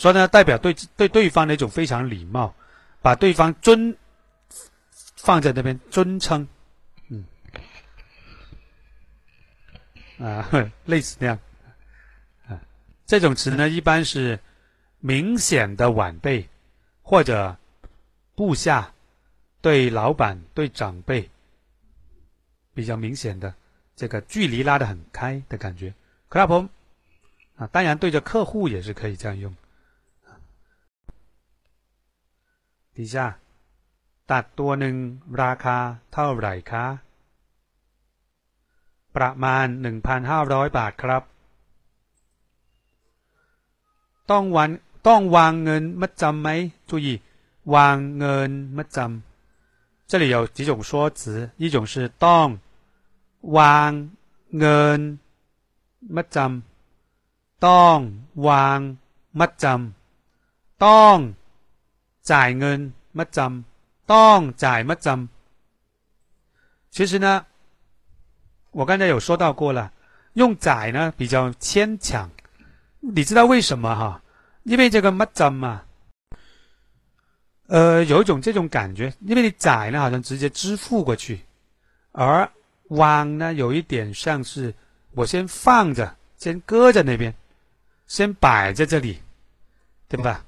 [0.00, 2.54] 所以呢，代表对对对方的一种非常礼貌，
[3.02, 3.94] 把对方尊
[5.14, 6.48] 放在那边尊称，
[7.10, 7.26] 嗯，
[10.18, 10.48] 啊，
[10.86, 11.38] 类似这样，
[12.48, 12.58] 啊，
[13.04, 14.40] 这种词呢一般是
[15.00, 16.48] 明显的晚辈
[17.02, 17.58] 或者
[18.34, 18.94] 部下
[19.60, 21.28] 对老板对长辈
[22.72, 23.52] 比较明显的
[23.96, 25.92] 这个距离拉得很开的感觉。
[26.30, 26.70] 克拉朋
[27.56, 29.54] 啊，当然对着客户也是可以这样用。
[32.99, 33.15] 底下
[34.31, 34.95] ตัดตัวหนึ่ง
[35.41, 35.77] ราคา
[36.13, 36.85] เท่าไหร่คะ
[39.15, 41.23] ประมาณหนึ่งพันห้าร้อยบาทครับ
[44.31, 44.69] ต้องวัน
[45.07, 46.49] ต้องวางเงินมัดจำไหม
[46.89, 47.07] 注意
[47.75, 51.21] วางเงินมัดจำ这里有几种说辞，
[51.57, 51.93] 一种是
[52.25, 52.47] ต้อง
[53.57, 53.91] วาง
[54.59, 54.99] เงิน
[56.15, 57.97] มัดจำต้อง
[58.47, 58.79] วาง
[59.39, 61.17] มัดจำต้อง
[62.31, 62.79] จ่ายเงิน
[63.17, 65.27] มัดจำต้องจ่ายมัดจำ
[66.95, 67.45] 其实呢，
[68.71, 69.91] 我刚才有说到过了，
[70.33, 72.29] 用จ่呢比较牵强，
[72.99, 74.21] 你知道为什么哈？
[74.63, 75.85] 因为这个มัดจำ啊。
[77.67, 81.41] 呃，有一种这种感觉，因为你载呢，好像直接支付过去，
[82.11, 82.49] 而
[82.89, 84.73] 往呢，有一点像是
[85.15, 87.33] 我先放着，先搁在那边，
[88.05, 89.19] 先摆在这里，
[90.07, 90.45] 对吧？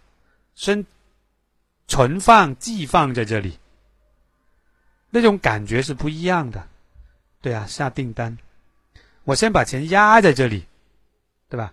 [0.53, 0.85] 先
[1.86, 3.58] 存放寄放在这里。
[5.10, 6.68] 那种感觉是不一样的。
[7.40, 8.38] 对啊下订单。
[9.24, 10.66] 我先把钱压在这里
[11.48, 11.72] 对吧？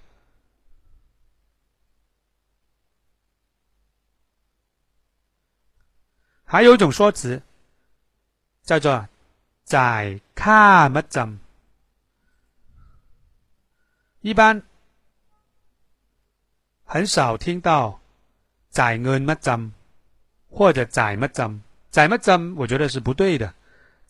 [6.43, 7.41] 还有一种说辞
[8.63, 9.07] 叫做
[9.63, 11.37] 在看乜
[14.21, 14.61] 一般
[16.83, 18.01] 很少听到
[18.69, 18.97] 在
[20.50, 21.94] มัดจำ”或者“จ่มัดจำ”。
[21.94, 23.44] จ่มัดจำ，我觉得是不对的。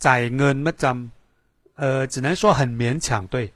[0.04, 1.10] จ่เงินมัดจำ，
[1.76, 3.52] 呃，只能说很勉强对。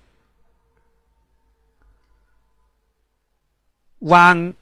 [4.00, 4.54] วาง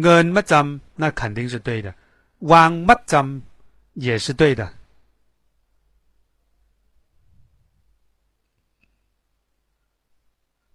[0.00, 1.94] เงินมัดจำ，那肯定是对的。
[2.40, 3.42] 往乜怎
[3.94, 4.70] 也是对的，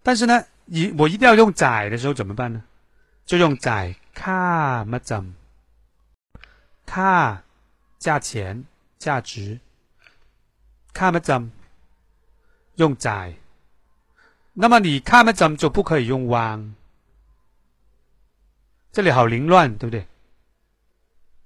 [0.02, 2.64] 但是呢，一我一定要用载的时候怎么办呢？
[3.26, 5.00] 就用载卡乜
[6.87, 7.43] 怎卡
[7.99, 8.65] 价钱
[8.99, 9.59] 价值。
[10.95, 11.53] 卡乜怎
[12.77, 13.35] 用载，
[14.55, 16.75] 那么你卡乜怎就不可以用弯，
[18.93, 20.07] 这里好凌乱，对不对？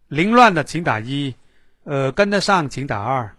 [0.06, 1.34] 凌乱的请打一，
[1.82, 3.34] 呃，跟得上请打二。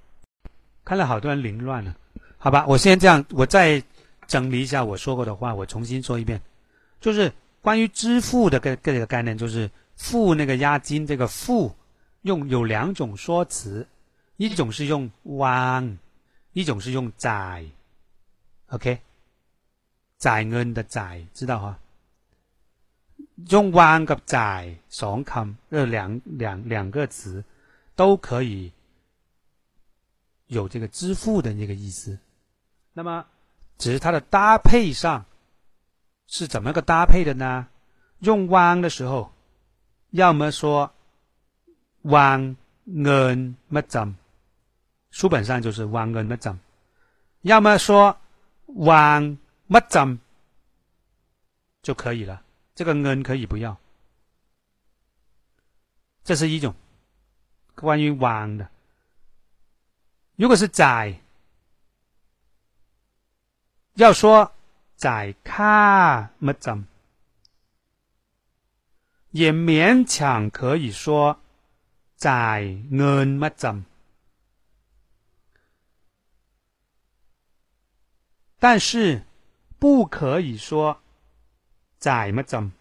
[0.84, 1.96] 看了好多人凌乱了，
[2.38, 3.82] 好吧，我先这样，我再
[4.28, 6.42] 整理一下我说过的话，我重新说一遍，
[7.00, 11.74] 就是关于支付的这个概念，就是付那个押金，这个付
[12.23, 13.87] 用有两种说辞，
[14.37, 15.99] 一种是用往，
[16.53, 17.65] 一种是用载，
[18.69, 18.99] OK，
[20.17, 21.79] 载恩的载，知道哈？
[23.51, 27.45] 用弯กับจ่ายสองคำ这两两两个词
[27.95, 28.73] 都可以
[30.47, 32.19] 有这个支付的那个意思。
[32.95, 33.27] 那么，
[33.77, 35.25] 只是它的搭配上
[36.27, 37.69] 是怎么个搭配的呢？
[38.21, 39.31] 用弯的时候，
[40.13, 40.91] 要么说
[42.04, 42.56] 弯
[42.86, 44.16] 恩乜怎，
[45.12, 46.54] 书本上就是弯恩乜怎；
[47.42, 48.18] 要么说
[48.66, 49.38] 弯
[49.70, 50.20] 乜怎
[51.82, 52.42] 就可以了。
[52.74, 53.78] 这个恩可以不要，
[56.24, 56.74] 这是一种
[57.76, 58.70] 关于往的。
[60.36, 61.20] 如果是载，
[63.96, 64.52] 要说
[64.96, 66.88] 载卡么怎，
[69.32, 71.41] 也勉强可以说
[72.22, 73.84] 载恩么怎，
[78.60, 79.24] 但是
[79.80, 81.02] 不可以说。
[81.98, 82.72] 在么怎？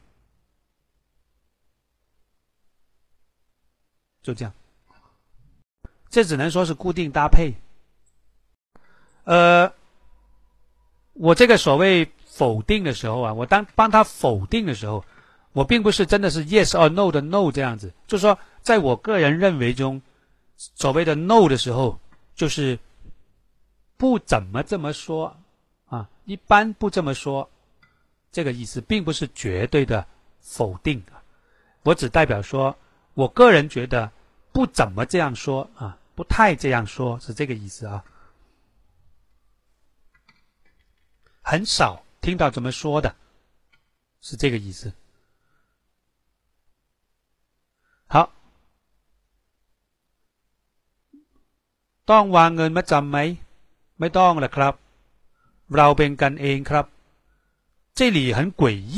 [4.23, 4.53] 就这样，
[6.11, 7.55] 这只能说是固定搭配。
[9.25, 9.73] 呃，
[11.15, 15.03] 我这个所谓否定的时候啊，我当帮他否定的时候，
[15.53, 20.01] 我并不是真的是 yes or no 的 no 这样子，就是说，在我个人认为中，
[20.57, 21.99] 所谓的 no 的时候，
[22.35, 22.79] 就是
[23.97, 25.37] 不怎么这么说
[25.87, 27.51] 啊，一般不这么说。
[28.33, 30.07] 这个意思并不是绝对的
[30.41, 31.21] 否定啊，
[31.83, 32.77] 我只代表说，
[33.15, 34.09] 我个人觉得
[34.53, 38.05] 不怎么这样说啊，不太这样说，是这个意思啊。
[41.43, 43.17] 很少听到这么说的，
[44.21, 44.93] 是这个意思。
[48.07, 48.33] 好，
[52.10, 53.18] ต้องวางเงินมาจำไหม
[54.00, 54.74] ไม่ต้องละครับ
[55.76, 56.86] เราเป็นกันเองครับ
[57.98, 58.62] 这里很诡
[58.94, 58.96] 异，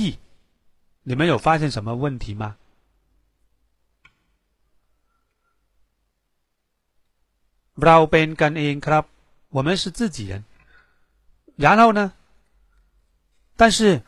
[1.04, 2.44] 你们有发现什么问题吗？
[7.86, 9.04] เราเป็นกันเองครับ
[9.56, 10.44] 我们是自己人。
[11.58, 12.14] 然后呢？
[13.56, 14.02] 但是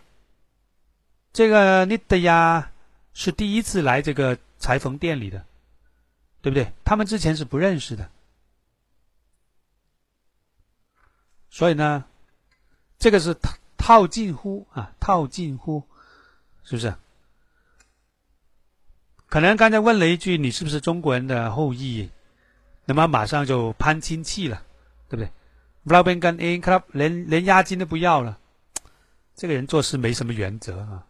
[1.34, 2.72] 这个尼德亚
[3.14, 5.46] 是第一次来这个裁缝店里的，
[6.42, 6.72] 对不对？
[6.84, 8.10] 他们之前是不认识的，
[11.55, 12.05] 所以呢，
[12.99, 13.33] 这个是
[13.77, 15.81] 套近乎啊，套近乎，
[16.65, 16.93] 是不是？
[19.29, 22.11] 可能刚才问了一句：“你是不是中国人的后裔？”
[22.87, 24.67] 那么马上就攀亲戚了，
[25.09, 25.31] 对不对？
[25.85, 28.37] 老边跟 A club 连连押金都不要了，
[29.37, 31.07] 这个人做事没什么原则啊。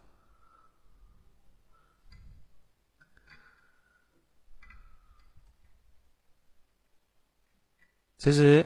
[8.19, 8.63] 其实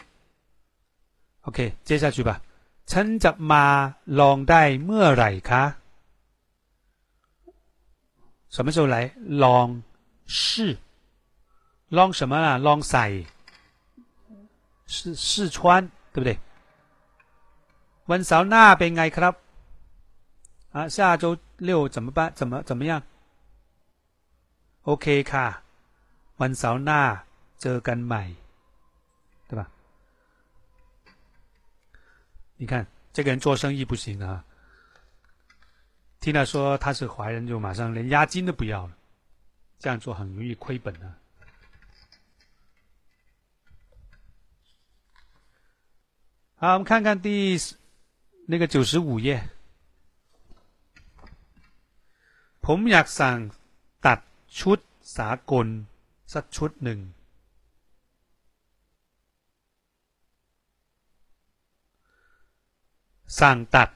[1.47, 2.41] ，OK，接下去吧。
[2.91, 3.65] ฉันจะมา
[4.21, 5.63] ลองได้เมื่อไหร่คะ
[8.55, 8.97] 什么时候来？
[9.43, 9.67] ลอง
[10.27, 10.79] 试。
[11.97, 12.59] ลอง什么啊？
[12.67, 13.05] ลองใส่
[14.87, 16.31] 试试穿，对不对？
[18.11, 19.35] วันเสาร์หน้าเป็นไงครับ
[20.75, 21.25] 啊，下周
[21.59, 22.33] 六怎么办？
[22.39, 22.93] 怎么怎么样？
[24.89, 25.47] OK ค่ะ
[26.41, 27.01] วันเสาร์หน้า
[27.63, 28.23] เจอกันใหม่，
[32.59, 34.45] 你看这个人做生意不行啊，
[36.21, 38.93] 听他说他是华人，就马上连押金都不要了，
[39.79, 41.19] 这样做很容易亏本啊。
[46.57, 47.59] 好，我们看看第
[48.47, 49.49] 那个九十五页。
[52.63, 53.39] ผมอยากสั่ง
[54.07, 54.19] ตัด
[54.59, 54.79] ชุด
[55.17, 55.67] สากล
[56.33, 56.99] สักชุดหนึ่ง
[63.41, 63.89] สั่งตัด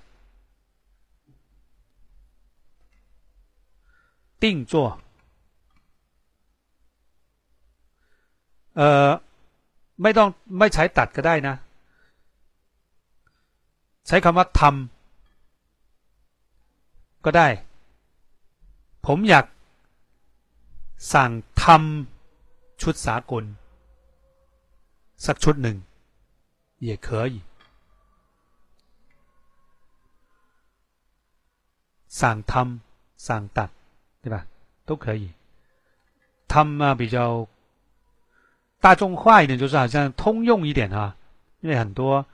[4.43, 4.73] 定做
[8.77, 9.09] เอ่อ
[10.03, 10.29] ไม่ต้อง
[10.59, 11.55] ไม่ใช้ตัดก็ได้นะ
[14.07, 14.73] ใช้คำว่าทำ
[17.25, 17.49] ก็ได้
[19.07, 19.45] ผมอยาก
[21.13, 21.31] สั่ง
[21.63, 23.45] ทำชุดสากล
[25.27, 25.77] สักชุดหนึ่ง
[26.89, 27.35] 也可以
[32.13, 32.79] สั่งทำ
[33.17, 33.71] สั่งตัด
[34.23, 34.47] 对吧
[34.87, 35.31] 都可以
[36.47, 37.47] ทำ啊比较
[38.81, 41.17] 大众化一点就是好像通用一点啊
[41.61, 42.25] 因为很多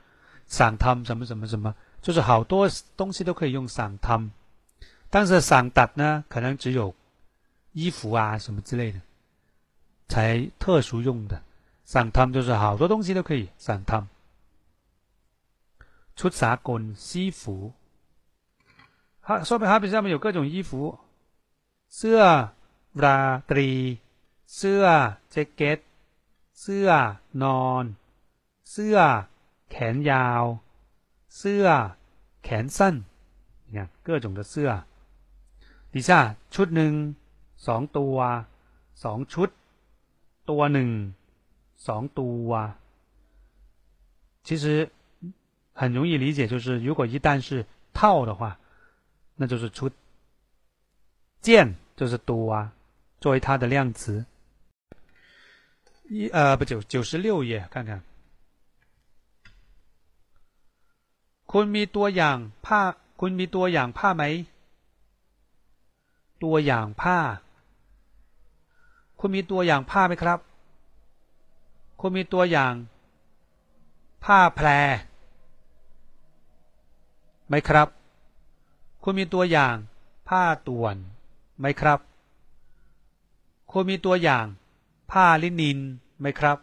[0.47, 4.29] 散汤什么什么什么，就是好多东西都可以用散汤，
[5.09, 6.93] 但是散达呢，可能只有
[7.73, 9.01] 衣服啊什么之类的
[10.07, 11.41] 才特殊用的。
[11.83, 14.07] 散汤就是好多东西都可以散汤。
[16.15, 17.73] 出啥滚西服，
[19.29, 20.99] 好说明好比上面有各种衣服，
[21.89, 22.21] เสื้อ
[23.03, 23.69] ราตรี
[24.55, 24.83] เสื้อ
[25.31, 25.79] แจ็คเก็ต
[26.61, 26.89] เสื้อ
[27.43, 27.85] นอน
[28.71, 28.97] เสื้อ
[29.69, 30.43] แขนยาว
[31.37, 31.65] เสื้อ
[32.43, 32.95] แขนสั้น
[33.71, 34.69] เนี่ย各种的เสื้อ
[35.93, 36.09] 底下
[36.53, 36.93] ชุดหนึ่ง
[37.67, 38.17] สองตัว
[39.03, 39.49] สองชุด
[40.49, 40.89] ตัวหนึ่ง
[41.87, 42.49] สองตัว
[44.45, 44.89] 其实
[45.73, 48.57] 很容易理解，就是如果一旦是套的话，
[49.39, 49.91] 那就是出
[51.41, 52.71] 件就是多啊，
[53.19, 54.25] 作为它的量词。
[56.07, 58.01] 一呃不九九十六页看看。
[61.51, 62.81] คุณมีตัวอย่างผ้า
[63.19, 64.23] คุณมีตัวอย่างผ้าไหม
[66.43, 67.19] ตัวอย่างผ้า
[69.19, 70.39] คุณมีตัวอย่างผ้าไหมครับ
[71.99, 72.73] คุณมีตัวอย่าง
[74.23, 74.67] ผ้าแพร
[77.47, 77.87] ไหมครับ
[79.03, 79.75] คุณมีตัวอย่าง
[80.27, 80.95] ผ้าต่วน
[81.59, 81.99] ไหมครับ
[83.71, 84.45] คุณมีตัวอย่าง
[85.11, 85.79] ผ้าลินิน
[86.19, 86.57] ไหมครับ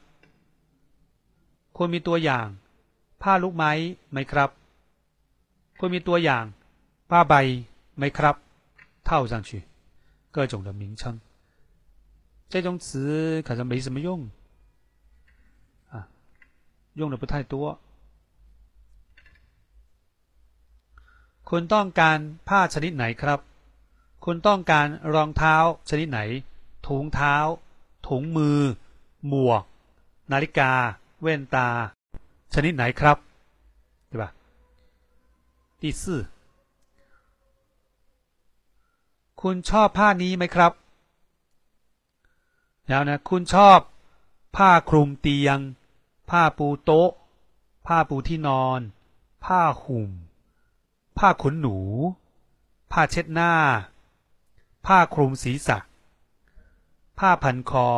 [1.76, 2.46] คุณมีตัวอย่าง
[3.22, 3.72] ผ้าลูกไม้
[4.10, 4.50] ไหมครับ
[5.78, 6.44] 会มีตัวอย่าง
[7.10, 7.34] ผ้าใบ
[7.96, 8.36] ไหมครับ
[9.08, 9.50] 套上去
[10.34, 11.20] 各种的名称
[12.52, 14.08] 这种词可能没什么用
[15.92, 16.08] 啊
[16.94, 17.78] 用的不太多
[21.49, 22.17] คุณต้องการ
[22.49, 23.39] ผ้าชนิดไหนครับ
[24.25, 25.55] คุณต้องการรองเท้า
[25.89, 26.19] ชนิดไหน
[26.87, 27.35] ถุงเท้า
[28.07, 28.59] ถุงมือ
[29.27, 29.63] หมวก
[30.31, 30.71] นาฬิกา
[31.21, 31.69] เว่นตา
[32.53, 33.17] ชนิดไหนครับ
[34.07, 34.31] ใช่ปะ
[35.81, 36.19] ที่สี่
[39.41, 40.71] คุณชอบผ้านี้ไหมครับ
[42.87, 43.79] แล้วนะ คุณชอบ
[44.55, 45.57] ผ้าคลุมเตียง
[46.29, 47.09] ผ้าปูโต๊ะ
[47.87, 48.79] ผ้าปูที่นอน
[49.45, 50.11] ผ้าห่ม
[51.18, 51.76] ผ้าขนหนู
[52.92, 53.52] ผ้าเช็ดหน้า
[54.86, 55.78] ผ้าคลุมศีรษะ
[57.18, 57.88] ผ้าพันคอ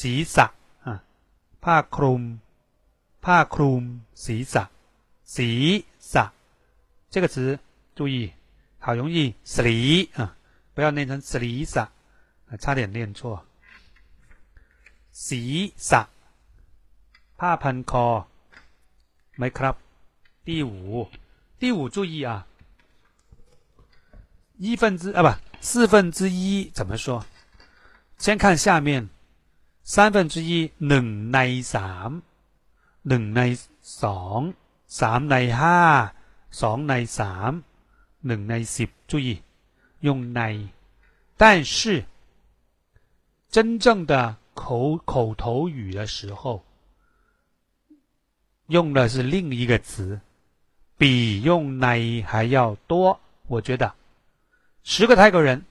[0.00, 0.46] ศีรษะ
[1.64, 2.22] ผ้าคลุม
[3.24, 3.82] ผ้าคลุม
[4.24, 4.64] ศีรษะ
[5.36, 5.50] ศี
[6.12, 6.24] ษะ
[7.12, 7.58] 这个词
[7.96, 8.32] 注意，
[8.78, 10.36] 好容易死离啊，
[10.74, 11.88] 不要念成死离撒，
[12.60, 13.42] 差点念错。
[15.10, 15.42] ศี
[15.90, 16.02] ษะ
[17.38, 18.06] ผ้าพันคอ
[19.36, 19.74] ไหมครับ
[20.44, 20.70] 第五，
[21.60, 22.46] 第五注意啊，
[24.58, 25.28] 一分之啊不
[25.60, 27.24] 四分之一怎么说？
[28.18, 29.08] 先看下面，
[29.82, 32.22] 三分之一หนึ่งในสาม
[33.08, 33.40] หนึ่งใน
[34.02, 34.54] สอง
[34.86, 35.78] สามในห้า
[36.50, 37.52] สองในสาม
[38.26, 39.42] หนึ่งในสิบ注意
[40.00, 40.40] 用ใน
[41.36, 42.04] 但是
[43.50, 46.62] 真正的口口头语的时候，
[48.68, 50.20] 用的是另一个词，
[51.01, 53.19] 比用奶还要多。
[53.47, 53.95] 我觉得
[54.83, 55.65] 十个泰国人，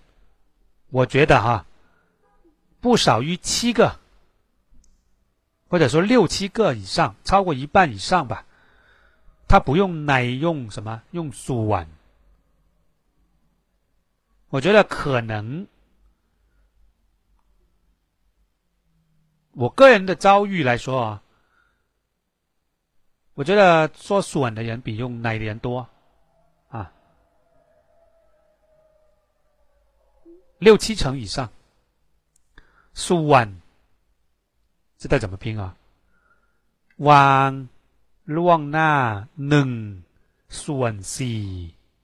[0.89, 1.67] 我觉得哈。
[2.81, 4.01] 不少于七个，
[5.69, 8.45] 或者说六七个以上，超过一半以上吧。
[9.47, 11.01] 他不用奶，用什么？
[11.13, 11.87] 用苏碗。
[14.49, 15.69] 我觉得可能，
[19.53, 21.23] 我个人的遭遇来说啊，
[23.40, 25.88] 我觉得说苏碗的人比用奶的人多
[26.70, 26.92] 啊，
[30.60, 31.50] 六七成以上。
[32.94, 33.62] 苏万，
[34.98, 35.76] 知道怎么拼啊？
[36.98, 37.10] ว
[38.36, 38.92] ล่วงหน้า
[39.50, 39.70] หนึ่ง
[40.64, 41.42] ส่วนสี่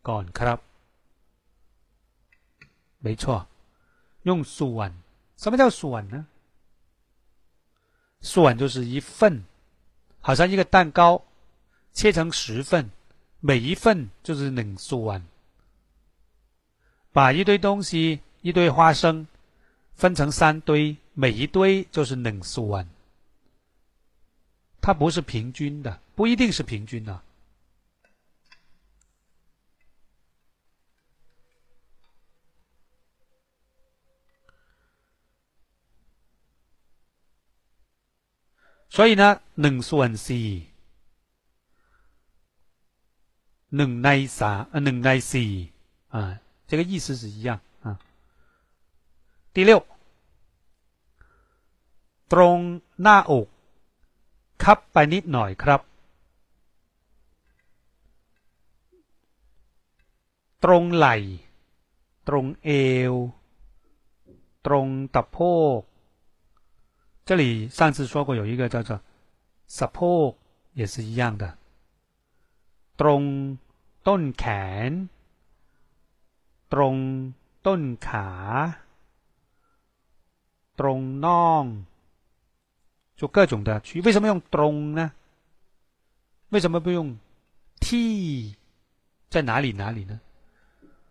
[0.08, 0.60] ก่อนครับ。
[3.04, 3.48] 没错，
[4.24, 4.92] 用ส่วน。
[5.38, 6.26] 什么叫ส่วน呢？
[8.20, 9.44] ส่วน就是一份，
[10.20, 11.24] 好像一个蛋糕
[11.97, 12.91] 切成十份，
[13.41, 15.27] 每一份就是冷素丸。
[17.11, 19.27] 把一堆东西，一堆花生，
[19.95, 22.87] 分成三堆，每一堆就是冷素丸。
[24.83, 27.23] 它不是平均的，不一定是平均的。
[38.91, 40.76] 所以呢，冷素丸是。
[43.70, 44.68] 苏完是冷奈啥？
[44.72, 45.38] 呃，冷奈是
[46.10, 47.60] 啊，这个意思是一样。
[49.54, 49.84] 第六，
[52.30, 53.48] ตรงหน้าอก
[54.64, 55.82] คับไปนิดหน่อยครับ
[60.64, 61.16] ตรงไหล่
[62.28, 62.70] ตรงเอ
[63.12, 63.14] ว
[64.66, 65.38] ตรงตะโพ
[65.80, 65.82] ก
[67.28, 67.44] 这里
[67.78, 68.90] 上次说过有一个叫做
[69.68, 70.30] สะโพก
[70.74, 71.58] 也是一样的
[73.00, 73.24] ตรง
[74.08, 74.44] ต้นแข
[74.90, 74.92] น
[76.74, 76.96] ตรง
[77.66, 78.28] ต้นขา
[80.78, 81.86] 中弄，
[83.16, 84.02] 就各种的区。
[84.02, 85.12] 为什么用中呢？
[86.50, 87.18] 为什么不用
[87.80, 88.56] t？
[89.30, 90.20] 在哪里哪里呢？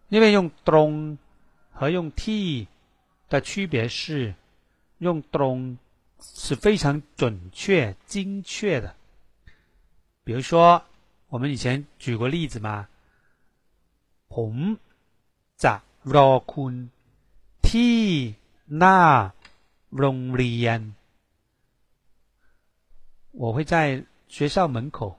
[0.08, 1.16] 因为用中
[1.70, 2.66] 和用 t
[3.28, 4.34] 的区别是，
[4.98, 5.78] 用中
[6.20, 8.96] 是非常准确、精确的。
[10.24, 10.84] 比如说，
[11.34, 12.86] 我们以前举过例子嘛，
[14.28, 14.78] ผม
[15.64, 15.74] จะ
[16.14, 16.74] รอคุณ
[17.68, 17.98] ที่
[18.76, 18.98] หน้า
[19.96, 20.16] โรง
[23.32, 25.16] 我会在学校门口，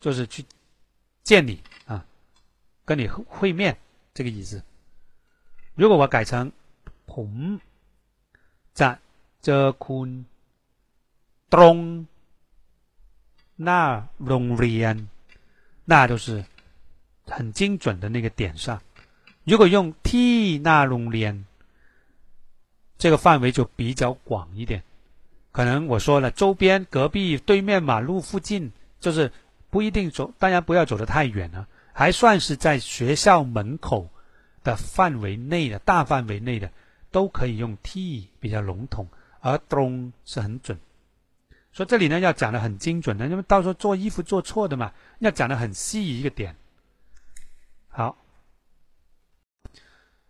[0.00, 0.44] 就是去
[1.22, 2.06] 见你啊，
[2.84, 3.76] 跟你会面
[4.12, 4.62] 这个意思。
[5.74, 6.52] 如果我改成
[7.06, 7.60] ผม
[8.74, 9.00] จะ
[9.44, 10.08] เจอคุณ
[11.54, 11.76] ตรง
[13.61, 15.09] 那隆连
[15.83, 16.45] 那就是
[17.25, 18.81] 很精准的那个点上。
[19.43, 21.45] 如果用 t 那隆连
[22.97, 24.81] 这个范围就比较广一点。
[25.51, 28.71] 可能我说了周边隔壁对面马路附近
[29.01, 29.33] 就是
[29.69, 34.07] 不一定走当然不要走得太远了还算是在学校门口
[34.63, 36.71] 的范围内的大范围内的
[37.11, 39.09] 都可以用 t 比较笼统
[39.41, 40.79] 而东是很准
[41.71, 46.55] 所以这里呢要讲的很精准的，因为到时候做衣服做错的嘛，要讲的很细一个点。
[47.87, 48.17] 好，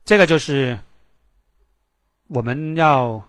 [0.04, 0.80] 这个就是。
[2.32, 3.28] 我们要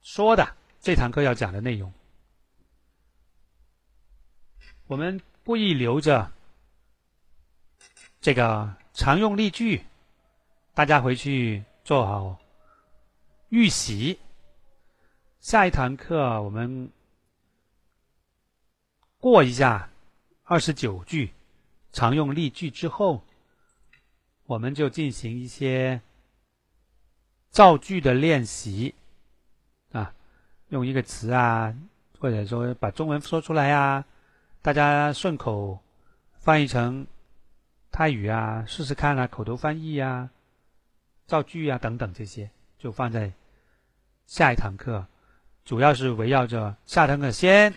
[0.00, 1.92] 说的这堂课要讲的内容，
[4.86, 6.32] 我们故意留着
[8.18, 9.84] 这个常用例句，
[10.72, 12.38] 大家回去做好
[13.50, 14.18] 预习。
[15.46, 16.90] 下一堂课我们
[19.20, 19.88] 过一下
[20.42, 21.30] 二十九句
[21.92, 23.22] 常用例句之后，
[24.46, 26.00] 我们就进行一些。
[27.48, 28.96] 造句的练习
[29.92, 30.12] 啊，
[30.70, 31.72] 用一个词啊，
[32.18, 34.04] 或者说把中文说出来啊，
[34.62, 35.78] 大家顺口
[36.40, 37.06] 翻译成
[37.92, 40.28] 泰语啊，试试看啊，口头翻译啊，
[41.28, 43.32] 造句啊等等这些，就放在
[44.26, 45.06] 下一堂课，
[45.66, 47.74] 主要是围绕着下堂课先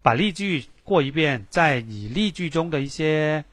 [0.00, 3.44] 把例句过一遍，再以例句中的一些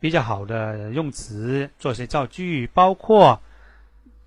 [0.00, 3.42] 比较好的用词做一些造句，包括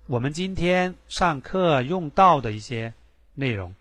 [0.06, 2.94] 我们今天上课用到的一些
[3.34, 3.74] 内容，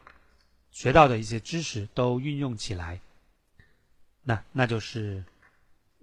[0.72, 3.00] 学到的一些知识都运用起来。
[4.24, 5.24] 那那就是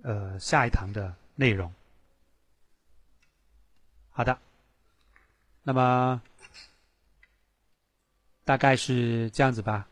[0.05, 1.73] 呃下一堂的内容。
[4.11, 4.39] 好的，
[5.65, 6.23] 那么
[8.49, 9.87] 大概是这样子吧。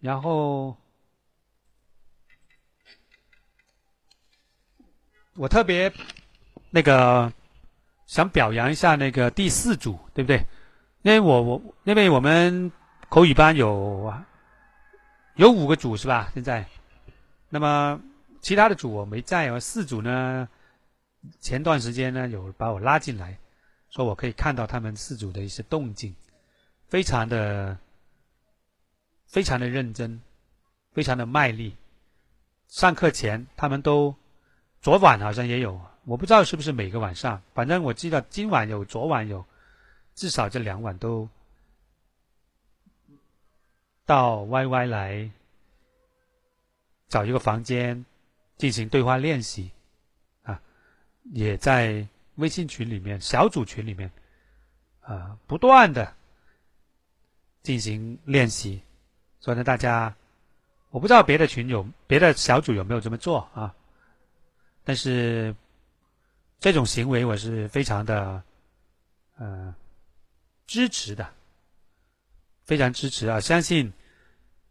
[0.00, 0.74] 然后
[5.34, 5.92] 我特别
[6.70, 7.30] 那个
[8.06, 10.42] 想表扬一下那个第四组，对不对？
[11.02, 12.72] 因为我我因为我们
[13.10, 14.10] 口语班有
[15.34, 16.30] 有五个组是吧？
[16.32, 16.66] 现在，
[17.50, 18.00] 那么
[18.40, 20.48] 其他的组我没在，而四组呢，
[21.40, 23.38] 前段时间呢有把我拉进来，
[23.90, 26.16] 说我可以看到他们四组的一些动静，
[26.90, 27.78] 非常的
[29.26, 30.20] 非常的认真，
[30.92, 31.76] 非常的卖力。
[32.66, 34.16] 上课前他们都，
[34.82, 39.44] 昨晚好像也有，我不知道是不是每个晚上，反正我记得今晚有，昨晚有，
[40.16, 41.28] 至少这两晚都
[44.04, 45.30] 到 Y Y 来
[47.08, 48.04] 找一个房间
[48.56, 49.70] 进行对话练习，
[50.42, 50.60] 啊，
[51.22, 54.10] 也在微信群里面、小组群里面，
[55.02, 56.14] 啊，不断的
[57.62, 58.80] 进行练习。
[59.40, 60.14] 所以呢，大家
[60.90, 63.74] 我不知道别的群有、别的小组有没有这么做啊，
[64.84, 65.54] 但是
[66.58, 68.42] 这种行为我是非常的
[69.38, 69.74] 呃
[70.66, 71.32] 支持的，
[72.64, 73.40] 非常支持啊！
[73.40, 73.92] 相信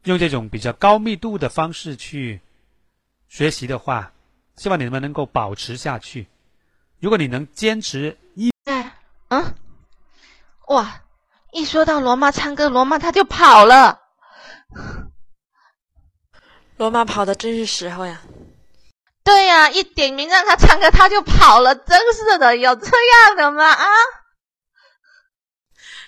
[0.03, 2.39] 用这种比较高密度的方式去
[3.27, 4.13] 学习的话，
[4.55, 6.27] 希望你们能够保持下去。
[6.99, 8.97] 如果你能坚持一，哎，
[9.29, 9.55] 嗯，
[10.67, 11.01] 哇，
[11.51, 14.01] 一说到罗妈唱歌，罗妈她就跑了。
[16.77, 18.21] 罗妈跑的真是时候呀！
[19.23, 23.67] 对呀、一点名让她唱歌，她就跑了，真是的，有这样的吗？
[23.67, 23.85] 啊，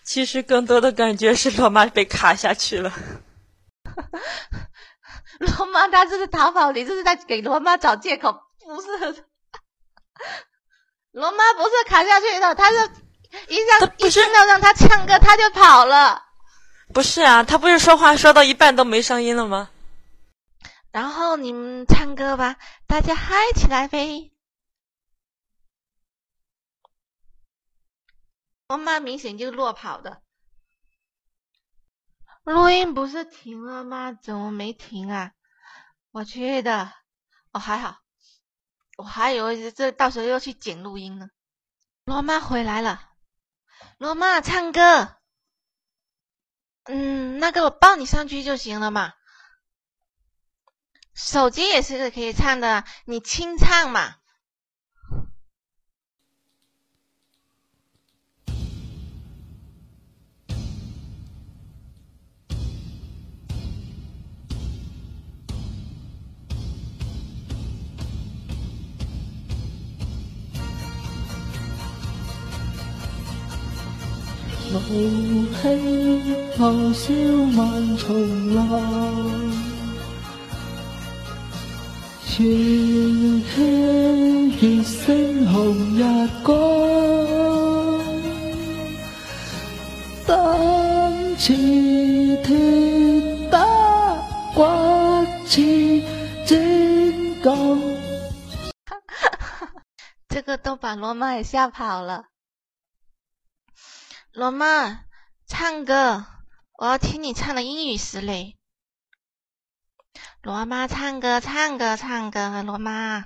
[0.03, 2.93] 其实更多的感觉是罗妈被卡下去了。
[5.39, 8.87] 罗妈她这是逃跑，你这是在给罗妈找借口，不是？
[11.11, 12.89] 罗妈不是卡下去的，她是
[13.47, 16.23] 一让她不是一听到让他唱歌，他就跑了。
[16.93, 19.69] 不是啊，他不是说话说到一半都没声音了吗？
[20.91, 24.31] 然后你们唱歌吧，大家嗨起来呗！
[28.67, 30.21] 我妈明显就是落跑的。
[32.43, 34.11] 录音不是停了吗？
[34.11, 35.31] 怎么没停啊？
[36.11, 36.91] 我去的，
[37.51, 37.99] 哦还好，
[38.97, 41.29] 我还以为这到时候又去剪录音呢。
[42.03, 43.10] 罗妈回来了，
[44.01, 45.15] 罗妈唱歌。
[46.85, 49.13] 嗯，那个我抱你上去就行了嘛。
[51.13, 54.15] 手机也是可以唱的，你清唱嘛。
[74.93, 75.61] 怒氣
[76.57, 77.13] 咆哮
[77.55, 78.59] 萬重浪，
[82.25, 83.55] 潮氣
[84.59, 85.55] 越升紅
[85.95, 86.03] 日
[86.43, 86.51] 光，
[90.27, 90.29] 膽
[91.37, 91.53] 似
[92.43, 92.49] 鐵
[93.49, 93.55] 打
[94.53, 94.59] 骨
[95.45, 95.61] 似
[96.45, 96.51] 尖
[97.41, 97.45] 鋼。
[100.27, 102.30] 这个都把罗马也吓跑了。
[104.33, 105.03] 罗妈，
[105.45, 106.25] 唱歌，
[106.77, 108.57] 我要听你唱的英语诗嘞。
[110.41, 113.25] 罗妈唱歌，唱歌，唱歌，罗妈，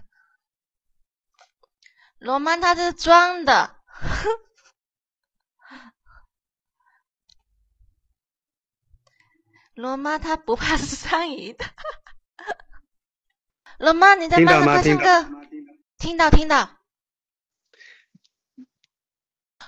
[2.18, 3.76] 罗妈她是装的。
[9.76, 11.66] 罗妈她不怕上瘾的。
[13.78, 15.46] 罗妈，你在听到慢吗听着歌唱歌。
[16.00, 16.72] 听到，听到。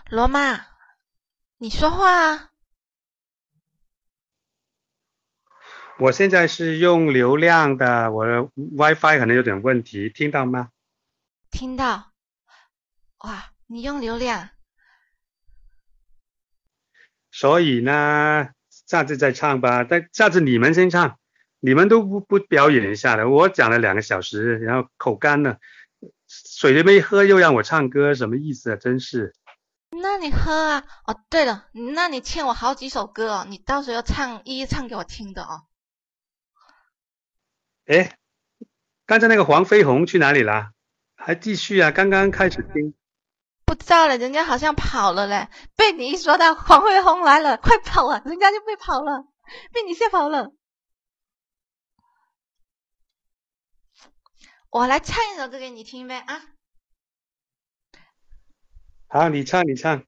[0.09, 0.65] 罗妈，
[1.60, 2.52] 你说话啊！
[5.98, 10.70] 我现在是用流量的，我的 WiFi 可能有点问题，听到吗？
[11.50, 12.12] 听到。
[13.24, 14.50] 哇，你用流量，
[17.32, 19.84] 所以呢，下次再唱吧。
[19.84, 21.18] 但下次你们先唱，
[21.60, 23.30] 你们都不不表演一下的。
[23.30, 25.58] 我讲了两个小时，然后口干了，
[26.28, 28.76] 水都没喝，又让我唱歌，什么意思啊？
[28.76, 29.34] 真是。
[29.89, 30.84] 那你喝啊！
[31.05, 35.65] 哦，对了，那你欠我好几首歌哦，你到时候要唱一一唱给我听的哦。
[37.85, 38.18] 哎，
[39.05, 40.72] 刚才那个黄飞鸿去哪里了？
[41.15, 41.91] 还继续啊？
[41.91, 42.93] 刚刚开始听。
[43.65, 45.49] 不知道了，人家好像跑了嘞。
[45.76, 48.22] 被你一说到黄飞鸿来了，快跑啊！
[48.26, 49.26] 人家就被跑了，
[49.72, 50.51] 被你吓跑了。
[54.69, 56.41] 我来唱一首歌给你听呗啊！
[59.10, 60.06] 好，你唱，你唱。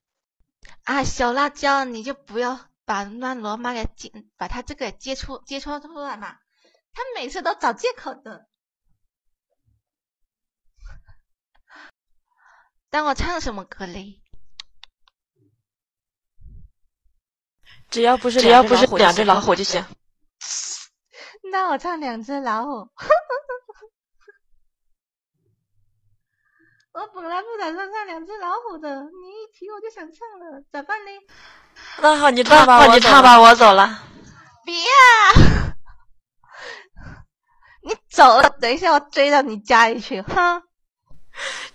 [0.83, 6.37] 啊，小辣椒，你就不要把那罗马给接，把他这个接出接出出来嘛。
[6.91, 8.47] 他每次都找借口的。
[12.89, 14.21] 当我唱什么歌嘞？
[17.89, 19.85] 只要不是只要不是两只老虎就行。
[21.51, 22.91] 那我唱两只老虎。
[26.99, 31.11] 我本来不打算唱两只老虎的，你一提我就想唱了，咋办呢？
[32.01, 34.01] 那好，你唱吧，你唱吧，我走了。
[34.65, 35.71] 别啊！
[37.87, 40.61] 你走了，等一下我追到你家里去，哼！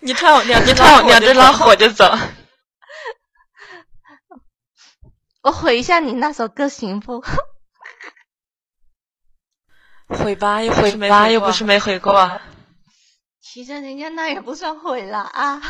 [0.01, 2.05] 你唱两 你唱两只老虎我就走。
[5.41, 7.25] 我毁一下你那首歌行不？
[10.09, 12.31] 毁吧，又毁吧，又不是没毁过。
[13.55, 15.63] 其实人家那也不算毁了啊。